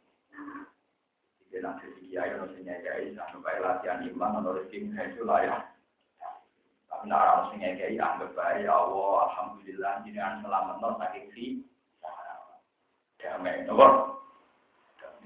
Jadi 1.51 1.57
nanti 1.61 1.85
kiai 2.09 2.29
harusnya 2.33 2.75
kiai 2.81 3.05
sampai 3.13 3.61
latihan 3.61 4.01
iman 4.07 4.41
rezeki 4.41 4.89
mereka 4.89 5.13
itu 5.13 5.21
layak. 5.27 5.72
Tapi 6.93 7.09
nak 7.09 7.25
orang 7.25 7.45
sing 7.49 7.59
ngekei 7.65 7.97
anggap 7.97 8.37
baik, 8.37 8.69
ya 8.69 8.73
Allah, 8.77 9.25
Alhamdulillah, 9.25 9.93
ini 10.05 10.19
an 10.21 10.45
selamat 10.45 10.77
saking 11.01 11.25
si. 11.33 11.45
Mek, 13.41 13.65
nopo. 13.65 14.21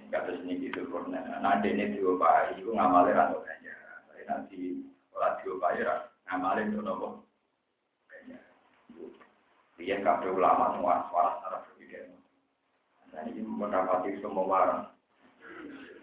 Kata 0.07 0.39
sini 0.39 0.63
gitu, 0.63 0.87
karena 0.87 1.43
nanti 1.43 1.75
ini 1.75 1.99
diopai, 1.99 2.55
itu 2.55 2.71
ngamalin 2.71 3.19
atau 3.19 3.43
kayaknya. 3.43 3.75
Tapi 4.07 4.23
nanti, 4.23 4.59
kalau 5.11 5.35
diopai, 5.43 5.83
ngamalin 6.31 6.71
itu 6.71 6.79
nopo. 6.79 7.27
Kayaknya. 8.07 8.39
Dia 9.75 9.99
kabeh 9.99 10.31
ulama 10.31 10.79
semua 10.79 11.03
suara 11.11 11.35
secara 11.35 11.57
berbeda. 11.67 11.99
Nah, 13.11 13.21
ini 13.27 13.41
mendapati 13.43 14.15
semua 14.23 14.47
warang. 14.47 14.87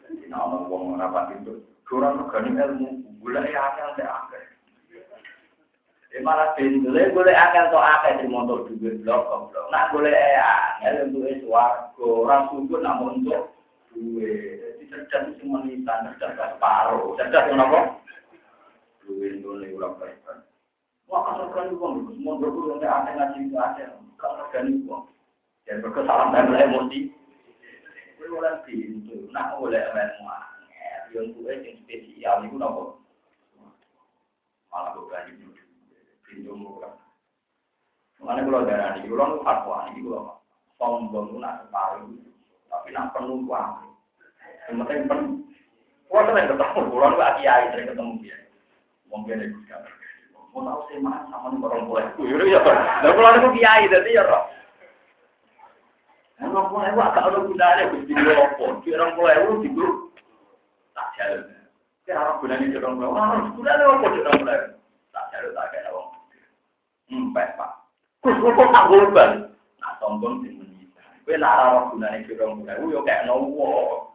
Jadi, 0.04 0.28
nama 0.28 0.68
uang 0.68 1.00
mendapati 1.00 1.40
itu, 1.40 1.64
kurang 1.88 2.20
negani 2.20 2.52
ilmu, 2.52 2.88
gula 3.24 3.40
ya 3.48 3.72
akal 3.72 3.96
tidak 3.96 4.12
Ya 6.14 6.22
malah 6.22 6.54
bintule 6.54 7.10
boleh 7.10 7.34
akal 7.34 7.74
to 7.74 7.78
akal 7.82 8.22
di 8.22 8.30
motor 8.30 8.70
duit 8.70 9.02
blok 9.02 9.50
blok. 9.50 9.66
Nak 9.74 9.90
boleh 9.90 10.14
akal 10.14 11.10
untuk 11.10 11.26
swarga, 11.42 12.06
orang 12.06 12.46
sungguh 12.54 12.78
namun 12.78 13.18
untuk 13.18 13.50
duit. 13.90 14.62
Jadi 14.62 14.94
cerdas 14.94 15.34
sing 15.34 15.50
menitan, 15.50 16.14
cerdas 16.22 16.54
separuh. 16.54 17.18
Cerdas 17.18 17.50
kenapa? 17.50 17.98
Duit 19.02 19.42
itu 19.42 19.58
nih 19.58 19.74
ulang 19.74 19.98
kaitan. 19.98 20.46
Wah, 21.10 21.50
kan 21.50 21.74
uang, 21.74 22.06
semua 22.14 22.38
berkurang 22.38 22.78
ke 22.78 22.86
akal 22.86 23.18
ngaji 23.18 23.50
itu. 23.50 23.58
Kalau 24.14 24.46
kan 24.54 24.70
uang. 24.86 25.10
Dan 25.66 25.82
berkesalahan 25.82 26.46
dan 26.54 26.70
emosi. 26.70 27.10
Boleh 28.22 28.62
pintu, 28.62 29.26
nak 29.34 29.58
boleh 29.58 29.82
ilmu 29.82 30.30
Yang 31.10 31.26
gue 31.34 31.52
yang 31.58 31.74
spesial 31.82 32.46
itu 32.46 32.54
nopo. 32.54 33.02
Malah 34.70 34.94
gue 34.94 35.06
berani 35.10 35.63
murah. 36.42 36.94
Mengenai 38.18 38.46
kalau 38.46 38.66
darah 38.66 38.90
ini, 38.96 39.10
kalau 39.12 39.44
fatwa 39.44 39.76
ini 39.92 40.00
kalau 40.06 40.40
sombong 40.80 41.26
itu 41.28 41.36
nak 41.38 41.66
separuh, 41.66 42.08
tapi 42.72 42.88
nak 42.90 43.12
penuh 43.12 43.38
uang. 43.44 43.70
Yang 44.64 44.76
penting 44.80 45.00
penuh. 45.10 45.32
Kalau 46.08 46.30
sering 46.30 46.46
ketemu, 46.46 46.80
kalau 46.94 47.10
nu 47.10 47.18
kiai 47.18 47.64
sering 47.74 47.86
ketemu 47.90 48.12
dia, 48.22 48.38
mungkin 49.10 49.44
itu 49.44 49.58
kan. 49.66 49.82
Mau 50.54 50.62
tahu 50.62 50.80
sih 50.86 51.02
mas 51.02 51.26
sama 51.26 51.50
nih 51.50 51.58
orang 51.58 51.90
boleh. 51.90 52.06
Ya, 52.46 52.62
dan 52.62 53.10
kalau 53.12 53.30
nu 53.42 53.48
kiai 53.58 53.90
jadi 53.90 54.10
ya 54.14 54.22
roh. 54.24 54.44
Orang 56.44 56.70
boleh 56.70 56.92
agak 56.92 57.24
ada 57.30 57.38
gunanya, 57.46 57.90
gusti 57.90 58.12
lopo. 58.14 58.78
Orang 58.82 59.10
itu 59.14 59.70
juga 59.70 59.86
tak 60.94 61.08
jalan. 61.18 61.50
Kira 62.04 62.20
orang 62.20 62.38
gunanya 62.42 62.78
orang 62.78 62.94
boleh, 63.00 63.08
orang 63.10 63.52
gunanya 63.58 63.84
apa 63.90 64.06
orang 64.06 64.38
boleh? 64.44 64.60
Tak 65.14 65.24
jalan 65.30 65.50
tak 65.56 65.66
kayak 65.72 65.93
orang. 67.10 67.20
Empet, 67.20 67.48
Pak. 67.58 67.72
Terus 68.24 68.56
kok 68.56 68.72
tak 68.72 68.88
golban? 68.88 69.30
Nah, 69.84 69.92
sombong 70.00 70.40
sing 70.40 70.56
menita. 70.56 71.04
Kowe 71.28 71.36
nak 71.36 71.52
ora 71.60 71.80
gunane 71.92 72.24
kira 72.24 72.48
mulai, 72.48 72.80
yo 72.80 73.04
kayak 73.04 73.28
nowo. 73.28 74.08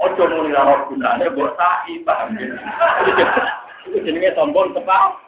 Ojo 0.00 0.22
muni 0.32 0.56
ora 0.56 0.88
gunane 0.88 1.24
mbok 1.28 1.52
saiki, 1.60 2.00
paham 2.08 2.40
ya? 2.40 2.56
Itu 3.84 4.00
jenenge 4.00 4.32
sombong 4.32 4.72
tepak. 4.72 5.20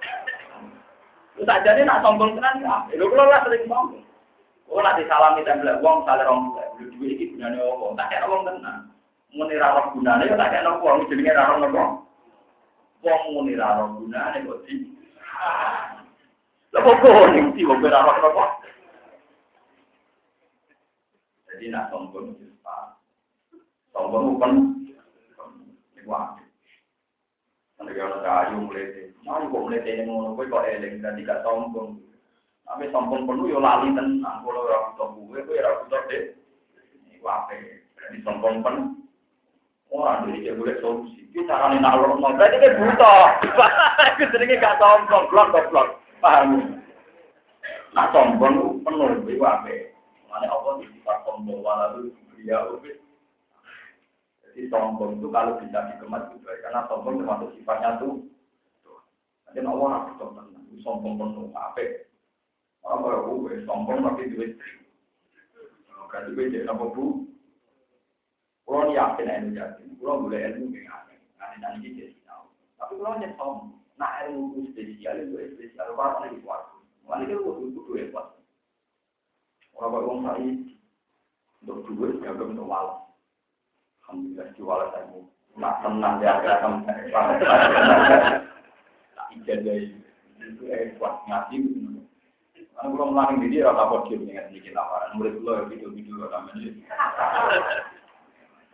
Lu 1.36 1.44
tak 1.44 1.60
jadi 1.60 1.84
nak 1.84 2.00
sombong 2.00 2.40
tenan 2.40 2.64
ya. 2.64 2.88
Lho 2.96 3.04
kula 3.12 3.28
lah 3.28 3.44
sering 3.44 3.68
sombong. 3.68 4.04
Kok 4.64 4.80
nak 4.80 4.96
disalami 4.96 5.44
tembel 5.44 5.76
wong 5.84 6.08
sale 6.08 6.24
rong 6.24 6.56
lho 6.56 6.88
duwe 6.96 7.12
iki 7.12 7.36
gunane 7.36 7.60
opo? 7.60 7.92
Tak 8.00 8.08
kira 8.08 8.24
wong 8.32 8.48
tenan. 8.48 8.88
Muni 9.36 9.60
ra 9.60 9.76
gunane 9.92 10.24
yo 10.24 10.40
tak 10.40 10.56
kira 10.56 10.72
wong 10.80 11.04
jenenge 11.12 11.36
ra 11.36 11.52
ono 11.52 11.68
Wong 13.04 13.20
muni 13.36 13.60
ra 13.60 13.76
gunane 13.92 14.40
kok 14.40 14.64
di 14.64 14.88
Lah 16.73 16.81
kok 16.81 17.05
di 17.53 17.68
wong 17.68 17.85
ora 17.85 18.01
apa 18.01 18.45
Jadi 21.53 21.68
nak 21.68 21.93
sombong 21.93 22.33
itu 22.33 22.49
pak. 22.64 22.97
Sombong 23.93 24.33
bukan 24.35 24.53
apa? 26.01 26.41
Nanti 27.77 27.93
kalau 27.93 28.25
kayu 28.25 28.57
mulai 28.64 29.12
nah 29.23 29.39
kok 29.39 29.62
mulai 29.62 29.85
ini 29.85 30.03
ngono 30.09 30.33
kowe 30.33 30.49
kok 30.49 30.64
eling 30.64 31.05
dan 31.05 31.20
tidak 31.20 31.45
sombong. 31.45 32.01
Tapi 32.64 32.89
sombong 32.89 33.29
penuh 33.29 33.53
yo 33.53 33.61
lali 33.61 33.93
tenang 33.93 34.41
kalau 34.41 34.64
ora 34.64 34.97
butuh 34.97 35.09
gue 35.12 35.45
kowe 35.45 35.61
ora 35.61 35.77
butuh 35.85 36.01
deh. 36.09 36.25
Apa? 37.20 37.53
Jadi 38.01 38.25
sombong 38.25 38.64
penuh. 38.64 38.97
Orang 39.93 40.25
jadi 40.25 40.41
dia 40.41 40.57
boleh 40.57 40.81
solusi. 40.81 41.29
Kita 41.37 41.53
caranya 41.53 42.01
lorong 42.01 42.25
berarti 42.33 42.64
dia 42.64 42.81
butuh. 42.81 43.23
Itu 44.16 44.25
jenenge 44.33 44.57
gak 44.57 44.81
sombong, 44.81 45.29
blok 45.29 45.53
blok. 45.68 46.01
Paham? 46.23 46.79
Nah 47.93 48.07
sombong 48.14 48.79
penuh 48.87 49.27
itu 49.27 49.43
apa? 49.43 49.75
Mana 50.31 50.47
Allah 50.47 50.79
di 50.79 50.87
sifat 50.95 51.27
sombong 51.27 51.66
walaupun 51.66 52.14
dia 52.39 52.62
ubit. 52.70 53.03
Jadi 54.47 54.70
sombong 54.70 55.18
itu 55.18 55.27
kalau 55.35 55.59
bisa 55.59 55.83
dikemas 55.91 56.31
baik. 56.47 56.62
Karena 56.62 56.87
sombong 56.87 57.18
termasuk 57.18 57.51
sifatnya 57.59 57.99
tuh. 57.99 58.23
Jadi 59.51 59.66
Allah 59.66 59.89
harus 59.99 60.14
tenang. 60.14 60.49
Sombong 60.87 61.18
penuh 61.18 61.51
apa? 61.59 62.07
Baru 62.87 63.43
gue 63.43 63.66
sombong 63.66 64.07
tapi 64.07 64.31
duit. 64.31 64.55
Berarti 66.07 66.39
gue 66.39 66.55
jadi 66.55 66.70
apa 66.70 66.87
bu? 66.87 67.27
Kalau 68.62 68.95
yakin 68.95 69.27
ilmu 69.27 69.59
yakin, 69.59 69.89
kalau 69.99 70.23
boleh 70.23 70.41
ilmu 70.49 70.70
yang 70.70 70.87
aneh, 70.89 71.18
aneh 71.43 71.59
nanti 71.61 71.93
jadi 71.93 72.14
tahu. 72.25 72.47
Tapi 72.79 72.93
kalau 72.97 73.12
hanya 73.18 73.29
sombong, 73.37 73.82
nah 74.03 74.26
ilmu 74.26 74.66
spesial 74.74 75.14
itu 75.22 75.55
spesial, 75.55 75.94
apa 75.94 76.26
lagi 76.26 76.42
suatu. 76.42 76.82
Mana 77.07 77.22
kita 77.22 77.38
butuh 77.38 77.70
butuh 77.70 77.94
ya 77.94 78.11
pak. 78.11 78.26
Orang 79.78 79.94
orang 79.94 80.18
saya 80.26 80.50
untuk 81.62 81.86
dua 81.86 82.11
ya 82.18 82.34
untuk 82.34 82.66
malam. 82.66 82.98
Alhamdulillah 84.03 84.50
jual 84.59 84.80
saya 84.90 85.07
nak 85.55 85.74
tenang 85.86 86.18
ya 86.18 86.34
akan 86.34 86.82
tak 86.82 86.98
ijazah 89.38 89.74
itu 90.42 90.62
kuat 90.98 91.14
ngaji. 91.30 91.57
Karena 92.74 92.88
kalau 92.98 93.14
melarang 93.14 93.38
diri 93.38 93.62
rata 93.62 93.86
podium 93.86 94.26
dengan 94.26 94.50
sedikit 94.50 94.74
lamaran. 94.74 95.14
Murid 95.14 95.38
lo 95.46 95.53
ya 95.55 95.62
video-video 95.70 96.26
namanya. 96.26 96.70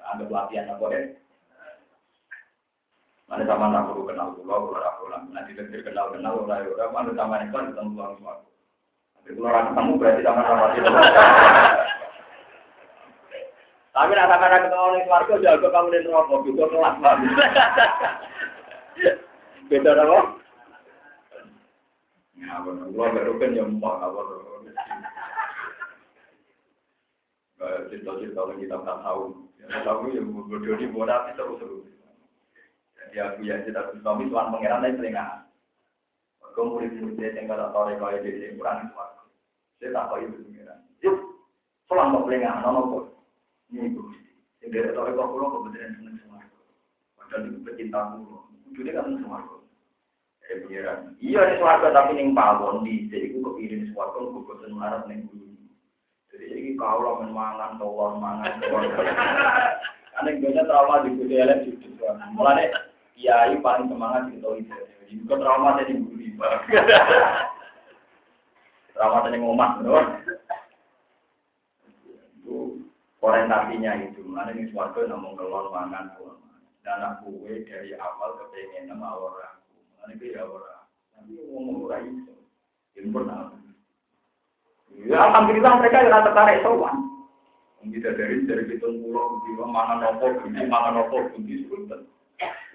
Anggap 0.09 0.33
latihan 0.33 0.73
apa 0.73 0.87
ya? 0.89 1.01
Mana 3.29 3.45
sama 3.45 3.69
nak 3.69 3.93
perlu 3.93 4.09
kenal 4.09 4.33
pulau, 4.41 4.73
kalau 4.73 4.89
aku 4.89 5.05
lah 5.13 5.21
nanti 5.29 5.53
tidak 5.53 5.85
kenal 5.85 6.09
kenal 6.17 6.49
orang 6.49 6.65
orang 6.65 6.93
mana 6.97 7.11
sama 7.13 7.37
ini 7.45 7.53
kan 7.53 7.69
ketemu 7.69 7.93
pulang 7.93 8.13
semua. 8.17 8.41
Tapi 9.21 9.37
kalau 9.37 9.49
orang 9.53 9.67
ketemu 9.69 9.93
berarti 10.01 10.23
sama 10.25 10.43
sama 10.49 10.67
itu. 10.73 10.89
Tapi 13.93 14.13
nak 14.17 14.29
sama 14.33 14.47
nak 14.49 14.63
ketemu 14.65 14.87
nih 14.89 15.03
keluarga 15.05 15.35
jago 15.45 15.69
kamu 15.69 15.89
di 15.93 16.09
mobil 16.09 16.53
itu 16.57 16.65
kelas 16.73 16.97
banget. 17.05 17.33
Beda 19.69 19.91
apa? 19.93 20.19
Ya, 22.41 22.55
benar. 22.65 22.89
Gua 22.97 23.13
baru 23.13 23.33
kan 23.37 23.53
yang 23.53 23.77
mau 23.77 24.01
apa? 24.01 24.21
Cerita-cerita 27.93 28.41
yang 28.41 28.57
kita 28.57 28.77
tak 28.89 28.99
tahu. 29.05 29.53
Tahu 29.69 30.01
yang 30.17 30.33
bodoh 30.33 30.81
di 30.81 30.89
bodoh 30.89 31.21
itu 31.29 31.37
terus-terus. 31.37 31.98
Ya 33.13 33.33
aku 33.33 33.41
ya 33.45 33.63
kita 33.65 33.95
suami 34.03 34.29
tuan 34.29 34.53
pangeran 34.53 34.85
lain 34.85 34.99
telinga. 35.01 35.49
Kau 36.53 36.75
murid-murid 36.75 37.39
yang 37.39 37.47
kata 37.47 37.71
tahu 37.71 37.87
rekau 37.87 38.11
ya 38.11 38.19
jadi 38.19 38.59
kurang 38.59 38.91
itu. 38.91 38.95
Saya 39.79 39.95
tak 39.95 40.07
tahu 40.11 40.19
itu 40.27 40.39
pangeran. 40.43 40.79
Yuk, 41.07 41.17
selang 41.87 42.11
mau 42.11 42.27
telinga, 42.27 42.61
nono 42.61 42.81
kok. 42.91 43.05
Ini 43.71 43.79
ibu. 43.95 44.03
Yang 44.65 44.71
dari 44.75 44.91
tahu 44.91 45.07
rekau 45.07 45.31
pulau 45.31 45.49
kebetulan 45.55 45.95
seneng 45.97 46.17
semua. 46.19 46.43
Padahal 47.15 47.47
itu 47.47 47.59
pecinta 47.63 48.01
pulau. 48.11 48.43
Jadi 48.75 48.91
kan 48.91 49.15
semua. 49.15 49.39
Eh 50.49 50.57
pangeran. 50.67 50.99
Iya 51.23 51.41
ini 51.47 51.55
suarga 51.63 51.89
tapi 51.95 52.11
neng 52.19 52.35
pawon 52.35 52.83
di. 52.83 53.07
Jadi 53.07 53.33
aku 53.33 53.39
kepikirin 53.55 53.95
suarga 53.95 54.19
aku 54.19 54.43
bosan 54.43 54.75
melarat 54.75 55.03
neng 55.07 55.31
bulu. 55.31 55.47
Jadi 56.35 56.45
ini 56.53 56.71
kau 56.75 57.01
lah 57.01 57.23
menmangan, 57.23 57.79
tawar, 57.81 58.19
mangan, 58.19 58.53
tawar. 58.61 58.83
Karena 60.19 60.35
gue 60.35 60.51
trauma 60.67 61.07
di 61.07 61.15
kuliah 61.15 61.47
elek 61.47 61.79
juga. 61.79 62.19
Kiai 63.19 63.59
paling 63.59 63.91
semangat 63.91 64.31
di 64.31 64.39
tahu 64.39 64.63
itu. 64.63 64.71
Jadi 65.03 65.13
bukan 65.27 65.39
trauma 65.43 65.75
dari 65.75 65.99
guru. 65.99 66.23
Trauma 68.95 69.27
dari 69.27 69.43
ngomat, 69.43 69.83
benar. 69.83 70.23
Itu 72.39 72.79
orientasinya 73.19 73.93
itu. 74.07 74.23
Mana 74.23 74.55
ini 74.55 74.71
suatu 74.71 75.03
namun 75.03 75.35
kelon 75.35 75.75
mangan 75.75 76.15
pun. 76.15 76.39
Dan 76.87 77.03
aku 77.03 77.43
dari 77.43 77.99
awal 77.99 78.39
kepengen 78.39 78.87
nama 78.95 79.19
orang. 79.19 79.59
Mana 79.99 80.15
itu 80.15 80.39
ya 80.39 80.47
orang. 80.47 80.87
Tapi 81.19 81.35
ngomong 81.51 81.91
orang 81.91 82.07
itu. 82.07 82.35
Ini 83.03 83.11
pernah. 83.11 83.51
Ya 84.95 85.19
alhamdulillah 85.27 85.75
mereka 85.83 86.07
yang 86.07 86.23
tertarik 86.23 86.63
sowan. 86.63 86.97
Kita 87.83 88.15
dari 88.15 88.43
dari 88.47 88.67
hitung 88.69 89.01
pulau, 89.01 89.39
mana 89.71 90.03
nopo, 90.03 90.27
mana 90.51 90.91
nopo, 90.91 91.31
bunyi 91.35 91.63
sebutkan. 91.67 92.05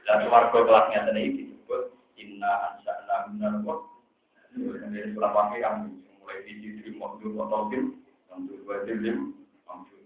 Dan 0.04 0.28
warga 0.28 0.60
kelasnya 0.64 1.08
tadi 1.08 1.24
disebut 1.32 1.96
inna 2.20 2.52
ansa'na 2.76 3.16
minar 3.32 3.56
wa. 3.64 3.84
Ini 4.54 5.10
sebelah 5.10 5.32
pakai 5.34 5.64
kami 5.64 5.98
mulai 6.22 6.46
di 6.46 6.54
sisi 6.62 6.94
modul 6.94 7.40
otobin, 7.42 7.98
modul 8.30 8.62
wajib 8.70 9.02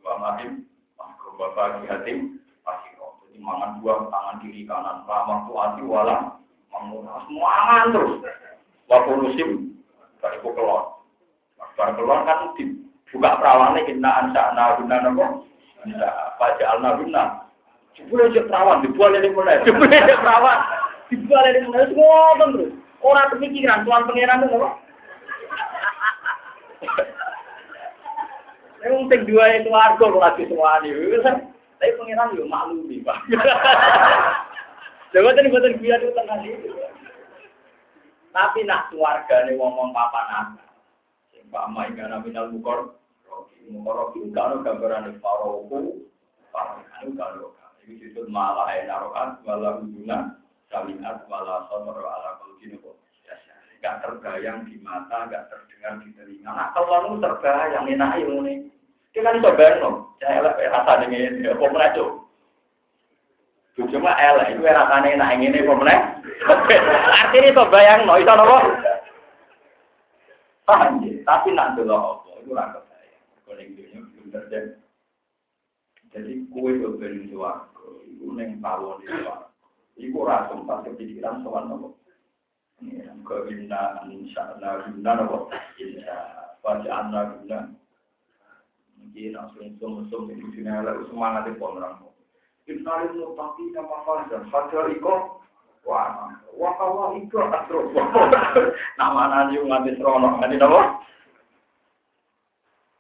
Bangahim, 0.08 0.64
Mahkum 0.96 1.36
Bapak 1.36 1.84
Hatim, 1.84 2.40
Pasiro. 2.64 3.20
Jadi 3.28 3.44
mangan 3.44 3.84
dua 3.84 4.08
tangan 4.08 4.40
kiri 4.40 4.64
kanan, 4.64 5.04
ramah 5.04 5.44
tuati 5.52 5.84
wala, 5.84 6.40
menguras 6.72 7.28
mangan 7.28 7.92
terus. 7.92 8.24
Waktu 8.88 9.12
musim, 9.20 9.50
dari 10.24 10.40
kelon. 10.40 10.96
Bar 11.76 11.90
kelon 12.00 12.24
kan 12.24 12.56
dibuka 12.56 13.36
perawannya 13.36 13.84
kita 13.84 14.10
ansa 14.10 14.56
naguna 14.56 14.96
nopo, 15.04 15.26
ansa 15.84 16.10
baca 16.40 16.64
al 16.72 16.80
naguna. 16.80 17.37
Jebule 17.98 18.30
cek 18.30 18.46
perawan 18.46 18.86
dibuat 18.86 19.18
ini 19.18 19.34
mulai, 19.34 19.66
jebule 19.66 19.90
cek 19.90 20.22
perawan 20.22 20.58
dibuat 21.10 21.50
ini 21.50 21.66
mulai 21.66 21.90
semua 21.90 22.38
terus. 22.38 22.72
Orang 23.02 23.30
kepikiran 23.34 23.86
tuan 23.86 24.06
pangeran 24.06 24.46
itu 24.46 24.54
nopo. 24.54 24.70
Yang 28.86 28.94
sing 29.10 29.22
dua 29.26 29.46
itu 29.58 29.70
warga 29.74 30.06
kok 30.06 30.22
lagi 30.22 30.46
semua 30.46 30.78
nih. 30.86 30.94
Tapi 31.78 32.38
yo 32.38 32.46
malu 32.46 32.86
nih 32.86 33.02
pak. 33.02 33.18
Coba 35.14 35.34
tadi 35.34 35.50
betul 35.50 35.74
dia 35.82 35.98
itu 35.98 36.14
tengah 36.14 36.38
itu. 36.46 36.70
Tapi 38.30 38.60
nak 38.66 38.94
keluarga 38.94 39.50
nih 39.50 39.58
ngomong 39.58 39.90
papa 39.90 40.22
nak. 40.30 40.48
Pak 41.48 41.66
Mai 41.74 41.90
karena 41.98 42.22
minal 42.22 42.54
bukor. 42.54 42.94
Mukor 43.68 44.14
itu 44.16 44.30
kalau 44.32 44.62
gambaran 44.62 45.10
di 45.10 45.20
faroku. 45.20 46.08
Faroku 46.52 47.12
kalau 47.18 47.58
ini 47.58 47.67
disebut 47.88 48.28
malah 48.28 48.68
enarokan 48.76 49.40
wala 49.48 49.80
hubungan 49.80 50.36
salingat 50.68 51.24
wala 51.32 51.64
sotor 51.72 52.04
ala 52.04 52.36
kulkinu 52.44 52.84
Gak 53.78 54.02
terbayang 54.02 54.66
di 54.66 54.82
mata, 54.82 55.30
gak 55.30 55.54
terdengar 55.54 56.02
di 56.02 56.10
telinga. 56.18 56.50
Nah, 56.50 56.74
kalau 56.74 57.14
lu 57.14 57.22
terbayang, 57.22 57.86
enak 57.86 58.18
ilmu 58.26 58.42
nih. 58.42 58.58
Kita 59.14 59.34
kan 59.34 59.42
coba 59.42 59.82
no, 59.82 59.90
saya 60.22 60.42
elek 60.42 60.62
rasa 60.70 61.02
dengan 61.02 61.42
ya 61.42 61.54
pemenang 61.58 61.90
itu. 61.94 62.06
Cuma 63.94 64.14
elek 64.18 64.54
itu 64.54 64.62
rasanya 64.62 65.10
enak 65.18 65.32
ini 65.42 65.66
pemenang. 65.66 66.22
Artinya 67.22 67.50
itu 67.50 67.64
bayang 67.70 68.06
no, 68.06 68.14
itu 68.18 68.30
apa? 68.30 68.58
Paham 70.68 71.02
ya? 71.02 71.18
Tapi 71.24 71.50
nanti 71.56 71.82
loh, 71.82 72.28
itu 72.44 72.52
rakyat 72.54 72.84
saya. 72.92 73.18
Kalau 73.46 73.58
dunia 73.58 74.00
belum 74.04 74.28
terjadi. 74.34 74.72
Jadi 76.12 76.34
kue 76.52 76.76
itu 76.76 76.90
beri 77.00 77.26
itu 78.18 78.34
neng 78.34 78.58
tawon 78.58 78.98
di 78.98 79.06
suaraku. 79.06 79.54
Iku 79.98 80.26
rasa 80.26 80.58
sempat 80.58 80.86
kepikiran 80.86 81.46
soal 81.46 81.70
nopo. 81.70 81.98
Ke 83.26 83.36
inna 83.50 84.02
insya 84.10 84.58
Allah 84.58 84.90
guna 84.90 85.12
nopo. 85.18 85.38
Insya 85.78 86.18
baca 86.66 86.90
anda 86.90 87.38
guna. 87.38 87.60
Mungkin 88.98 89.34
langsung 89.38 89.70
sum-sum 89.78 90.30
itu 90.34 90.46
sini 90.58 90.70
lah 90.70 90.98
semangat 91.10 91.50
di 91.50 91.58
pemerang. 91.58 92.06
Innalil 92.70 93.14
mutaki 93.14 93.74
nama 93.74 93.98
fajar. 94.06 94.42
Fajar 94.54 94.86
iko. 94.94 95.42
Wah, 95.88 96.36
wah 96.54 96.74
kawah 96.78 97.18
iko 97.18 97.42
asro. 97.42 97.90
Nama 99.02 99.22
nani 99.34 99.62
ngambil 99.62 99.98
seronok. 99.98 100.34
Nanti 100.38 100.62
nopo. 100.62 100.82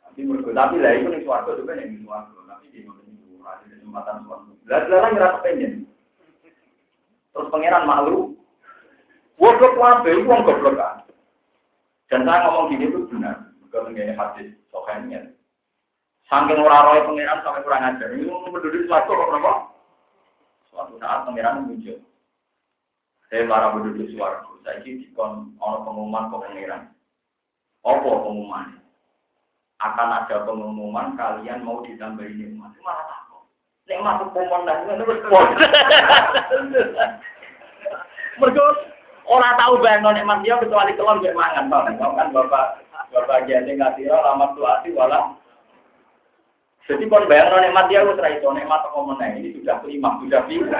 Tapi 0.01 0.25
mereka 0.25 0.49
tapi 0.49 0.81
lah 0.81 0.97
itu 0.97 1.13
nih 1.13 1.21
suatu 1.21 1.61
juga 1.61 1.77
yang 1.77 1.93
suatu. 2.01 2.41
Tapi 2.49 2.73
di 2.73 2.81
mana 2.89 3.05
itu 3.05 3.37
ada 3.45 3.65
kesempatan 3.69 4.25
suatu. 4.25 4.56
Lalu 4.67 5.15
ngerasa 5.15 5.39
pengen. 5.43 5.87
Terus 7.31 7.51
pangeran 7.53 7.87
malu. 7.87 8.35
Goblok 9.37 9.79
wabe 9.79 10.11
itu 10.11 10.27
orang 10.27 10.43
goblok 10.43 10.75
kan. 10.75 11.05
Dan 12.11 12.25
saya 12.27 12.49
ngomong 12.49 12.73
gini 12.73 12.91
itu 12.91 13.07
benar. 13.07 13.53
Bukan 13.63 13.93
mengenai 13.93 14.17
hadis 14.17 14.51
sokannya. 14.73 15.31
Saking 16.27 16.59
ora 16.59 16.83
roy 16.83 16.99
pangeran 17.05 17.39
sampai 17.45 17.63
kurang 17.63 17.85
ajar. 17.85 18.11
Ini 18.11 18.27
penduduk 18.27 18.83
suatu 18.89 19.11
kok 19.15 19.29
berapa? 19.31 19.53
Suatu 20.67 20.93
saat 20.99 21.23
pangeran 21.23 21.63
muncul. 21.63 22.03
Saya 23.31 23.47
para 23.47 23.71
penduduk 23.71 24.07
suaraku. 24.11 24.59
Saya 24.65 24.83
ini 24.83 25.07
dikon 25.07 25.55
ono 25.63 25.77
pengumuman 25.87 26.27
ke 26.27 26.35
pangeran. 26.43 26.83
Apa 27.87 28.03
pengumuman? 28.03 28.83
Akan 29.77 30.09
ada 30.09 30.43
pengumuman 30.43 31.15
kalian 31.15 31.63
mau 31.63 31.85
ditambahin 31.85 32.35
nikmat. 32.35 32.73
Malah 32.81 33.26
takut. 33.87 34.35
Nikmat 34.35 34.35
pemenang 34.35 34.79
terus 34.99 36.91
Mereka 38.37 38.65
orang 39.25 39.57
tahu 39.57 39.73
bayang 39.81 40.05
nikmat 40.13 40.43
dia 40.45 40.59
kecuali 40.61 40.93
kelon 40.93 41.23
gak 41.25 41.33
mangan, 41.33 41.71
kan 41.97 42.27
bapak 42.29 42.85
bapak 43.09 43.47
jadi 43.47 43.65
nggak 43.65 43.95
tira 43.97 44.19
lama 44.19 44.53
tuati 44.53 44.91
walau 44.93 45.33
jadi 46.87 47.03
kon 47.11 47.27
bayang 47.27 47.51
nikmat 47.59 47.91
dia 47.91 48.05
wis 48.07 48.15
ra 48.15 48.31
iso 48.31 48.47
apa 48.47 48.87
meneh 48.95 49.29
ini 49.43 49.49
sudah 49.59 49.75
kelima, 49.83 50.15
sudah 50.23 50.41
lima. 50.47 50.79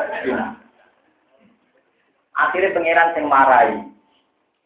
Akhirnya 2.37 2.71
pangeran 2.71 3.11
sing 3.11 3.25
marai. 3.27 3.71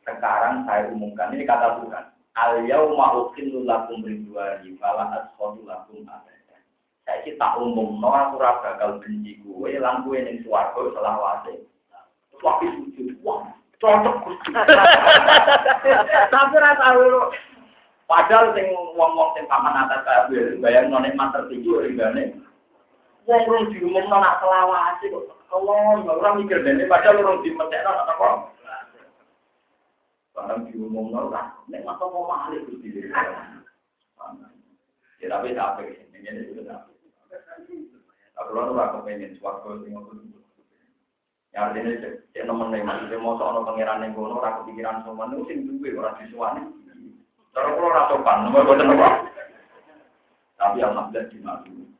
Sekarang 0.05 0.69
saya 0.69 0.91
umumkan 0.93 1.33
ini 1.33 1.47
kata 1.47 1.81
Tuhan. 1.81 2.05
Al 2.37 2.61
yauma 2.69 3.25
ukhillu 3.25 3.65
lakum 3.65 4.05
ridwani 4.05 4.77
fala 4.77 5.09
asqatu 5.17 5.65
lakum 5.65 6.05
abada. 6.05 6.40
Saya 7.09 7.33
tak 7.33 7.57
umum 7.57 7.97
no 7.97 8.13
aku 8.13 8.37
ora 8.37 8.61
bakal 8.61 9.01
benci 9.01 9.41
kowe 9.41 9.65
lan 9.65 10.05
kowe 10.05 10.17
ning 10.17 10.45
swarga 10.45 10.81
selawase. 10.93 11.65
Waktu 12.41 12.67
sujud. 12.77 13.17
Wah, 13.25 13.49
cocok. 13.81 14.17
Tapi 16.33 16.55
ra 16.57 16.71
tahu 16.77 17.33
Padahal 18.11 18.51
sing 18.51 18.67
wong-wong 18.99 19.31
sing 19.39 19.47
paman 19.47 19.87
atas 19.87 20.03
kabeh 20.03 20.59
bayang 20.59 20.91
nonek 20.91 21.15
mater 21.15 21.47
tinggi 21.47 21.71
ringgane. 21.71 22.35
Wong 23.23 23.41
rong 23.47 23.71
diumumno 23.71 24.19
nak 24.19 24.43
selawase 24.43 25.07
kok. 25.07 25.31
Allah, 25.51 26.03
ora 26.03 26.35
mikir 26.35 26.59
dene 26.59 26.91
padahal 26.91 27.23
rong 27.23 27.39
dimetekno 27.39 27.87
nak 27.87 28.11
apa. 28.11 28.29
Barang 30.35 30.67
diumumno 30.67 31.31
ora 31.31 31.55
nek 31.71 31.87
mata 31.87 32.03
mau 32.11 32.27
mahal 32.27 32.59
Gusti. 32.67 32.91
Ya 35.23 35.27
tapi 35.31 35.55
tak 35.55 35.79
apa 35.79 36.10
ini 36.21 36.29
ini 36.29 36.53
sudah. 36.53 36.85
Aku 38.37 38.49
lalu 38.53 38.77
aku 38.77 38.97
pengen 39.05 39.33
suatu 39.41 39.81
sing 39.81 39.97
aku 39.97 40.13
Ya 41.51 41.67
artinya 41.67 41.91
cek 42.31 42.47
nomor 42.47 42.71
nih, 42.71 42.79
maksudnya 42.79 43.19
mau 43.19 43.35
soal 43.35 43.59
pangeran 43.67 44.07
yang 44.07 44.15
gono, 44.15 44.39
aku 44.39 44.71
pikiran 44.71 45.03
semua, 45.03 45.27
itu 45.27 45.43
sing 45.51 45.57
duwe 45.67 45.99
orang 45.99 46.15
disuane. 46.23 46.63
Kalau 47.51 47.75
kalau 47.75 48.47
nomor 48.47 48.63
boten 48.63 48.87
apa? 48.87 49.27
Tapi 50.55 50.79
alhamdulillah 50.79 51.27
di 51.27 51.37
malu. 51.43 51.91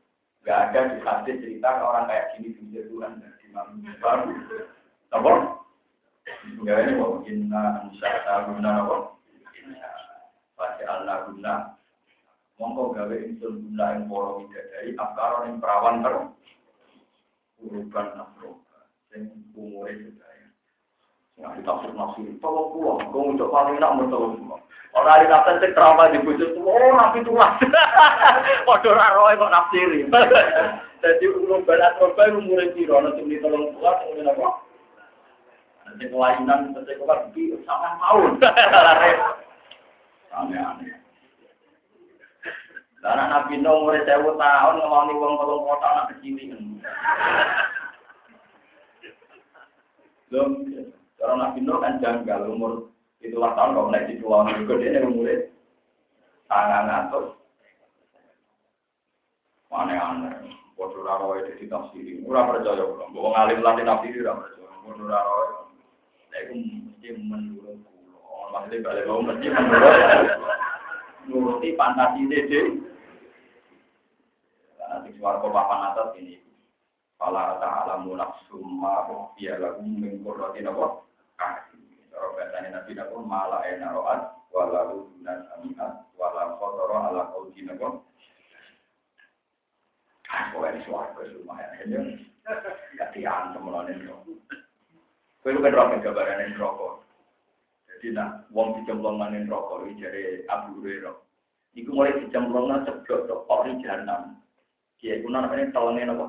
Gak 0.48 0.72
ada 0.72 0.96
di 1.28 1.32
cerita 1.36 1.68
orang 1.84 2.08
kayak 2.08 2.32
gini 2.38 2.56
di 2.56 2.80
Tuhan 2.88 3.20
di 3.20 3.46
malu 3.52 3.76
baru. 4.00 4.32
Apa? 5.12 5.32
Enggak 6.48 6.78
ini 6.86 6.92
bahwa 6.96 7.18
inna 7.28 7.62
ansa'na 7.84 8.34
guna 8.48 8.70
apa? 8.86 8.96
Baca 10.56 10.84
Allah 10.88 11.16
guna. 11.28 11.54
mongko 12.60 12.92
gawe 12.92 13.16
insun 13.16 13.64
guna 13.70 13.86
yang 13.96 14.04
poro 14.06 14.44
widadari, 14.44 14.92
afkaron 14.94 15.48
yang 15.48 15.58
perawan 15.58 16.04
ter, 16.04 16.14
urban 17.64 18.08
afroba, 18.18 18.78
yang 19.16 19.32
umure 19.56 19.92
sedaya. 19.96 20.46
Nah, 21.40 21.56
kita 21.56 21.70
harus 21.72 21.96
masih 21.96 22.36
tolong 22.44 22.70
pulang, 22.76 23.08
kau 23.08 23.24
untuk 23.32 23.48
paling 23.48 23.80
nak 23.80 23.96
mentol 23.96 24.36
semua. 24.36 24.60
Orang 24.92 25.08
hari 25.08 25.24
nafsir 25.24 25.56
cek 25.64 25.72
trauma 25.72 26.12
di 26.12 26.20
bujur, 26.20 26.52
oh 26.60 26.92
nafsi 26.92 27.24
tuas. 27.24 27.56
Waduh, 28.68 28.92
raro 28.92 29.32
emang 29.32 29.48
nafsiri. 29.48 30.04
Jadi 31.02 31.24
urban 31.32 31.82
afroba 31.82 32.28
yang 32.28 32.44
umure 32.44 32.70
siro, 32.76 33.00
nanti 33.00 33.24
beli 33.24 33.40
tolong 33.40 33.74
pulang, 33.74 33.96
kemudian 34.06 34.30
apa? 34.30 34.48
Nanti 35.88 36.04
kelainan, 36.06 36.60
nanti 36.76 36.92
kelainan, 36.94 37.18
nanti 37.26 37.42
kelainan, 37.42 37.96
nanti 37.98 38.38
kelainan, 38.38 39.18
nanti 40.30 40.54
kelainan, 40.54 41.01
Karena 43.02 43.24
Nabi 43.26 43.58
Nuh 43.58 43.82
umur 43.82 43.98
sewu 44.06 44.38
tahun 44.38 44.78
ngomongin 44.78 45.18
uang 45.18 45.34
tolong 45.42 45.66
kota 45.66 45.86
anak 45.90 46.06
kecil 46.14 46.38
ini. 46.38 46.78
Belum, 50.30 50.50
kalau 51.18 51.34
Nabi 51.34 51.58
Nuh 51.66 51.82
kan 51.82 51.98
janggal 51.98 52.46
umur 52.46 52.92
Itulah 53.22 53.54
tahun 53.54 53.78
kalau 53.78 53.90
naik 53.94 54.10
di 54.10 54.18
pulau 54.18 54.42
juga 54.50 54.82
dia 54.82 55.06
murid 55.06 55.54
tangan 56.50 56.90
atas. 56.90 57.38
Aneh-aneh. 59.70 60.52
Bodoh 60.74 61.06
raro 61.06 61.38
itu 61.38 61.54
ditafsiri. 61.62 62.26
Ora 62.26 62.50
percaya 62.50 62.82
kula. 62.82 63.06
Mbok 63.14 63.30
ngalim 63.30 63.62
lah 63.62 63.72
ditafsiri 63.78 64.26
ora 64.26 64.42
percaya. 64.42 64.68
Bodoh 64.82 65.06
raro. 65.06 65.34
Lah 66.34 66.38
iku 66.42 66.54
mesti 66.58 67.08
menurut 67.14 67.78
kula. 67.86 68.46
Maksudnya 68.50 68.84
balik 68.84 69.06
mesti 69.06 69.46
menurut. 69.48 69.94
Nuruti 71.30 71.70
dede. 72.26 72.60
Suara 75.22 75.38
papan 75.38 75.94
atas 75.94 76.18
ini. 76.18 76.34
Fala 77.14 77.54
ta'alamu 77.62 78.18
nafsum 78.18 78.82
ma 78.82 79.06
biya 79.38 79.54
lagu 79.54 79.78
mengkurrati 79.78 80.66
napa. 80.66 80.98
Cara 81.38 82.26
bahasanya 82.34 82.82
Nabi 82.82 82.98
napa 82.98 83.14
mala 83.22 83.62
ena 83.70 83.94
ro'at 83.94 84.34
walau 84.50 85.06
dunan 85.14 85.46
sami'at 85.46 86.10
walau 86.18 86.58
khotoro 86.58 86.96
ala 86.98 87.30
qawdi 87.30 87.62
napa. 87.62 88.02
Aku 90.26 90.66
ini 90.66 90.82
suarga 90.90 91.22
lumayan 91.30 91.70
aja. 91.86 92.02
Gak 92.98 93.14
diantem 93.14 93.62
melawan 93.62 93.94
itu. 93.94 94.34
Kau 95.46 95.54
kan 95.54 95.70
rokok 95.70 96.02
gambaran 96.02 96.58
rokok. 96.58 97.06
Jadi 97.86 98.10
nak 98.10 98.50
uang 98.50 98.82
dicemplung 98.82 99.22
manin 99.22 99.46
rokok 99.46 99.86
ini 99.86 100.02
jadi 100.02 100.22
Abu 100.50 100.82
Hurairah. 100.82 101.14
Iku 101.78 101.94
mulai 101.94 102.18
dicemplung 102.18 102.66
nang 102.66 102.82
ceblok 102.82 103.30
tok 103.30 103.46
kok 103.46 103.62
ri 103.70 103.78
jahanam. 103.86 104.42
Kiai 105.02 105.18
kuno 105.18 105.42
namanya 105.42 105.74
telenge 105.74 106.06
napa? 106.06 106.26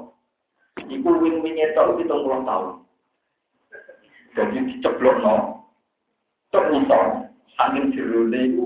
Iku 0.89 1.09
wing-wing 1.21 1.61
etok 1.61 1.93
70 2.01 2.09
tahun. 2.49 2.81
Jadi 4.33 4.57
diceblok 4.65 5.21
no. 5.21 5.61
Tok 6.49 6.73
usah. 6.81 7.29
Angin 7.61 7.93
jerone 7.93 8.39
iku 8.49 8.65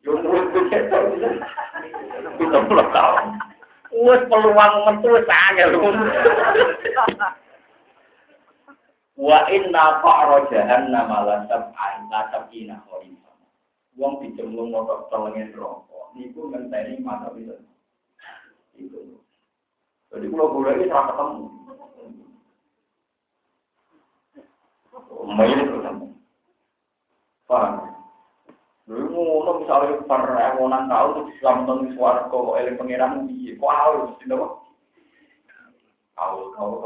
yo 0.00 0.16
wing-wing 0.16 0.72
etok 0.72 1.12
70 2.40 2.96
tahun. 2.96 3.24
Wes 3.92 4.22
peluang 4.32 4.74
metu 4.88 5.12
sangat 5.28 5.68
Wa 9.14 9.44
inna 9.52 10.00
fa'ra 10.00 10.48
jahannam 10.48 11.12
la 11.12 11.36
sab'an 11.52 12.08
la 12.08 12.32
sab'ina 12.32 12.80
khalifah. 12.88 13.36
Wong 14.00 14.24
dicemplung 14.24 14.72
motor 14.72 15.04
telengin 15.12 15.52
rokok. 15.52 16.16
Niku 16.16 16.48
ngenteni 16.48 17.04
mata 17.04 17.28
itu. 17.36 17.54
Itu. 18.78 19.18
Jadi 20.14 20.26
kalau 20.30 20.54
boleh 20.54 20.72
ini 20.78 20.90
serah 20.90 21.06
ketemu. 21.10 21.42
Itu 25.34 25.74
ketemu. 25.80 26.06
Paham? 27.44 27.72
Lalu 28.84 29.16
ngono 29.16 29.64
misalnya 29.64 30.04
per 30.04 30.28
ewonan 30.28 30.92
tahun 30.92 31.12
itu 31.16 31.22
Islam 31.40 31.64
suara 31.96 32.28
harus 33.64 34.12
tidak? 34.20 34.60
Kau 36.14 36.52
kau. 36.52 36.84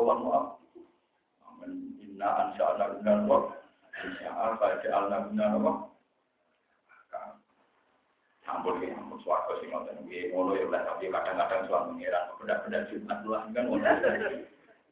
Ampun 8.48 8.80
ya, 8.80 8.96
ampun 8.96 9.20
suara 9.20 9.52
sih 9.60 9.68
ngoten. 9.68 10.08
Gue 10.08 10.32
ngono 10.32 10.56
ya 10.56 10.64
lah 10.72 10.80
tapi 10.88 11.12
kadang-kadang 11.12 11.68
suara 11.68 11.84
pangeran 11.92 12.32
benda-benda 12.40 12.88
jumat 12.88 13.18
kan 13.52 13.64
ngono. 13.68 13.84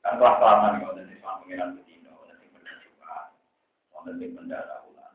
Kan 0.05 0.15
kelas 0.21 0.37
kelamaan 0.39 0.75
ngoten 0.85 1.09
sih 1.09 1.19
suara 1.25 1.41
pangeran 1.41 1.77
betina, 1.81 2.13
ngoten 2.13 2.37
sing 2.37 2.51
benda 2.53 2.73
jumat. 2.85 3.25
Sing 4.21 4.31
benda. 4.37 4.59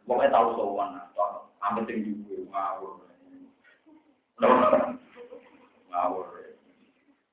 Pokoknya 0.10 0.34
tahu 0.34 0.48
sowan 0.58 0.98
Amit 1.62 1.86
yang 1.88 2.02
juga 2.04 2.36
ngawur. 2.50 2.92
Ngawur. 5.94 6.26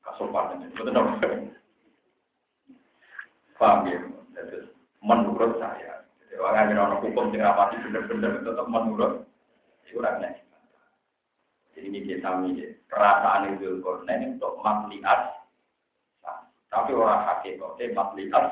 Kasopan 0.04 0.60
ini. 0.60 0.66
Betul 0.76 0.92
dong. 0.92 1.08
Paham 3.56 3.88
ya? 3.88 3.98
Menurut 5.02 5.56
saya. 5.58 6.04
Jadi, 6.22 6.36
orang 6.38 6.70
yang 6.70 6.86
orang 6.86 7.00
hukum 7.02 7.32
benar-benar 7.32 8.44
tetap 8.44 8.66
menurut. 8.68 9.24
Itu 9.88 9.98
orangnya. 10.04 10.36
Jadi 11.78 11.94
ini 11.94 12.00
kita 12.10 12.42
milih. 12.42 12.74
Perasaan 12.90 13.54
itu 13.54 13.78
kornen 13.78 14.34
untuk 14.34 14.58
makliat. 14.66 15.30
Tapi 16.74 16.90
orang 16.90 17.22
hakikatnya 17.22 17.94
makliat. 17.94 18.44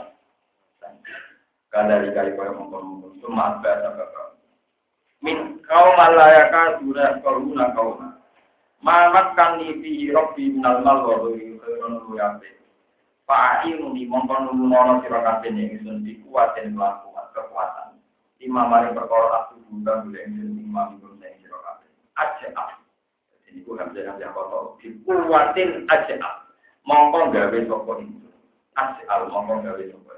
Kadari 1.75 2.15
kali 2.15 2.39
kaya 2.39 2.55
mengkonon-mengkonon. 2.55 3.19
Itu 3.19 3.27
maaf 3.35 3.59
bahasa 3.59 4.07
min 5.27 5.59
kaum 5.67 5.99
malayaka 5.99 6.79
dura 6.79 7.19
kaluna 7.19 7.75
kaum 7.75 8.15
Mamat 8.85 9.35
kan 9.35 9.59
ni 9.59 9.73
fi 9.83 10.15
rabbi 10.15 10.53
minal 10.53 10.85
mal 10.87 11.03
wa 11.03 11.19
dhuri 11.19 11.59
khairan 11.59 12.07
wa 12.07 12.15
yabe. 12.15 12.47
Fa'inu 13.27 13.91
ni 13.91 14.07
mongkon 14.07 14.55
numono 14.55 15.03
sira 15.03 15.27
kabeh 15.27 15.51
ning 15.51 15.75
ingsun 15.75 16.07
dikuatin 16.07 16.77
mlaku 16.77 17.11
kekuatan. 17.35 17.99
Lima 18.39 18.69
mari 18.71 18.95
perkara 18.95 19.51
aku 19.51 19.59
bunda 19.67 20.07
bule 20.07 20.21
ingsun 20.23 20.63
lima 20.63 20.95
minggu 20.95 21.09
sing 21.19 21.35
sira 21.43 21.59
kabeh. 21.67 21.89
Aja 22.15 22.76
ah. 23.75 23.75
Jadi 23.75 23.75
ku 23.75 23.75
hamzah 23.75 24.03
hamzah 24.07 24.31
kotor. 24.31 24.65
Dikuatin 24.79 25.71
aja 25.91 26.17
Mongkon 26.87 27.35
gawe 27.35 27.59
sapa 27.67 27.93
ingsun. 27.99 28.35
Aja 28.79 29.03
al 29.11 29.27
mongkon 29.27 29.67
gawe 29.67 29.83
sapa. 29.91 30.13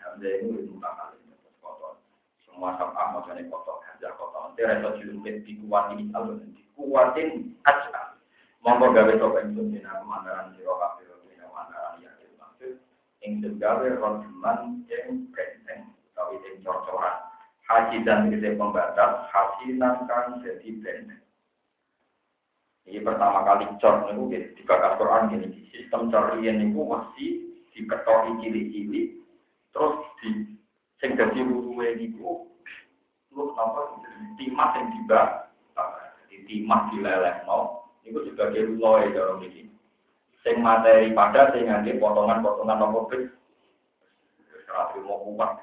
Hamzah 0.00 0.30
itu 0.40 0.72
muka 0.72 0.90
kali 0.96 1.16
kotor. 1.60 2.00
Semua 2.48 2.72
sabah 2.80 3.12
macane 3.12 3.44
kotor. 3.52 3.84
Hamzah 3.84 4.12
kotor. 4.16 4.56
Dia 4.56 4.72
reso 4.72 4.96
dilumpit 4.96 5.44
dikuatin 5.44 6.08
alun 6.16 6.48
dikuatin 6.56 7.52
aja. 7.68 8.16
Monggo 8.64 8.96
gawe 8.96 9.12
sapa 9.12 9.38
ingsun 9.44 9.68
dina 9.76 10.00
mandaran 10.08 10.56
sira 10.56 10.72
kabeh 10.72 11.04
dina 11.28 11.44
mandaran 11.52 12.00
ya 12.00 12.10
maksud 12.40 12.80
ingsun 13.20 13.60
gawe 13.60 13.84
rojulan 14.00 14.80
yang 14.88 15.28
benteng 15.28 15.92
utawi 16.08 16.40
sing 16.40 16.64
cor-coran. 16.64 17.20
Dan 18.04 18.28
kita 18.28 18.60
pembatas, 18.60 19.24
hasinan 19.32 20.04
kan 20.04 20.36
jadi 20.44 20.68
benteng. 20.84 21.23
Ini 22.84 23.00
pertama 23.00 23.40
kali 23.48 23.64
cor 23.80 24.12
niku 24.12 24.28
di 24.28 24.62
bakas 24.68 25.00
Quran 25.00 25.32
gini 25.32 25.48
sistem 25.72 26.12
cor 26.12 26.36
ini 26.36 26.68
niku 26.68 26.84
masih 26.84 27.48
diketoki 27.72 28.44
cili-cili 28.44 29.02
terus 29.72 30.04
di 30.20 30.52
sing 31.00 31.16
dadi 31.16 31.40
ruwe 31.40 31.96
niku 31.96 32.44
lu 33.32 33.50
apa 33.56 34.04
timah 34.36 34.70
yang 34.76 34.86
tiba. 34.92 35.22
Di 36.28 36.36
timah 36.44 36.92
dileleh 36.92 37.48
no 37.48 37.88
itu 38.04 38.20
juga 38.28 38.52
loy 38.52 39.08
dalam 39.16 39.40
ini 39.40 39.64
sing 40.44 40.60
materi 40.60 41.08
pada 41.16 41.56
sing 41.56 41.72
nganti 41.72 41.96
potongan-potongan 41.96 42.76
nopo 42.76 43.08
bis 43.08 43.32
serati 44.68 45.00
mau 45.00 45.24
kuat. 45.24 45.56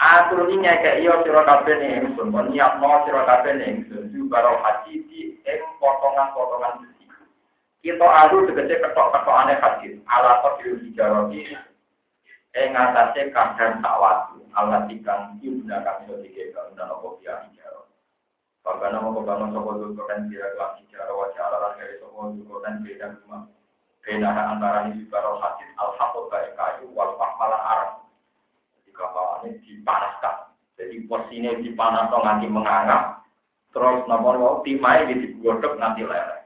Atur 0.00 0.50
ini 0.50 0.66
nyekek 0.66 0.98
iyo 1.04 1.22
ingsun, 1.22 2.32
kon 2.32 2.50
nyiapno 2.50 3.04
sira 3.06 3.22
kabeh 3.22 3.54
ning 3.54 3.86
jubaro 4.30 4.62
haji 4.62 5.02
di 5.10 5.34
ing 5.42 5.62
potongan-potongan 5.82 6.86
besi. 6.86 7.02
Kita 7.82 8.06
alu 8.06 8.46
tegese 8.46 8.78
ketok-ketokane 8.78 9.58
haji, 9.58 9.98
ala 10.06 10.38
tadil 10.38 10.78
hijarati 10.86 11.50
ing 12.54 12.70
atase 12.70 13.34
kadang 13.34 13.82
tak 13.82 13.98
watu, 13.98 14.38
ala 14.54 14.86
tikang 14.86 15.34
ibna 15.42 15.82
kang 15.82 16.06
iso 16.06 16.22
dikek 16.22 16.54
dan 16.54 16.94
opo 16.94 17.18
dia 17.18 17.42
hijaro. 17.42 17.90
Bagaimana 18.62 19.02
mau 19.02 19.18
kebangun 19.18 19.50
sopo 19.50 19.70
dulu 19.74 19.98
kan 20.06 20.30
kira 20.30 20.46
kelas 20.54 20.78
hijaro 20.78 21.12
wajah 21.18 21.50
alaran 21.50 21.74
dari 21.82 21.98
sopo 21.98 22.30
dulu 22.30 22.62
kan 22.62 22.86
beda 22.86 23.10
rumah. 23.26 23.50
Beda 24.06 24.30
antara 24.30 24.94
ini 24.94 25.10
roh 25.10 25.42
haji 25.42 25.66
al-hakut 25.74 26.30
baik 26.30 26.54
kayu 26.54 26.86
wal 26.94 27.18
fahmalan 27.18 27.58
arab 27.66 27.90
kapalannya 28.94 29.58
dipanaskan. 29.66 30.54
Jadi 30.78 31.02
porsinya 31.10 31.50
dipanaskan 31.58 32.22
nanti 32.22 32.46
mengangkat. 32.46 33.19
Terus 33.70 34.02
nomor 34.10 34.34
mau 34.38 34.54
timai 34.66 35.06
di 35.06 35.14
digodok 35.22 35.78
nanti 35.78 36.02
lele. 36.02 36.42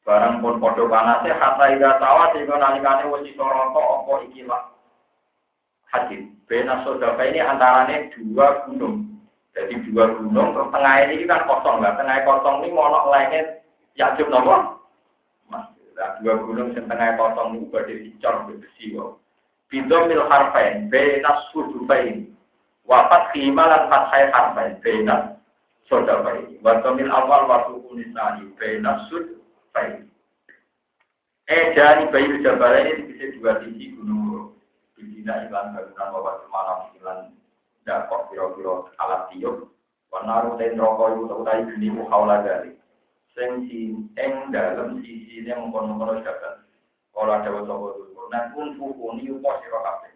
Barang 0.00 0.40
pun 0.40 0.56
podo 0.56 0.88
panasnya 0.88 1.36
kata 1.36 1.76
ida 1.76 2.00
tawa 2.00 2.32
sehingga 2.32 2.56
nalikane 2.56 3.04
wis 3.12 3.28
soroto 3.36 3.80
opo 3.80 4.24
ikilah 4.24 4.72
haji. 5.92 6.32
Bena 6.48 6.80
sodaka 6.82 7.20
ini 7.28 7.44
antaranya 7.44 8.08
dua 8.16 8.64
gunung. 8.64 9.20
Jadi 9.52 9.76
dua 9.92 10.16
gunung 10.16 10.56
terus 10.56 10.72
tengah 10.72 10.94
ini 11.04 11.28
kan 11.28 11.44
kosong 11.44 11.84
lah. 11.84 11.94
Tengah 12.00 12.24
kosong 12.24 12.64
ini 12.64 12.72
mau 12.72 12.88
langit 13.12 13.60
yakjub 14.00 14.32
nopo. 14.32 14.80
Mas, 15.52 15.68
dua 16.24 16.34
gunung 16.40 16.72
yang 16.72 16.88
tengah 16.88 17.20
kosong 17.20 17.60
ini 17.60 17.68
badai 17.68 18.00
dicor 18.00 18.48
besi 18.48 18.96
kok. 18.96 19.20
Bidomil 19.68 20.24
harfain 20.26 20.88
bena 20.88 21.44
sudufain. 21.52 22.32
Wafat 22.88 23.36
khimalan 23.36 23.86
fathai 23.92 24.32
harfain 24.32 24.80
bena 24.80 25.29
sodafain. 25.90 26.56
Wadomil 26.62 27.10
awal 27.10 27.50
waktu 27.50 27.82
kunisani 27.84 28.54
bena 28.54 29.04
sudufain. 29.10 30.06
Eh 31.50 31.74
dari 31.74 32.06
bayi 32.14 32.38
jabal 32.46 32.78
ini 32.78 33.10
bisa 33.10 33.34
dua 33.34 33.58
sisi 33.66 33.98
gunung. 33.98 34.54
Bidina 34.94 35.50
ilan 35.50 35.74
bangunan 35.74 36.08
bawa 36.14 36.32
semalam 36.46 36.78
ilan 36.94 37.18
dakok 37.82 38.30
piro-piro 38.30 38.88
alat 39.02 39.26
tiup. 39.34 39.66
Wanaru 40.14 40.54
ten 40.56 40.78
rokok 40.78 41.18
itu 41.18 41.22
tahu 41.26 41.42
tadi 41.42 41.70
geni 41.74 41.88
muhawla 41.90 42.46
dari. 42.46 42.70
sing 43.30 43.70
ing 44.18 44.34
dalam 44.50 44.98
sisi 45.00 45.46
yang 45.46 45.70
mengkono-kono 45.70 46.18
jagat. 46.22 46.66
Kalau 47.14 47.30
ada 47.30 47.50
wasopo 47.50 47.94
dulu, 47.94 48.26
nah 48.30 48.50
pun 48.54 48.74
fukuni 48.74 49.30
upo 49.30 49.50
siro 49.62 49.78
kabeh. 49.82 50.12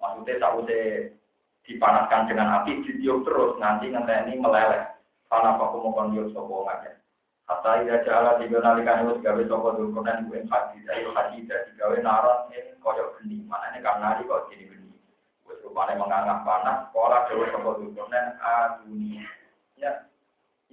Maksudnya 0.00 0.40
sausé 0.40 0.80
dipanaskan 1.68 2.28
dengan 2.28 2.62
api, 2.62 2.84
ditiup 2.84 3.24
terus 3.28 3.60
nanti 3.60 3.92
ini 3.92 4.40
meleleh. 4.40 4.97
Karena 5.28 5.60
aku 5.60 5.84
mau 5.84 5.92
kondius 5.92 6.32
sopo 6.32 6.64
ngajak. 6.64 7.04
Kata 7.48 7.84
ida 7.84 8.04
jala 8.04 8.36
tiga 8.40 8.60
nalikan 8.60 9.04
itu 9.04 9.20
gawe 9.20 9.42
sopo 9.48 9.68
dulu 9.76 10.00
gue 10.00 10.40
haji 10.48 10.76
dari 10.84 11.04
haji 11.04 11.38
dari 11.48 11.70
gawe 11.76 11.96
naron 12.00 12.48
ini 12.52 12.76
koyok 12.80 13.20
geni. 13.20 13.44
Mana 13.44 13.72
ini 13.72 13.84
karena 13.84 14.16
di 14.16 14.24
kok 14.24 14.48
gini 14.48 14.64
geni. 14.68 14.92
Gue 15.44 15.56
rupanya 15.64 16.00
menganggap 16.00 16.44
panas. 16.44 16.76
Sekolah 16.88 17.20
gawe 17.28 17.44
sopo 17.52 17.70
dulu 17.80 18.02
dan 18.08 18.36
adunia. 18.40 19.24
Ya, 19.78 19.94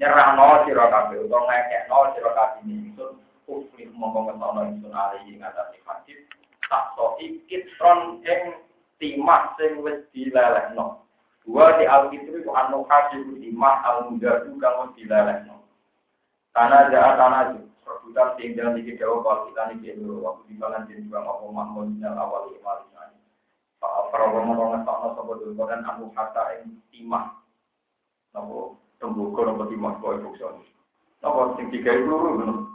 nyerah 0.02 0.36
nol 0.36 0.66
siro 0.68 0.92
kabeh 0.92 1.24
utawa 1.24 1.48
ngekek 1.48 1.88
nol 1.88 2.12
siro 2.18 2.32
kabeh 2.36 2.60
ini 2.68 2.92
itu 2.92 3.06
kufri 3.48 3.88
mongko 3.96 4.28
ngetono 4.28 4.62
ingsun 4.68 4.92
ali 4.92 5.40
ngatasi 5.40 5.78
hadis 5.88 6.20
tak 6.68 6.92
so 6.98 7.16
ikit 7.22 7.70
ron 7.80 8.20
ing 8.26 8.60
timah 9.00 9.56
sing 9.56 9.80
wis 9.86 10.02
dilelehno 10.12 11.05
dua 11.46 11.78
di 11.78 11.86
alkitab 11.86 12.42
itu 12.42 12.50
anu 12.52 12.82
hadis 12.90 13.22
timah 13.38 13.78
al 13.86 13.98
mudadu 14.10 14.58
kang 14.58 14.76
wis 14.82 14.92
dilelehno 14.98 15.62
tanah 16.58 16.90
sing 18.36 18.56
jangan 18.56 18.76
dikit 18.78 19.00
jauh 19.00 19.22
kalau 19.22 19.48
kita 19.50 19.74
nih 19.74 19.96
dulu 19.98 20.26
waktu 20.26 20.42
di 20.50 20.54
balan 20.58 20.88
jadi 20.90 21.02
juga 21.06 21.24
ngomong 21.24 21.52
mahmud 21.54 21.88
minal 21.96 22.16
awal 22.18 22.50
imal 22.52 22.80
Para 24.16 24.32
orang-orang 24.32 24.80
ngetokno 24.80 25.08
sopo 25.12 25.32
dulu 25.36 25.68
dan 25.68 25.84
anu 25.84 26.08
kata 26.16 26.64
ing 26.64 26.80
timah 26.88 27.36
nopo 28.32 28.80
tembuko 28.96 29.44
nopo 29.44 29.68
timah 29.68 30.00
kau 30.00 30.16
bukson. 30.16 30.64
Nopo 31.20 31.60
sing 31.60 31.68
tiga 31.68 31.92
itu 31.92 32.08
luru 32.08 32.72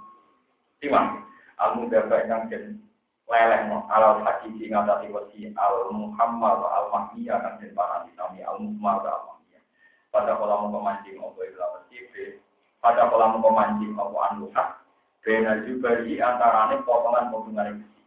Timah. 0.85 1.17
Al 1.61 1.77
mudafa 1.77 2.25
yang 2.25 2.49
den 2.49 2.81
leleh 3.31 3.71
no 3.71 3.87
alal 3.87 4.19
hakiki 4.27 4.67
ngatasi 4.67 5.07
wasi 5.15 5.55
al 5.55 5.87
muhammad 5.95 6.59
al 6.67 6.91
mahmiyah 6.91 7.39
kan 7.39 7.63
den 7.63 7.71
para 7.79 8.03
ditami 8.11 8.43
al 8.43 8.59
muhammad 8.59 9.07
al 9.07 9.23
mahmiyah. 9.31 9.63
Pada 10.11 10.35
kolam 10.35 10.75
pemancing 10.75 11.23
opo 11.23 11.39
ilah 11.47 11.79
wasife. 11.79 12.43
Pada 12.83 13.07
kolam 13.07 13.39
pemancing 13.39 13.95
opo 13.95 14.19
anuhak. 14.19 14.83
Bena 15.23 15.63
juga 15.63 16.03
di 16.03 16.19
antarane 16.19 16.83
potongan-potongan 16.83 17.79
besi. 17.79 18.03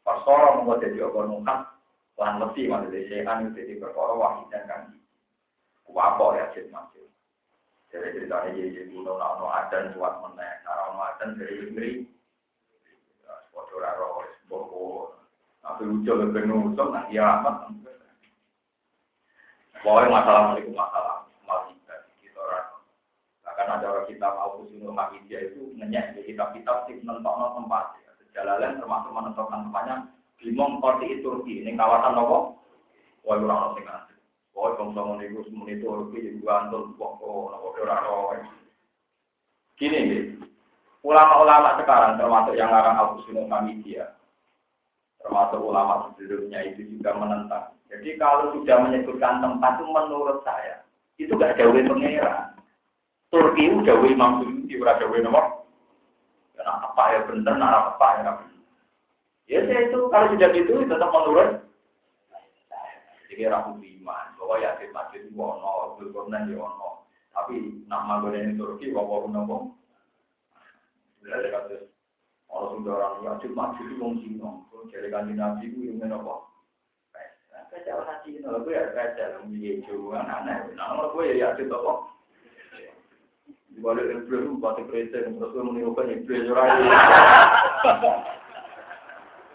Pasora 0.00 0.56
membuat 0.56 0.80
jadi 0.80 1.04
opo 1.04 1.28
nuhak. 1.28 1.68
Lan 2.16 2.40
lebih 2.40 2.72
maksudnya 2.72 3.04
sehan 3.12 3.52
jadi 3.52 3.76
perkara 3.76 4.16
wahid 4.16 4.48
dan 4.48 4.64
kan. 4.64 4.82
Wapo 5.84 6.32
ya 6.32 6.48
cip 6.56 6.72
masih. 6.72 7.04
Jadi 7.92 8.16
ceritanya 8.16 8.56
jadi 8.56 8.88
kuno 8.88 9.20
nono 9.20 9.52
adan 9.52 9.92
kuat 9.92 10.16
nara 10.32 10.88
nono 10.88 11.04
adan 11.04 11.36
dari 11.36 11.60
negeri. 11.60 11.92
Foto 13.52 13.76
raro, 13.76 14.24
boko, 14.48 15.12
tapi 15.60 15.71
lucu 15.82 16.12
lebih 16.14 16.42
nusuk 16.46 16.88
nanti 16.94 17.18
amat. 17.18 17.68
Pokoknya 19.82 20.14
masalah 20.14 20.54
itu 20.62 20.70
masalah 20.70 21.26
masih 21.42 21.74
kita 22.22 22.38
orang. 22.38 22.68
Akan 23.50 23.66
ada 23.66 23.86
orang 23.90 24.06
kitab 24.06 24.32
Al-Qusunul 24.38 24.94
Hakidiyah 24.94 25.42
itu 25.50 25.74
ngenyek 25.74 26.14
di 26.14 26.30
kitab-kitab 26.30 26.86
sih 26.86 27.02
menentukan 27.02 27.58
tempat. 27.58 27.98
Jalalan 28.32 28.80
termasuk 28.80 29.10
menentukan 29.12 29.68
tempatnya 29.68 29.96
Bimong 30.40 30.80
Korti 30.80 31.20
Turki 31.20 31.66
ini 31.66 31.74
kawasan 31.74 32.14
nopo. 32.16 32.62
Wah, 33.22 33.38
orang 33.38 33.78
orang 33.78 34.10
Oh, 34.52 34.68
bangsa 34.76 35.00
ngono 35.00 35.24
iku 35.24 35.42
semuanya 35.48 35.80
itu 35.80 35.86
rugi 35.88 36.38
juga 36.38 36.52
antul 36.62 36.92
pokok 37.00 37.72
ora 37.82 37.98
ora. 38.04 38.38
Gini 39.80 39.98
nih, 40.06 40.22
ulama-ulama 41.02 41.80
sekarang 41.80 42.20
termasuk 42.20 42.54
yang 42.54 42.68
larang 42.68 43.00
Abu 43.00 43.24
Sunan 43.24 43.48
Hamidiyah, 43.48 44.12
termasuk 45.22 45.60
ulama 45.62 46.10
sebelumnya 46.12 46.60
itu 46.66 46.98
juga 46.98 47.14
menentang. 47.14 47.72
Jadi 47.88 48.18
kalau 48.18 48.52
sudah 48.56 48.76
menyebutkan 48.82 49.38
tempat 49.38 49.78
itu 49.78 49.84
menurut 49.86 50.38
saya 50.42 50.82
itu 51.20 51.32
gak 51.38 51.56
jauh 51.56 51.72
pengira. 51.72 52.52
Turki 53.32 53.64
itu 53.64 53.80
jauh 53.88 54.04
Imam 54.04 54.44
Suyuti, 54.44 54.76
ora 54.76 55.00
jauh 55.00 55.16
nomor. 55.24 55.64
Karena 56.52 56.72
apa 56.84 57.02
ya 57.16 57.20
bener, 57.24 57.54
nara 57.56 57.96
apa 57.96 58.08
ya. 58.20 58.32
Ya 59.48 59.60
saya 59.64 59.88
itu 59.88 59.98
kalau 60.12 60.32
sudah 60.36 60.48
gitu 60.52 60.84
tetap 60.84 61.08
menurut. 61.08 61.64
Jadi 63.32 63.48
ragu 63.48 63.72
iman 63.80 64.26
bahwa 64.36 64.60
yakin 64.60 64.92
masjid 64.92 65.24
itu 65.24 65.32
ono, 65.32 65.96
Zulkarnain 65.96 66.52
ya 66.52 66.60
ono. 66.60 67.08
Tapi 67.32 67.80
nama 67.88 68.20
gue 68.20 68.36
ini 68.36 68.60
Turki, 68.60 68.92
bapak 68.92 69.24
pun 69.24 69.32
nopo. 69.32 69.56
Dari 71.24 71.48
orang 72.52 72.70
sudah 72.76 72.92
orang 73.00 73.24
yakin 73.24 73.52
masjid 73.56 73.84
itu 73.88 73.96
wong 73.96 74.14
Cina. 74.20 74.50
Jadi 74.92 75.08
kanji 75.08 75.32
nabi 75.32 75.64
itu 75.72 75.88
yang 75.88 76.12
nopo. 76.12 76.52
Kaca 77.72 77.90
orang 77.96 78.20
Cina, 78.20 78.60
gue 78.60 78.76
ya 78.76 78.92
kaca 78.92 79.24
yang 79.40 79.48
di 79.48 79.80
Jawa, 79.88 80.20
aneh. 80.20 80.76
Nama 80.76 81.08
gue 81.08 81.24
ya 81.32 81.34
yakin 81.48 81.72
nopo. 81.72 82.12
Dibalik 83.72 84.12
influencer, 84.12 84.60
batik 84.60 84.88
presiden, 84.92 85.40
terus 85.40 85.56
gue 85.56 85.64
menirukan 85.64 86.12
influencer 86.12 86.52
aja. 86.52 86.76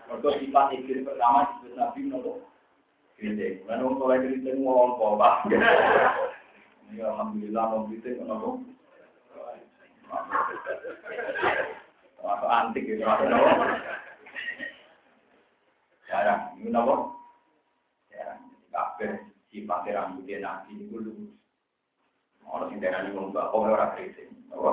Mereka 0.10 0.30
sifat 0.42 0.68
iklim 0.74 1.06
pertama 1.06 1.46
disebut 1.46 1.74
Nabi 1.78 2.00
nopo. 2.10 2.34
Kritik. 3.22 3.66
Kan 3.70 3.86
wong 3.86 4.02
soleh 4.02 4.18
kritik 4.26 4.58
ngomong 4.58 4.98
Pak. 4.98 5.46
Ini 6.90 7.04
alhamdulillah 7.06 7.66
mau 7.70 7.86
kritik 7.86 8.18
kenapa? 8.18 8.58
Masuk 12.28 12.52
antik 12.52 12.84
gitu. 12.84 13.08
Jarang. 16.12 16.42
Ini 16.60 16.68
kenapa? 16.68 16.96
Jarang. 18.12 18.40
Kabeh 18.68 19.12
sifatnya 19.48 19.96
rambutnya 19.96 20.44
nabi 20.44 20.76
itu 20.76 20.92
lurus. 20.92 21.32
Orang 22.44 22.72
sing 22.72 22.84
darani 22.84 23.16
wong 23.16 23.32
mbak 23.32 23.48
kok 23.48 23.64
ora 23.64 23.96
kritik. 23.96 24.28
Apa? 24.52 24.72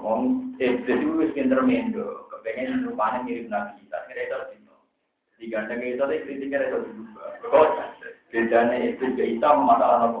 Wong 0.00 0.52
iblis 0.56 0.88
itu 0.88 1.12
wis 1.20 1.32
pinter 1.36 1.60
mendo, 1.60 2.28
kepengen 2.32 2.88
rupane 2.88 3.24
mirip 3.28 3.52
nabi. 3.52 3.84
Tak 3.92 4.08
kira 4.08 4.48
itu 4.48 4.64
digandeng 5.36 5.84
itu 5.84 6.00
tadi 6.00 6.24
kritiknya 6.24 6.72
itu 6.72 6.88
juga. 6.96 7.36
Kok 7.44 7.68
bedanya 8.32 8.76
itu 8.80 9.04
ke 9.12 9.24
hitam 9.36 9.68
masalah 9.68 10.08
apa? 10.08 10.20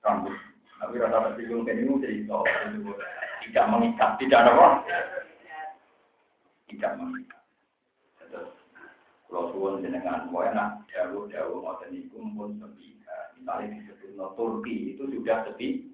Rambut. 0.00 0.32
Tapi 0.80 1.00
rata 1.00 1.32
tersinggung 1.32 1.64
kan 1.64 1.80
ini 1.80 2.00
cerita 2.00 2.40
tidak 3.44 3.64
mengikat, 3.68 4.10
tidak 4.20 4.38
ada 4.44 4.52
apa? 4.56 4.68
Tidak 6.68 6.92
mengikat. 6.96 7.42
Terus 8.18 8.50
kalau 9.28 9.52
suwon 9.52 9.84
jenengan, 9.84 10.26
mau 10.32 10.44
jauh 10.88 11.28
jauh 11.28 11.58
mau 11.60 11.76
niku 11.92 12.18
pun 12.34 12.56
sepi. 12.58 12.98
Misalnya 13.38 13.76
disebut 13.84 14.10
no 14.16 14.32
Turki 14.38 14.96
itu 14.96 15.04
sudah 15.04 15.44
sepi. 15.44 15.92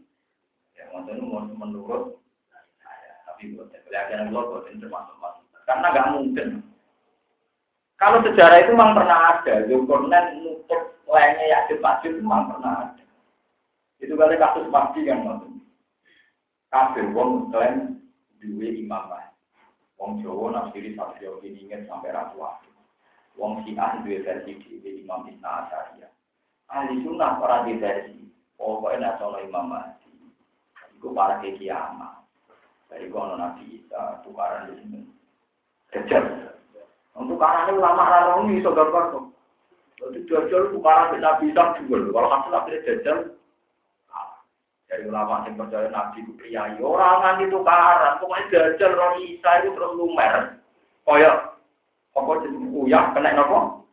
Ya, 0.78 0.86
maksudnya 0.94 1.51
menurut 1.51 2.22
tapi 3.26 3.57
buat 3.57 3.72
keyakinan 3.72 4.30
lo 4.30 4.53
buat 4.53 4.68
termasuk 4.68 5.16
masuk. 5.18 5.44
Karena 5.64 5.86
nggak 5.92 6.11
mungkin 6.16 6.48
kalau 8.01 8.24
sejarah 8.24 8.64
itu 8.64 8.72
memang 8.72 8.96
pernah 8.96 9.18
ada, 9.36 9.68
Zulkarnain 9.68 10.40
nutup 10.40 10.96
lainnya 11.05 11.53
Yakin 11.53 11.84
Majid 11.84 12.16
itu 12.16 12.24
memang 12.24 12.48
pernah 12.48 12.72
ada. 12.88 13.05
Itu 14.01 14.16
kali 14.16 14.40
kasus 14.40 14.72
pasti 14.72 15.05
kan 15.05 15.20
maksudnya. 15.20 15.60
Kafir 16.71 17.11
wong 17.11 17.51
klaim 17.51 17.99
duwe 18.39 18.79
imam 18.79 19.11
Wong 20.01 20.23
Jawa 20.25 20.49
nafsiri 20.55 20.97
sabda 20.97 21.43
ingin 21.45 21.85
sampai 21.85 22.14
ratu 22.14 22.41
Wong 23.37 23.62
Syiah 23.66 24.01
duwe 24.01 24.23
versi 24.23 24.57
di 24.57 25.05
Imam 25.05 25.29
Isna 25.29 25.66
Asyariya. 25.66 26.09
Ahli 26.71 27.03
sunnah 27.03 27.43
para 27.43 27.66
di 27.66 27.77
versi. 27.77 28.31
Pokoknya 28.55 29.16
nak 29.16 29.16
soal 29.16 29.45
Imam 29.45 29.73
Mahdi. 29.73 30.12
Iku 30.97 31.16
para 31.16 31.41
ke 31.41 31.57
kiamat. 31.57 32.21
Dari 32.93 33.09
kono 33.09 33.39
Nabi 33.39 33.81
Isa, 33.81 34.21
tukaran 34.21 34.68
di 34.68 34.75
sini. 34.83 35.01
Kejar. 35.89 36.53
Untuk 37.16 37.41
karena 37.41 37.73
ulama 37.73 38.05
rarong 38.05 38.51
ini 38.53 38.61
iso 38.61 38.77
kok. 38.77 39.33
Jadi 39.97 40.29
jajal 40.29 40.75
bukan 40.77 41.16
Nabi 41.16 41.49
Isa 41.49 41.81
juga. 41.81 41.97
Kalau 42.12 42.29
hasil 42.29 42.53
akhirnya 42.53 42.85
jajal, 42.85 43.18
dari 44.91 45.07
ulama 45.07 45.47
yang 45.47 45.55
percaya 45.55 45.86
Nabi 45.86 46.26
itu 46.26 46.34
pria, 46.34 46.66
orang 46.82 47.47
itu 47.47 47.55
tukaran, 47.55 48.18
pokoknya 48.18 48.51
jajal 48.51 48.91
roh 48.99 49.14
Isa 49.22 49.62
itu 49.62 49.70
terus 49.78 49.95
lumer. 49.95 50.59
Koyok, 51.07 51.36
apa 52.18 52.30
jadi 52.43 52.59
uyah 52.74 53.14
kena 53.14 53.38
nopo? 53.38 53.86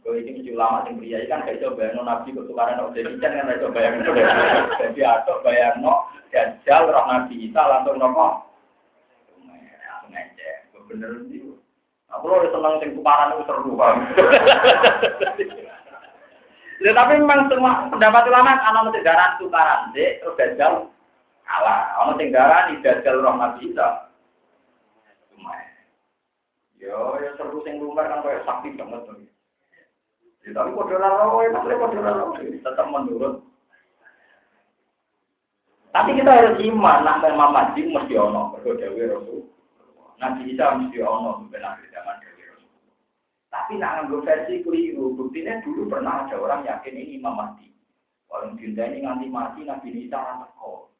Kalau 0.00 0.16
ini 0.16 0.32
mesti 0.32 0.54
ulama 0.54 0.86
yang 0.86 0.96
pria 1.02 1.18
kan 1.26 1.42
gak 1.42 1.58
bisa 1.58 1.74
bayang 1.74 2.06
Nabi 2.06 2.30
itu 2.30 2.46
tukaran 2.46 2.78
nopo 2.78 2.94
jadi 2.94 3.18
kan 3.18 3.34
gak 3.34 3.58
bisa 3.58 3.74
bayang 3.74 3.94
itu. 3.98 4.12
Jadi 4.78 5.00
atau 5.02 5.42
bayang 5.42 5.82
no, 5.82 6.06
jajal 6.30 6.82
roh 6.86 7.04
Nabi 7.10 7.34
Isa 7.50 7.62
langsung 7.66 7.98
nopo. 7.98 8.46
Ngecek, 10.06 10.70
bener 10.86 11.10
sih. 11.26 11.50
Aku 12.14 12.30
lo 12.30 12.46
senang 12.46 12.78
sing 12.78 12.94
tukaran 12.94 13.34
itu 13.34 13.42
seru 13.46 13.74
banget. 13.74 14.06
Ya, 16.80 16.96
tapi 16.96 17.20
memang 17.20 17.52
semua 17.52 17.92
pendapat 17.92 18.24
ulama 18.32 18.56
anak 18.56 18.88
mesti 18.88 19.04
garan 19.04 19.36
tukaran 19.36 19.92
deh, 19.92 20.16
terus 20.24 20.36
gajal 20.40 20.88
Salah. 21.50 21.98
Ono 22.06 22.14
sing 22.14 22.30
darani 22.30 22.78
dajjal 22.78 23.26
roh 23.26 23.34
Nabi 23.34 23.74
Isa. 23.74 24.06
Yo, 26.80 27.20
ya 27.20 27.36
seru 27.36 27.60
sing 27.60 27.76
lumar 27.76 28.08
kan 28.08 28.24
kayak 28.24 28.46
sakti 28.48 28.72
banget 28.72 29.04
tuh. 29.04 29.20
Ya, 30.46 30.56
tapi 30.56 30.72
kode 30.72 30.96
raro, 30.96 31.44
ya 31.44 31.52
maksudnya 31.52 31.76
kode 31.76 31.98
raro, 32.00 32.32
tetap 32.40 32.86
menurut. 32.88 33.44
Tapi 35.92 36.16
kita 36.16 36.30
harus 36.32 36.56
iman, 36.64 37.04
nak 37.04 37.20
memang 37.20 37.52
mati 37.52 37.84
mesti 37.84 38.14
ono, 38.16 38.56
berdoa 38.56 38.88
rasul. 39.10 39.44
Nabi 40.16 40.54
Isa 40.54 40.80
mesti 40.80 41.04
ono, 41.04 41.44
benar 41.52 41.76
zaman 41.92 42.16
dewi 42.24 42.29
rasul. 42.29 42.29
Tapi 43.50 43.82
nak 43.82 44.06
ngambil 44.06 44.22
versi 44.22 44.62
keliru, 44.62 45.18
buktinya 45.18 45.58
dulu 45.66 45.90
pernah 45.90 46.22
ada 46.22 46.38
orang 46.38 46.62
yakin 46.62 46.94
ini 46.94 47.18
Imam 47.18 47.34
Mahdi. 47.34 47.66
Orang 48.30 48.54
cinta 48.62 48.86
ini 48.86 49.02
nganti 49.02 49.26
mati, 49.26 49.66
Nabi 49.66 50.06
Isa 50.06 50.18
anak 50.22 50.54
kok. 50.54 50.94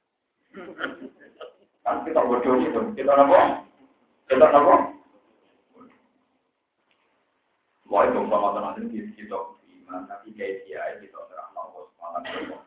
Kan 1.87 2.03
kita 2.03 2.27
bodoh 2.27 2.59
itu, 2.59 2.83
kita 2.99 3.13
apa? 3.15 3.63
Kita 4.27 4.47
apa? 4.51 4.75
Wah 7.91 8.07
itu 8.07 8.23
sama 8.27 8.55
teman 8.55 8.87
itu 8.87 9.15
kita 9.19 9.39
iman, 9.83 10.07
tapi 10.07 10.31
kayak 10.35 10.63
dia 10.67 10.99
kita 11.03 11.19
serah 11.27 11.51
Allah 11.55 11.87
Subhanahu 11.91 12.60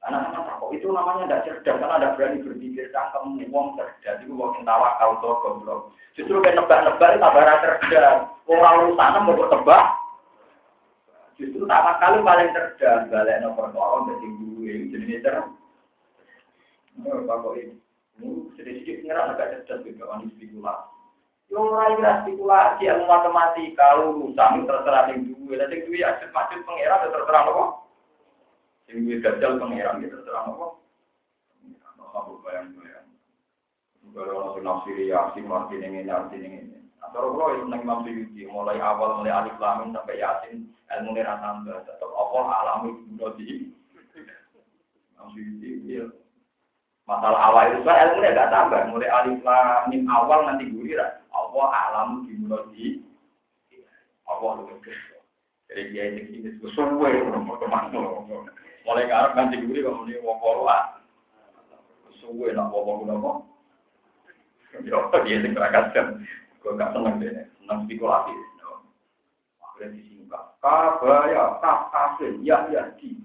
Anak-anak 0.00 0.64
kok 0.64 0.72
itu 0.72 0.88
namanya 0.88 1.28
tidak 1.28 1.42
cerdas 1.44 1.76
karena 1.76 1.96
ada 2.00 2.08
berani 2.16 2.40
berpikir 2.40 2.88
cangkem 2.88 3.36
uang 3.52 3.76
cerdas 3.76 4.16
itu 4.24 4.32
uang 4.32 4.56
yang 4.56 4.64
tawakal 4.64 5.10
tuh 5.20 5.36
goblok. 5.44 5.80
Justru 6.16 6.40
kayak 6.40 6.56
nebak-nebak 6.56 7.20
kabar 7.20 7.48
cerdas. 7.60 8.16
Orang 8.48 8.96
sana 8.96 9.18
mau 9.20 9.36
tebak. 9.36 9.84
Justru 11.36 11.68
kali 11.68 12.18
paling 12.24 12.48
cerdas 12.56 13.12
balik 13.12 13.44
nomor 13.44 13.68
perkara 13.68 14.08
jadi 14.08 14.26
gue 14.40 14.72
jadi 14.88 15.14
cerdas. 15.20 15.48
Bapak 17.00 17.56
ini, 17.56 17.76
sedikit-sedikit 18.56 19.04
ngerasa 19.04 19.32
agak 19.36 19.48
cerdas 19.68 19.84
juga 19.84 20.16
kan 20.16 20.28
spekulasi. 20.32 20.88
Yang 21.50 21.64
mulai 21.66 21.96
kira 21.98 22.12
spekulasi, 22.22 22.82
yang 22.86 23.00
matematika, 23.10 23.86
urusan 23.98 24.70
terserah 24.70 25.10
yang 25.10 25.34
duwe. 25.34 25.54
Dan 25.58 25.72
yang 25.74 25.82
duwe 25.82 25.98
aset 26.06 26.30
masjid 26.30 26.62
pengeran, 26.62 27.04
ya 27.04 27.08
terserah 27.10 27.42
apa? 27.42 27.64
Yang 28.90 28.98
duwe 29.06 29.16
gajal 29.22 29.52
pengeran, 29.62 30.02
ya 30.02 30.08
terserah 30.10 30.50
apa? 30.50 30.66
Aku 32.10 32.42
bayang-bayang. 32.42 33.06
Kalau 34.10 34.58
orang 34.58 34.66
nafsiri, 34.66 35.06
yasin, 35.06 35.46
martin 35.46 35.86
ini, 35.86 36.02
yasin 36.10 36.42
ini. 36.42 36.58
Atau 36.98 37.38
kalau 37.38 37.54
itu 37.54 37.70
nang 37.70 37.86
Imam 37.86 38.02
Syuuti, 38.02 38.50
mulai 38.50 38.82
awal, 38.82 39.22
mulai 39.22 39.30
alif 39.30 39.54
lamin 39.62 39.94
sampai 39.94 40.18
yasin, 40.18 40.66
ilmu 40.90 41.14
ini 41.14 41.22
tambah. 41.22 41.86
Tetap 41.86 42.10
Allah 42.10 42.44
alami 42.50 42.90
di 43.38 43.70
Imam 45.14 45.28
Syuuti, 45.38 46.10
Masalah 47.06 47.40
awal 47.46 47.74
itu 47.78 47.86
kan 47.86 48.10
ilmu 48.10 48.26
gak 48.26 48.50
tambah. 48.50 48.80
Mulai 48.90 49.10
alif 49.14 49.38
lamin 49.46 50.02
awal 50.10 50.50
nanti 50.50 50.66
guliran. 50.66 51.22
Allah 51.30 51.66
alam 51.70 52.26
di 52.26 52.34
di 52.74 52.86
Allah 54.26 54.52
lebih. 54.66 54.98
Jadi 55.70 55.82
dia 55.94 56.04
ini 56.10 56.20
ini 56.42 56.50
sesuai 56.58 57.30
nomor 57.30 57.62
ke 57.62 57.66
mana 57.70 58.02
mulai 58.84 59.06
ngarep 59.06 59.32
nanti 59.36 59.56
gue 59.60 59.84
kamu 59.84 60.02
ini 60.08 60.24
mau 60.24 60.40
poluan. 60.40 60.84
Sesuai 62.10 62.56
nak 62.56 62.72
bawa 62.72 62.92
guna 63.00 63.14
kok. 63.16 63.36
Ya 64.86 64.98
dia 65.26 65.36
yang 65.40 65.54
kan. 65.92 66.06
Gue 66.60 66.76
gak 66.76 66.92
seneng 66.92 67.20
deh, 67.20 67.32
seneng 67.60 67.78
spekulasi. 67.88 68.32
Akhirnya 69.64 69.96
disingkat. 69.96 70.44
Kabaya, 70.60 71.56
kaf, 71.64 71.88
kafir, 71.88 72.36
ya, 72.44 72.68
ya, 72.68 72.92
di. 73.00 73.16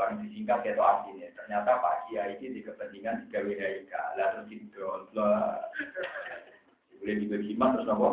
Barang 0.00 0.24
disingkat 0.24 0.64
itu 0.64 0.80
artinya. 0.80 1.28
Ternyata 1.36 1.84
Pak 1.84 2.08
Kiai 2.08 2.40
ini 2.40 2.56
di 2.56 2.60
kepentingan 2.64 3.28
tiga 3.28 3.44
wilayah. 3.44 4.16
Lalu 4.16 4.40
didol. 4.48 5.04
Boleh 5.12 7.14
dibagi 7.18 7.52
iman 7.52 7.76
terus 7.76 7.92
apa? 7.92 8.08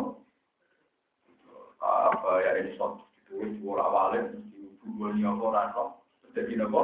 Apa 1.80 2.32
ya 2.44 2.60
ini 2.60 2.76
sok 2.76 3.08
itu 3.30 3.62
dua 3.62 3.86
awalnya 3.86 4.34
dua 4.84 5.14
nih 5.16 5.24
apa 5.24 5.46
rasa 5.54 5.99
jadi 6.38 6.54
apa? 6.62 6.82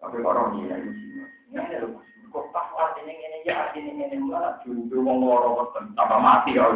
Tapi 0.00 0.16
orang 0.24 0.56
ini 0.56 0.72
yang 1.52 1.92
kok 2.30 2.46
artinya 2.54 3.12
ini 3.12 3.42
ya 3.42 3.68
artinya 3.68 3.92
ini 4.06 4.16
malah 4.22 4.62
mau 4.94 5.18
ngorok 5.18 5.74
tambah 5.98 6.18
mati 6.22 6.56
ya. 6.56 6.70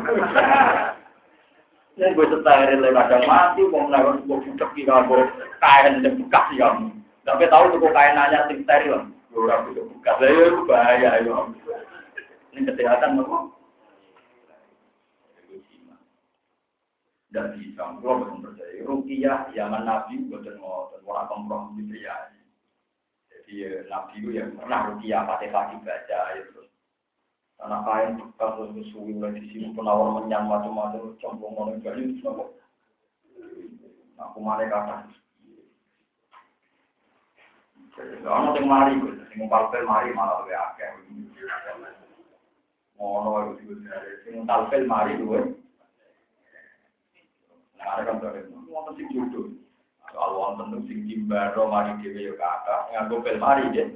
Ini 1.94 2.10
gue 2.10 2.26
lewat 2.82 3.22
mati, 3.22 3.62
mau 3.70 3.86
kamu, 4.82 5.30
kain 5.62 6.02
dan 6.02 6.18
bekas 6.18 6.46
ya. 6.58 6.74
Tapi 7.22 7.46
tahu 7.46 7.78
tuh 7.78 7.94
kain 7.94 8.18
sing 8.50 8.66
steril, 8.66 9.06
gue 9.30 10.66
bahaya 10.66 11.22
ya. 11.22 11.36
Ini 12.50 12.66
kesehatan 12.66 13.14
nopo. 13.22 13.53
Dan 17.34 17.58
bisa, 17.58 17.98
kalau 17.98 18.22
betul 18.22 18.46
percaya. 18.46 18.86
Rukiah 18.86 19.50
zaman 19.50 19.82
Nabi 19.82 20.22
betul 20.30 20.54
ngotot, 20.54 21.02
orang 21.02 21.26
kompromi 21.26 21.82
pria. 21.90 22.30
Jadi 23.26 23.90
Nabi 23.90 24.22
itu 24.22 24.30
yang 24.38 24.54
pernah 24.54 24.94
rukiah 24.94 25.26
pakai 25.26 25.50
kaki 25.50 25.82
baca 25.82 26.20
itu. 26.38 26.62
Karena 27.58 27.82
kain 27.82 28.22
bekas 28.22 28.54
terus 28.54 28.86
suwi 28.94 29.18
lagi 29.18 29.42
sini 29.50 29.74
penawar 29.74 30.22
menyang 30.22 30.46
macam-macam 30.46 31.18
cembung 31.18 31.58
bali 31.58 32.14
itu 32.14 32.22
nopo. 32.22 32.54
Aku 34.14 34.38
malah 34.38 34.70
kata. 34.70 35.10
Ono 38.30 38.54
sing 38.54 38.66
mari, 38.70 38.94
sing 39.26 39.38
ngumpul 39.42 39.74
mari 39.90 40.14
malah 40.14 40.46
lebih 40.46 40.54
akeh. 40.54 40.90
Ngono 42.94 43.58
itu 43.58 43.74
sing 44.22 44.46
talfil 44.46 44.86
mari 44.86 45.18
duwe. 45.18 45.63
Nah, 47.84 48.00
kan 48.00 48.16
sing 48.96 49.06
jodoh. 49.12 49.52
Kalau 50.14 50.40
wonten 50.40 50.86
sing 50.88 51.04
timbaro 51.04 51.68
mari 51.68 51.98
dhewe 52.00 52.32
yo 52.32 52.34
kakak, 52.38 52.88
nganggo 52.94 53.20
pel 53.20 53.36
mari 53.36 53.66
nggih. 53.68 53.88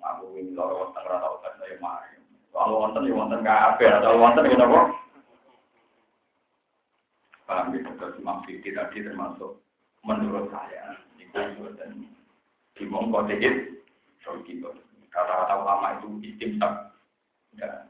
Nganggo 0.00 0.26
wing 0.34 0.56
loro 0.56 0.88
wonten 0.88 1.06
ora 1.06 1.22
tau 1.22 1.38
saya 1.44 1.76
mari. 1.78 2.18
Kalau 2.50 2.82
wonten 2.82 3.06
yo 3.06 3.14
wonten 3.14 3.44
kabeh, 3.44 3.88
atau 4.00 4.16
wonten 4.18 4.48
ngene 4.48 4.64
apa? 4.64 4.80
Paham 7.48 7.72
ya, 7.72 7.90
terus 7.96 8.20
maksud 8.20 8.60
tadi 8.60 8.98
termasuk 9.00 9.56
menurut 10.04 10.52
saya, 10.52 11.00
itu 11.16 11.64
dan 11.80 12.04
di 12.76 12.84
mongko 12.84 13.24
dikit, 13.24 13.80
so 14.20 14.36
gitu. 14.44 14.68
Kata-kata 15.08 15.64
ulama 15.64 15.96
itu 15.96 16.08
istimsak 16.28 16.92
Ya. 17.58 17.88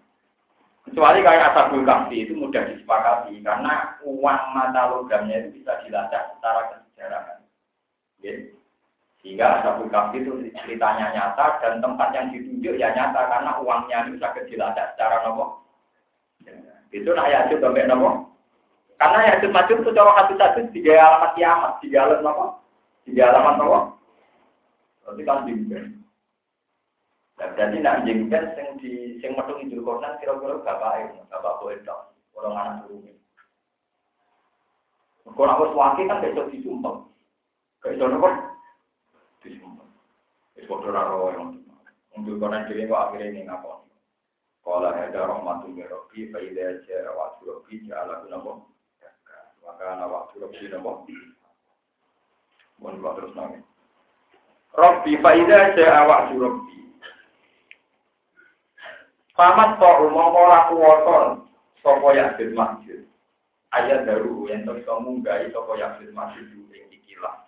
Kecuali 0.88 1.20
kayak 1.20 1.52
asabul 1.52 1.84
kahfi 1.84 2.24
itu 2.24 2.32
mudah 2.32 2.64
disepakati 2.64 3.44
karena 3.44 4.00
uang 4.00 4.42
mata 4.56 4.88
logamnya 4.88 5.44
itu 5.44 5.60
bisa 5.60 5.76
dilacak 5.84 6.32
secara 6.32 6.60
kesejarahan. 6.72 7.38
Ya. 8.24 8.34
Sehingga 9.20 9.60
asabul 9.60 9.92
kahfi 9.92 10.24
itu 10.24 10.48
ceritanya 10.56 11.12
nyata 11.12 11.60
dan 11.60 11.84
tempat 11.84 12.08
yang 12.16 12.32
ditunjuk 12.32 12.80
ya 12.80 12.88
nyata 12.96 13.20
karena 13.20 13.60
uangnya 13.60 14.08
itu 14.08 14.16
bisa 14.16 14.32
dilacak 14.48 14.96
secara 14.96 15.28
nopo. 15.28 15.60
Ya. 16.48 16.56
Itu 16.88 17.12
nak 17.12 17.28
yajud 17.28 17.60
sampai 17.60 17.84
nopo. 17.84 18.32
Karena 18.96 19.18
yajud 19.28 19.52
majud 19.52 19.76
itu 19.84 19.92
cara 19.92 20.10
hati 20.16 20.34
satu 20.40 20.72
tiga 20.72 21.04
alamat 21.04 21.36
kiamat, 21.36 21.72
tiga 21.84 22.08
alamat 22.08 22.24
nopo, 22.24 22.46
tiga 23.04 23.22
alamat 23.28 23.54
nopo. 23.60 23.78
Berarti 25.04 25.22
kan. 25.68 25.97
Nah, 27.38 27.54
jadi 27.54 27.78
nak 27.78 28.02
jengkel 28.02 28.44
sing 28.58 28.66
di 28.82 29.14
sing 29.22 29.38
metu 29.38 29.54
Idul 29.62 29.86
Kornan 29.86 30.18
kira-kira 30.18 30.58
bapak 30.58 31.06
itu, 31.06 31.22
bapak 31.30 31.62
boleh 31.62 31.78
dong, 31.86 32.10
orang 32.34 32.58
anak 32.58 32.76
turun. 32.90 33.14
Kalau 35.22 35.54
aku 35.54 35.64
suwaki 35.70 36.02
kan 36.10 36.18
besok 36.18 36.50
disumpah. 36.50 36.98
Besok 37.86 38.10
nopo 38.10 38.28
disumpah. 39.46 39.86
Besok 40.58 40.82
ora 40.90 41.14
roh 41.14 41.30
yang 41.30 41.62
untuk 42.18 42.42
Kornan 42.42 42.66
dhewe 42.66 42.90
kok 42.90 43.02
akhirnya 43.06 43.30
ini 43.30 43.46
ngapa? 43.46 43.86
Kalau 44.66 44.90
ada 44.90 45.20
rahmatul 45.30 45.72
mirobi, 45.72 46.28
faidah 46.34 46.82
jara 46.84 47.14
waktu 47.14 47.42
robi, 47.46 47.86
jala 47.86 48.26
nopo. 48.26 48.66
Maka 49.62 49.84
anak 49.94 50.10
waktu 50.10 50.42
robi 50.42 50.66
nopo. 50.74 51.06
Mohon 52.82 53.14
terus 53.14 53.32
nangis. 53.38 53.62
Robi 54.74 55.12
faidah 55.22 55.78
jara 55.78 56.02
waktu 56.02 56.34
robi. 56.34 56.78
Pamat 59.38 59.78
kok 59.78 60.02
mongko 60.10 60.38
ora 60.50 60.66
kuwasa 60.66 61.18
sapa 61.78 62.10
yakin 62.10 62.58
masjid. 62.58 63.06
Ayat 63.70 64.10
daru 64.10 64.50
yang 64.50 64.66
to 64.66 64.74
iso 64.74 64.98
munggahi 64.98 65.54
sapa 65.54 65.78
yakin 65.78 66.10
masjid 66.10 66.42
ing 66.74 66.90
ikilah. 66.90 67.46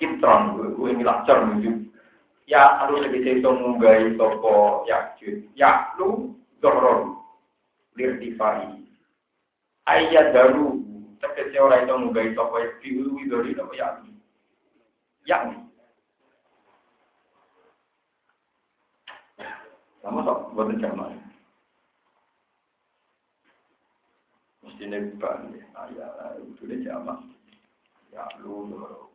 Kitron 0.00 0.56
kuwi 0.80 0.96
milah 0.96 1.28
cer 1.28 1.44
menuju. 1.44 1.92
Ya 2.48 2.80
harus 2.80 3.04
lebih 3.04 3.36
iso 3.36 3.52
munggahi 3.52 4.16
sapa 4.16 4.88
yakin. 4.88 5.44
Ya 5.52 5.92
lu 6.00 6.32
dorong 6.64 7.20
lirtifai. 8.00 8.80
Ayat 9.84 10.32
daru 10.32 10.80
tegese 11.20 11.60
ora 11.60 11.84
iso 11.84 12.00
munggahi 12.00 12.32
sapa 12.32 12.56
yakin 12.64 13.12
widori 13.12 13.52
apa 13.60 13.74
ya. 13.76 13.88
Ya. 15.28 15.65
Kamu 20.06 20.22
sok 20.22 20.54
buat 20.54 20.70
zaman. 20.78 21.18
Mestinya 24.62 25.02
bukan 25.02 25.58
ya, 25.58 25.82
ya 25.98 26.06
itu 26.46 26.62
dia 26.62 26.94
zaman. 26.94 27.26
Ya 28.14 28.22
lu 28.38 28.70
lu. 28.70 29.10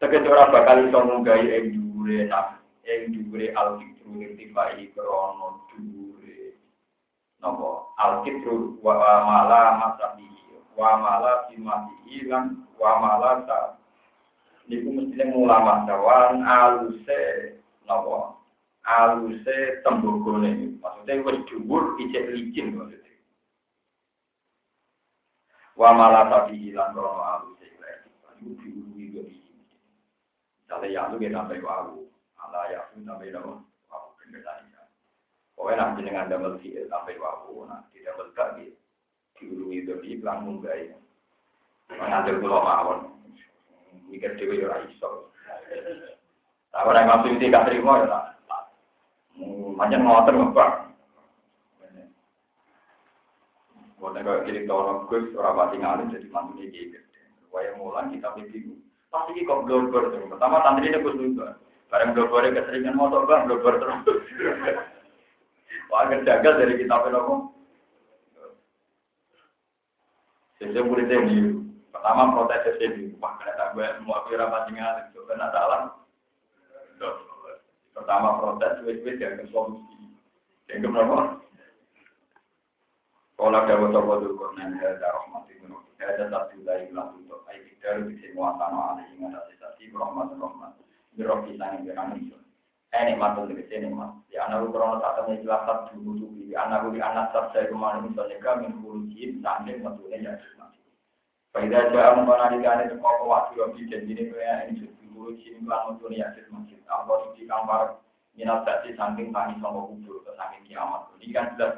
Tegese 0.00 0.24
ora 0.24 0.48
bakal 0.48 0.88
iso 0.88 1.04
nggawe 1.04 1.52
ing 1.52 1.76
dhuwure 1.76 2.32
nak 2.32 2.64
ing 2.88 3.12
dhuwure 3.12 3.52
al-fitru 3.52 4.24
irtifai 4.24 4.88
krono 4.96 5.68
dhuwure 5.68 6.56
napa 7.44 7.92
al-fitru 8.00 8.80
wa 8.80 8.96
mala 9.20 9.84
masabi 9.84 10.32
wa 10.80 10.96
mala 10.96 11.44
simati 11.52 12.24
lan 12.24 12.64
wa 12.80 12.92
mala 13.04 13.44
ta 13.44 13.76
niku 14.64 14.96
mesti 14.96 15.28
ulama 15.36 15.84
dawan 15.84 16.40
aluse. 16.40 17.52
Napa 17.84 18.41
aluse 18.86 19.82
tembogone. 19.86 20.78
Maksudnya 20.82 21.22
wis 21.22 21.38
dhuwur 21.46 21.96
ijek 22.02 22.34
licin 22.34 22.74
maksudnya. 22.74 23.14
Wa 25.78 25.94
mala 25.94 26.28
tabi 26.28 26.74
lan 26.74 26.92
krono 26.92 27.22
aluse 27.22 27.66
iku 28.42 28.58
diurungi 28.58 29.06
dari 29.14 29.36
Misalnya 30.66 30.88
yang 30.90 31.06
itu 31.12 31.16
kita 31.22 31.36
sampai 31.36 31.62
wawu, 31.62 32.08
ala 32.40 32.60
ya 32.72 32.80
pun 32.90 33.04
sampai 33.04 33.30
wawu, 33.30 33.60
wawu 33.92 34.08
bener 34.18 34.40
tadi. 34.40 34.72
Pokoknya 35.52 35.78
nanti 35.78 36.00
dengan 36.00 36.26
double 36.32 36.58
fiil 36.64 36.88
sampai 36.88 37.20
wawu, 37.20 37.68
nanti 37.68 38.00
double 38.02 38.32
kaki 38.34 38.66
diurungi 39.36 39.84
dari 39.86 40.06
iklan 40.16 40.42
munggai. 40.48 40.96
Mengajar 41.92 42.40
pulau 42.40 42.64
mawon, 42.64 42.98
mikir 44.08 44.32
dewi 44.40 44.64
ya 44.64 44.80
iso. 44.88 45.28
Tapi 46.72 46.88
orang 46.88 47.28
itu 47.28 47.52
gak 47.52 47.68
terima 47.68 48.00
ya 48.00 48.06
tak. 48.08 48.31
Macam 49.76 50.00
ngotor 50.06 50.34
ngebak. 50.36 50.70
Buatnya 54.02 54.26
kalau 54.26 54.42
jadi 54.42 54.66
tahun 54.66 55.06
gue, 55.06 55.20
orang 55.38 55.54
pasti 55.62 55.76
ngalir 55.78 56.06
jadi 56.10 56.28
mantu 56.34 56.58
gitu. 56.58 56.98
Waya 57.54 57.70
mulan 57.78 58.10
kita 58.10 58.34
itu. 58.42 58.74
Pasti 59.14 59.46
kok 59.46 59.62
blogger 59.62 60.10
tuh. 60.10 60.26
Pertama 60.26 60.58
santri 60.66 60.90
ini 60.90 60.98
gue 60.98 61.14
juga. 61.14 61.54
Barang 61.86 62.10
blogger 62.10 62.50
keseringan 62.50 62.98
motor 62.98 63.30
bang, 63.30 63.46
blogger 63.46 63.78
terus. 63.78 64.02
Wah, 65.94 66.08
jaga 66.08 66.50
dari 66.58 66.82
kita 66.82 66.98
apa? 66.98 67.52
Jadi 70.62 70.78
muridnya 70.78 71.18
ini, 71.26 71.58
pertama 71.90 72.32
protes 72.38 72.78
ini, 72.78 73.18
wah 73.18 73.34
kena 73.34 73.58
tak 73.58 73.74
gue 73.74 73.82
mau 74.06 74.22
kira 74.30 74.46
pasti 74.46 74.78
ngalir, 74.78 75.10
itu 75.10 75.20
kena 75.26 75.50
salah. 75.50 75.90
Pertama 77.92 78.40
protes, 78.40 78.80
wes-wes 78.84 79.20
solusi. 79.52 80.12
Yang 80.68 80.88
keberapa? 80.88 81.16
Kalau 83.36 83.58
ada 83.58 83.74
wajah-wajah 83.74 84.32
kurnan, 84.38 84.78
ada 84.78 85.08
rahmati 85.12 85.58
menurut 85.60 85.88
ada 85.98 86.30
satu 86.30 86.62
dari 86.62 86.86
bilang 86.88 87.18
untuk 87.18 87.42
ayat 87.50 87.74
dari 87.82 88.06
bisa 88.06 88.30
muatan 88.38 88.70
ada 88.70 89.02
yang 89.18 89.34
ada 89.34 89.42
sisi 89.50 89.90
rahmat 89.90 90.30
rahmat. 90.38 90.78
Berok 91.18 91.50
kita 91.50 91.82
yang 91.82 92.14
itu 92.14 92.38
ini 92.92 93.16
matul 93.16 93.48
dari 93.48 93.64
sini 93.72 93.88
mas 93.88 94.12
di 94.28 94.36
anak 94.36 94.68
ukrono 94.68 95.00
saat 95.00 95.24
ini 95.24 95.40
jelasat 95.40 95.96
dulu 95.96 96.12
tuh 96.20 96.30
di 96.36 96.52
anak 96.52 96.92
di 96.92 97.00
anak 97.00 97.32
saat 97.32 97.48
saya 97.56 97.72
kemarin 97.72 98.04
misalnya 98.12 98.36
kami 98.44 98.68
kurujin 98.84 99.40
sambil 99.40 99.80
matulnya 99.80 100.36
ya 100.36 100.66
Pada 101.52 101.88
jam 101.92 102.28
itu 102.84 102.96
kau 103.00 103.28
waktu 103.28 103.60
yang 103.60 103.72
jadi 103.88 104.12
ini 104.68 104.91
ini 105.30 105.38
dulu 105.38 105.38
sini 105.38 105.58
pelan 105.62 105.82
untuk 105.94 106.10
ya 106.10 106.26
masjid 106.50 106.80
Allah 106.90 107.30
di 107.38 107.42
kamar 107.46 107.82
minat 108.34 108.66
tadi 108.66 108.90
samping 108.98 109.30
tani 109.30 109.54
sama 109.62 109.86
kubur 109.86 110.26
ke 110.26 110.34
samping 110.34 110.66
kiamat 110.66 111.06
ini 111.22 111.30
kan 111.30 111.54
sudah 111.54 111.70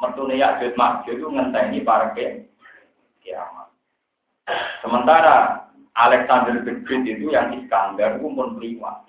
mertunya 0.00 0.40
ya 0.40 0.68
masjid 0.72 1.14
itu 1.20 1.28
ngenteni 1.28 1.84
para 1.84 2.16
kiamat 3.20 3.66
Sementara 4.80 5.66
Alexander 5.98 6.62
the 6.62 6.78
Great 6.86 7.02
itu 7.08 7.34
yang 7.34 7.50
Iskandar 7.56 8.22
itu 8.22 8.30
pun 8.30 8.54
prima. 8.54 9.02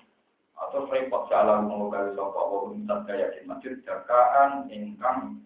Atau 0.58 0.90
repot 0.90 1.30
salah 1.30 1.62
mengugali 1.62 2.18
sopa 2.18 2.42
wa 2.42 2.74
minta 2.74 3.06
gaya 3.06 3.30
di 3.30 3.46
masjid 3.46 3.78
jagaan 3.86 4.66
ingkang 4.74 5.38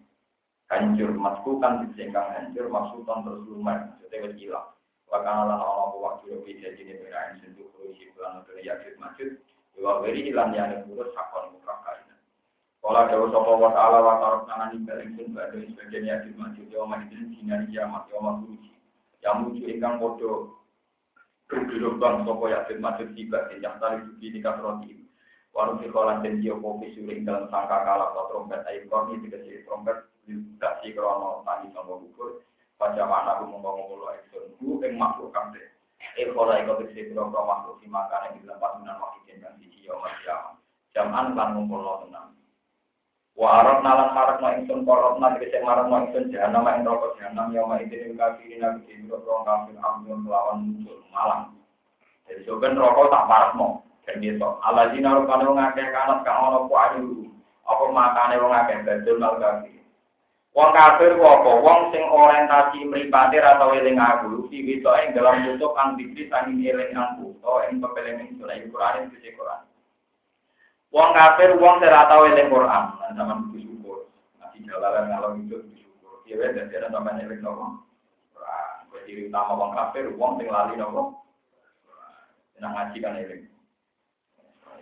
hancur 0.73 1.13
masku 1.13 1.61
kan 1.61 1.85
disingkang 1.85 2.25
hancur 2.33 2.65
maksudan 2.73 3.21
terus 3.21 3.45
lumayan 3.45 3.93
maksudnya 3.93 4.33
hilang. 4.33 4.67
Bahkan 5.13 5.35
Allah 5.45 5.93
waktu 5.93 6.33
lebih 6.33 6.57
jadi 6.57 6.81
ini 6.81 6.97
berain 7.05 7.37
sentuh 7.37 7.69
bulan 7.69 8.41
untuk 8.41 8.57
yakin 8.57 8.97
masjid. 8.97 9.37
Dua 9.77 10.01
beri 10.01 10.25
hilang 10.25 10.57
yang 10.57 10.81
buruk 10.89 11.13
sakon. 11.13 11.53
Kalau 12.83 12.99
ada 12.99 13.15
sopa 13.15 13.51
wa 13.55 13.71
ta'ala 13.71 13.97
wa 14.03 14.15
ta'ala 14.19 14.37
nangan 14.43 14.75
ibadah 14.75 15.07
itu 15.07 15.71
sebagian 15.71 16.03
yakin 16.03 16.35
masjid. 16.35 16.67
Yawma 16.67 16.99
idin 17.07 17.31
sinar 17.39 17.63
kiamat 17.71 18.11
yawma 18.11 18.43
kurusi 18.43 18.75
yang 19.23 19.47
muncul 19.47 19.71
ingkang 19.71 19.95
podo 20.03 20.31
bergelombang 21.47 22.27
sopo 22.27 22.45
yakin 22.51 22.83
masjid 22.83 23.07
tiba 23.15 23.39
yang 23.63 23.79
tali 23.79 24.03
suci 24.03 24.35
di 24.35 24.39
kasroti 24.43 24.99
warung 25.55 25.79
sekolah 25.79 26.19
dan 26.19 26.43
dia 26.43 26.59
kopi 26.59 26.91
dalam 27.23 27.47
sangka 27.47 27.77
kalah 27.87 28.11
trompet 28.27 28.67
korni 28.91 29.21
dikasih 29.23 29.63
trompet 29.63 30.03
dikasih 30.27 30.91
krono 30.91 31.45
tani 31.47 31.71
sama 31.71 32.03
pada 32.77 33.03
mana 33.05 33.37
aku 33.37 33.49
mau 33.49 33.61
ngomong 33.61 33.99
lo 33.99 34.07
ekson 34.17 34.53
bu 34.59 34.81
eng 34.83 34.97
makhluk 34.97 35.33
kamde 35.33 35.61
eh 36.19 36.27
kalau 36.29 36.53
ikut 36.53 36.77
dikasih 36.83 37.13
krono 37.13 37.41
makhluk 37.45 37.79
si 37.79 37.87
makan 37.87 38.25
yang 38.27 38.33
di 38.37 38.45
dalam 38.45 38.59
pasunan 38.59 39.01
wakil 39.01 39.35
dan 39.39 39.53
sisi 39.61 39.87
yang 39.87 39.99
masih 40.01 40.37
jaman 40.93 41.33
kan 41.37 41.57
lo 41.57 41.93
tenang 42.05 42.33
nalan 43.83 44.15
marak 44.15 44.39
no 44.39 44.47
ingsun 44.55 44.87
korot 44.87 45.19
nanti 45.19 45.43
kese 45.43 45.59
marak 45.59 45.91
no 45.91 46.07
ingsun 46.07 46.31
jahanam 46.31 46.63
ing 46.71 46.87
rokok 46.87 47.19
jahanam 47.19 47.51
yang 47.51 47.67
ma 47.67 47.83
itu 47.83 47.99
ning 47.99 48.15
kafirin 48.15 48.63
nabi 48.63 48.87
di 48.87 49.03
rokok 49.11 49.43
kafir 49.43 49.75
ambil 49.75 50.15
melawan 50.23 50.57
muncul 50.63 51.03
malam. 51.11 51.51
Jadi 52.31 52.47
soben 52.47 52.79
rokok 52.79 53.11
tak 53.11 53.27
marak. 53.27 53.51
Dan 54.03 54.19
Allah 54.39 54.91
jina 54.91 55.15
rukane 55.15 55.47
wong 55.47 55.59
akeh 55.59 55.87
kanat 55.95 56.27
ka 56.27 56.35
ono 56.35 56.67
ku 56.67 56.75
ayu. 56.75 57.07
Apa 57.63 57.83
makane 57.87 58.35
wong 58.35 58.51
akeh 58.51 58.83
badul. 58.83 59.19
Wong 60.53 60.69
kafir 60.69 61.17
ku 61.17 61.25
apa? 61.25 61.49
Wong 61.65 61.89
sing 61.89 62.05
orientasi 62.05 62.85
mripate 62.85 63.41
ra 63.41 63.57
tau 63.57 63.73
eling 63.73 63.97
aku, 63.97 64.45
iki 64.53 64.85
ing 64.85 65.09
dalam 65.17 65.41
tutup 65.49 65.73
kang 65.73 65.97
dikri 65.97 66.29
sanging 66.29 66.61
eling 66.61 66.93
aku, 66.93 67.33
to 67.41 67.53
ing 67.65 67.81
pepeling 67.81 68.21
ing 68.21 68.37
Quran 68.69 69.09
iki 69.09 69.33
Quran. 69.33 69.65
Wong 70.93 71.09
kafir 71.17 71.57
wong 71.57 71.81
ora 71.81 72.05
tau 72.05 72.29
eling 72.29 72.53
Quran, 72.53 72.83
sampean 73.17 73.49
kudu 73.49 73.65
syukur. 73.65 73.97
Nanti 74.37 74.61
jalalan 74.61 75.09
ngalor 75.09 75.31
itu 75.41 75.57
syukur. 75.73 76.21
Iya 76.29 76.37
wes 76.37 76.53
dadi 76.53 76.77
ana 76.77 76.93
sampean 76.93 77.25
eling 77.25 77.41
nopo? 77.41 77.65
Quran. 78.37 78.69
Kuwi 78.93 79.01
ciri 79.09 79.21
utama 79.33 79.57
wong 79.57 79.73
kafir 79.73 80.05
wong 80.13 80.37
sing 80.37 80.53
lali 80.53 80.77
nopo? 80.77 81.25
Nang 82.61 82.77
ngaji 82.77 82.97
kan 83.01 83.17
eling. 83.17 83.49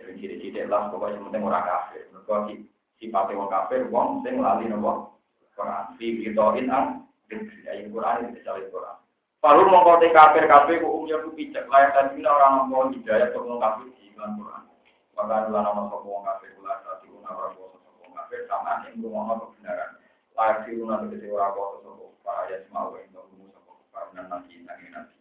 Eling 0.04 0.18
ciri-ciri 0.20 0.68
lah 0.68 0.92
pokoknya 0.92 1.24
penting 1.32 1.48
ora 1.48 1.64
kafir. 1.64 2.12
Mergo 2.12 2.60
sifate 3.00 3.32
wong 3.40 3.48
kafir 3.48 3.88
wong 3.88 4.20
sing 4.28 4.44
lali 4.44 4.68
nopo? 4.68 5.16
Quran. 5.56 5.86
Fi 6.00 6.06
bitoin 6.20 6.68
ang 6.72 7.08
ayat 7.32 7.88
Quran 7.92 8.32
itu 8.32 8.40
cari 8.44 8.64
Quran. 8.68 8.98
Palu 9.42 9.66
mongko 9.66 10.06
kafir 10.14 10.46
kafir 10.46 10.86
ku 10.86 11.02
umur 11.02 11.20
ku 11.26 11.34
picek 11.34 11.66
layak 11.66 11.98
tadi 11.98 12.22
orang 12.22 12.70
mau 12.70 12.86
hidayah 12.94 13.34
untuk 13.34 13.58
kafir 13.58 13.90
di 13.98 14.14
Quran. 14.14 14.70
Maka 15.18 15.34
adalah 15.46 15.62
nama 15.66 15.90
sopo 15.90 16.08
wong 16.08 16.24
kafir 16.30 16.54
ulah 16.62 16.78
satu 16.86 17.10
ora 17.26 17.50
kuasa 17.52 17.78
sopo 17.82 18.00
wong 18.06 18.14
kafir 18.16 18.46
sama 18.46 18.86
ing 18.90 19.02
rumah 19.02 19.38
kebenaran. 19.42 19.98
Layak 20.38 20.58
siruna 20.70 21.02
tegese 21.04 21.28
ora 21.34 21.54
kuasa 21.58 21.78
sopo 21.82 22.06
para 22.22 22.54
ya 22.54 22.58
semau 22.70 22.94
ing 23.02 23.10
rumu 23.12 23.50
sopo 23.50 23.82
para 23.90 24.14
nabi 24.14 24.62
nang 24.62 24.82
nabi. 24.94 25.16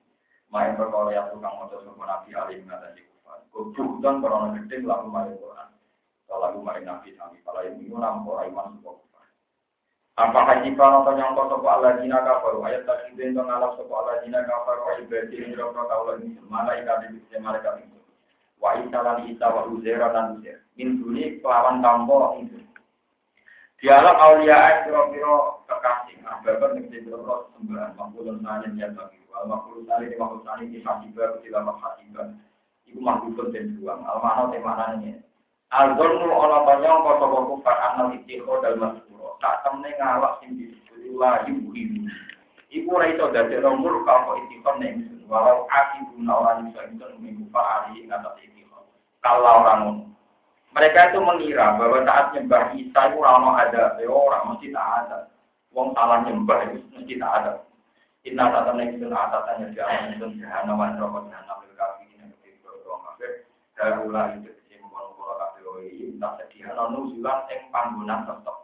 Main 0.52 0.76
perkara 0.76 1.10
yang 1.16 1.28
tukang 1.32 1.56
maca 1.56 1.76
sopo 1.80 2.02
nabi 2.04 2.28
alim 2.36 2.60
ngatasi 2.68 3.00
kufar. 3.08 3.40
Kubutan 3.50 4.20
korona 4.20 4.56
gede 4.60 4.76
lalu 4.84 5.08
mari 5.08 5.32
Quran. 5.36 5.68
Lalu 6.28 6.58
mari 6.60 6.82
nabi 6.84 7.08
sami 7.16 7.40
para 7.40 7.66
yang 7.66 7.80
iku 7.82 7.96
nampa 7.98 8.46
iman 8.46 8.78
sopo 8.84 9.09
jika 10.66 10.84
nonton 10.84 11.16
yang 11.16 11.32
kau 11.32 11.48
sopo 11.48 11.66
Allah 11.70 11.96
jina 11.96 12.20
kafir 12.20 12.60
ayat 12.60 12.84
tadi 12.84 13.16
itu 13.16 13.32
yang 13.32 13.48
ngalap 13.48 13.72
sopo 13.80 13.92
Allah 13.96 14.20
jina 14.20 14.44
kafir 14.44 14.76
wa 14.84 14.92
ibadah 15.00 15.32
ini 15.32 15.56
rokok 15.56 15.84
kaulah 15.88 16.14
ini 16.20 16.36
malaikat 16.50 17.08
itu 17.08 17.40
malaikat 17.40 17.80
itu 17.80 17.98
wa 18.60 18.76
isa 18.76 18.98
lan 19.00 19.24
isa 19.24 19.46
wa 19.48 19.64
uzaira 19.72 20.12
lan 20.12 20.36
uzair 20.36 20.60
min 20.76 21.00
duni 21.00 21.40
kelawan 21.40 21.80
tampo 21.80 22.36
itu 22.42 22.60
dialog 23.80 24.16
aulia 24.20 24.84
kira-kira 24.84 25.34
kekasih. 25.64 26.20
Ababan 26.28 26.76
ning 26.76 26.92
kira-kira 26.92 27.48
sembahan 27.56 27.96
makhluk 27.96 28.36
sanin 28.44 28.76
ya 28.76 28.92
bagi. 28.92 29.24
Wal 29.32 29.48
makhluk 29.48 29.88
sanin 29.88 30.20
makhluk 30.20 30.44
sanin 30.44 30.68
di 30.68 30.84
hasiba 30.84 31.40
kila 31.40 31.64
hasiba 31.80 32.22
iku 32.84 33.00
makhluk 33.00 33.48
den 33.56 33.80
buang 33.80 34.04
al 34.04 34.20
mana 34.20 34.52
te 34.52 34.58
manane 34.60 35.12
Al-Zolmu 35.70 36.34
ana 36.34 36.66
tanyong 36.66 37.06
kota 37.06 37.26
kufar 37.30 37.76
anal 37.78 38.10
itikho 38.10 38.58
dal 38.58 38.74
masuro 39.20 39.36
tak 39.44 39.60
temne 39.60 39.92
ngawak 40.00 40.40
sing 40.40 40.56
disebut 40.56 41.20
la 41.20 41.44
yuhimu 41.44 42.08
Iku 42.70 42.86
ora 42.86 43.10
iso 43.10 43.34
dadi 43.34 43.58
nomor 43.58 44.06
kalau 44.06 44.38
ning 44.78 45.26
walau 45.26 45.66
akibuna 45.66 46.38
orang 46.38 46.70
itu 46.70 47.02
minggu 47.18 47.50
hari 47.50 48.06
ing 48.06 48.14
atas 48.14 48.38
kalau 49.20 49.66
orang. 49.66 50.06
Mereka 50.70 51.10
itu 51.10 51.18
mengira 51.18 51.74
bahwa 51.74 52.06
saat 52.06 52.30
nyembah 52.30 52.70
Isa 52.78 53.10
itu 53.10 53.18
orang 53.18 53.58
ada, 53.58 53.98
ya 53.98 54.06
orang 54.06 54.54
mesti 54.54 54.70
tak 54.70 54.86
ada. 55.02 55.18
Wong 55.74 55.90
salah 55.98 56.22
nyembah 56.22 56.70
itu 56.70 56.78
mesti 56.94 57.18
tak 57.18 57.32
ada. 57.42 57.52
Inna 58.22 58.54
tata 58.54 58.70
nengsun 58.78 59.10
atatannya 59.10 59.74
di 59.74 59.82
alam 59.82 60.14
itu 60.14 60.26
jahana 60.38 60.78
wa 60.78 60.94
rokok 60.94 61.26
kafi 61.26 62.06
ini 62.06 62.30
kafir. 62.38 63.50
Darulah 63.74 64.38
itu 64.38 64.54
sih 64.70 64.78
mengkono 64.78 65.34
kafi 65.42 65.60
oi. 65.66 66.14
Tak 66.22 66.38
sediana 66.38 66.86
nuzulan 66.94 67.50
ing 67.50 67.66
panggonan 67.74 68.30
tetep. 68.30 68.59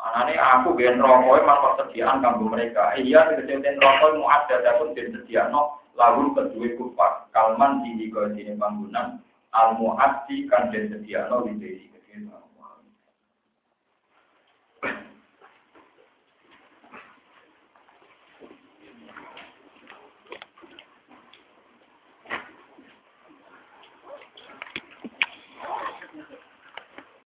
Manane 0.00 0.34
aku 0.40 0.80
gen 0.80 0.96
rokok 0.96 1.44
emang 1.44 1.60
persediaan 1.60 2.24
kanggo 2.24 2.48
mereka. 2.48 2.96
Iya 2.96 3.28
tegese 3.36 3.76
rokok 3.76 4.16
mu 4.16 4.24
ada 4.32 4.80
pun 4.80 4.96
den 4.96 5.12
sediano 5.12 5.76
lagu 5.92 6.32
kedua 6.32 6.68
kufar. 6.80 7.28
Kalman 7.36 7.84
di 7.84 8.08
sini 8.08 8.56
panggonan 8.56 9.20
al 9.52 9.76
muaddi 9.76 10.48
kan 10.48 10.72
den 10.72 10.88
sediano 10.88 11.44
di 11.44 11.52
sini. 11.60 11.90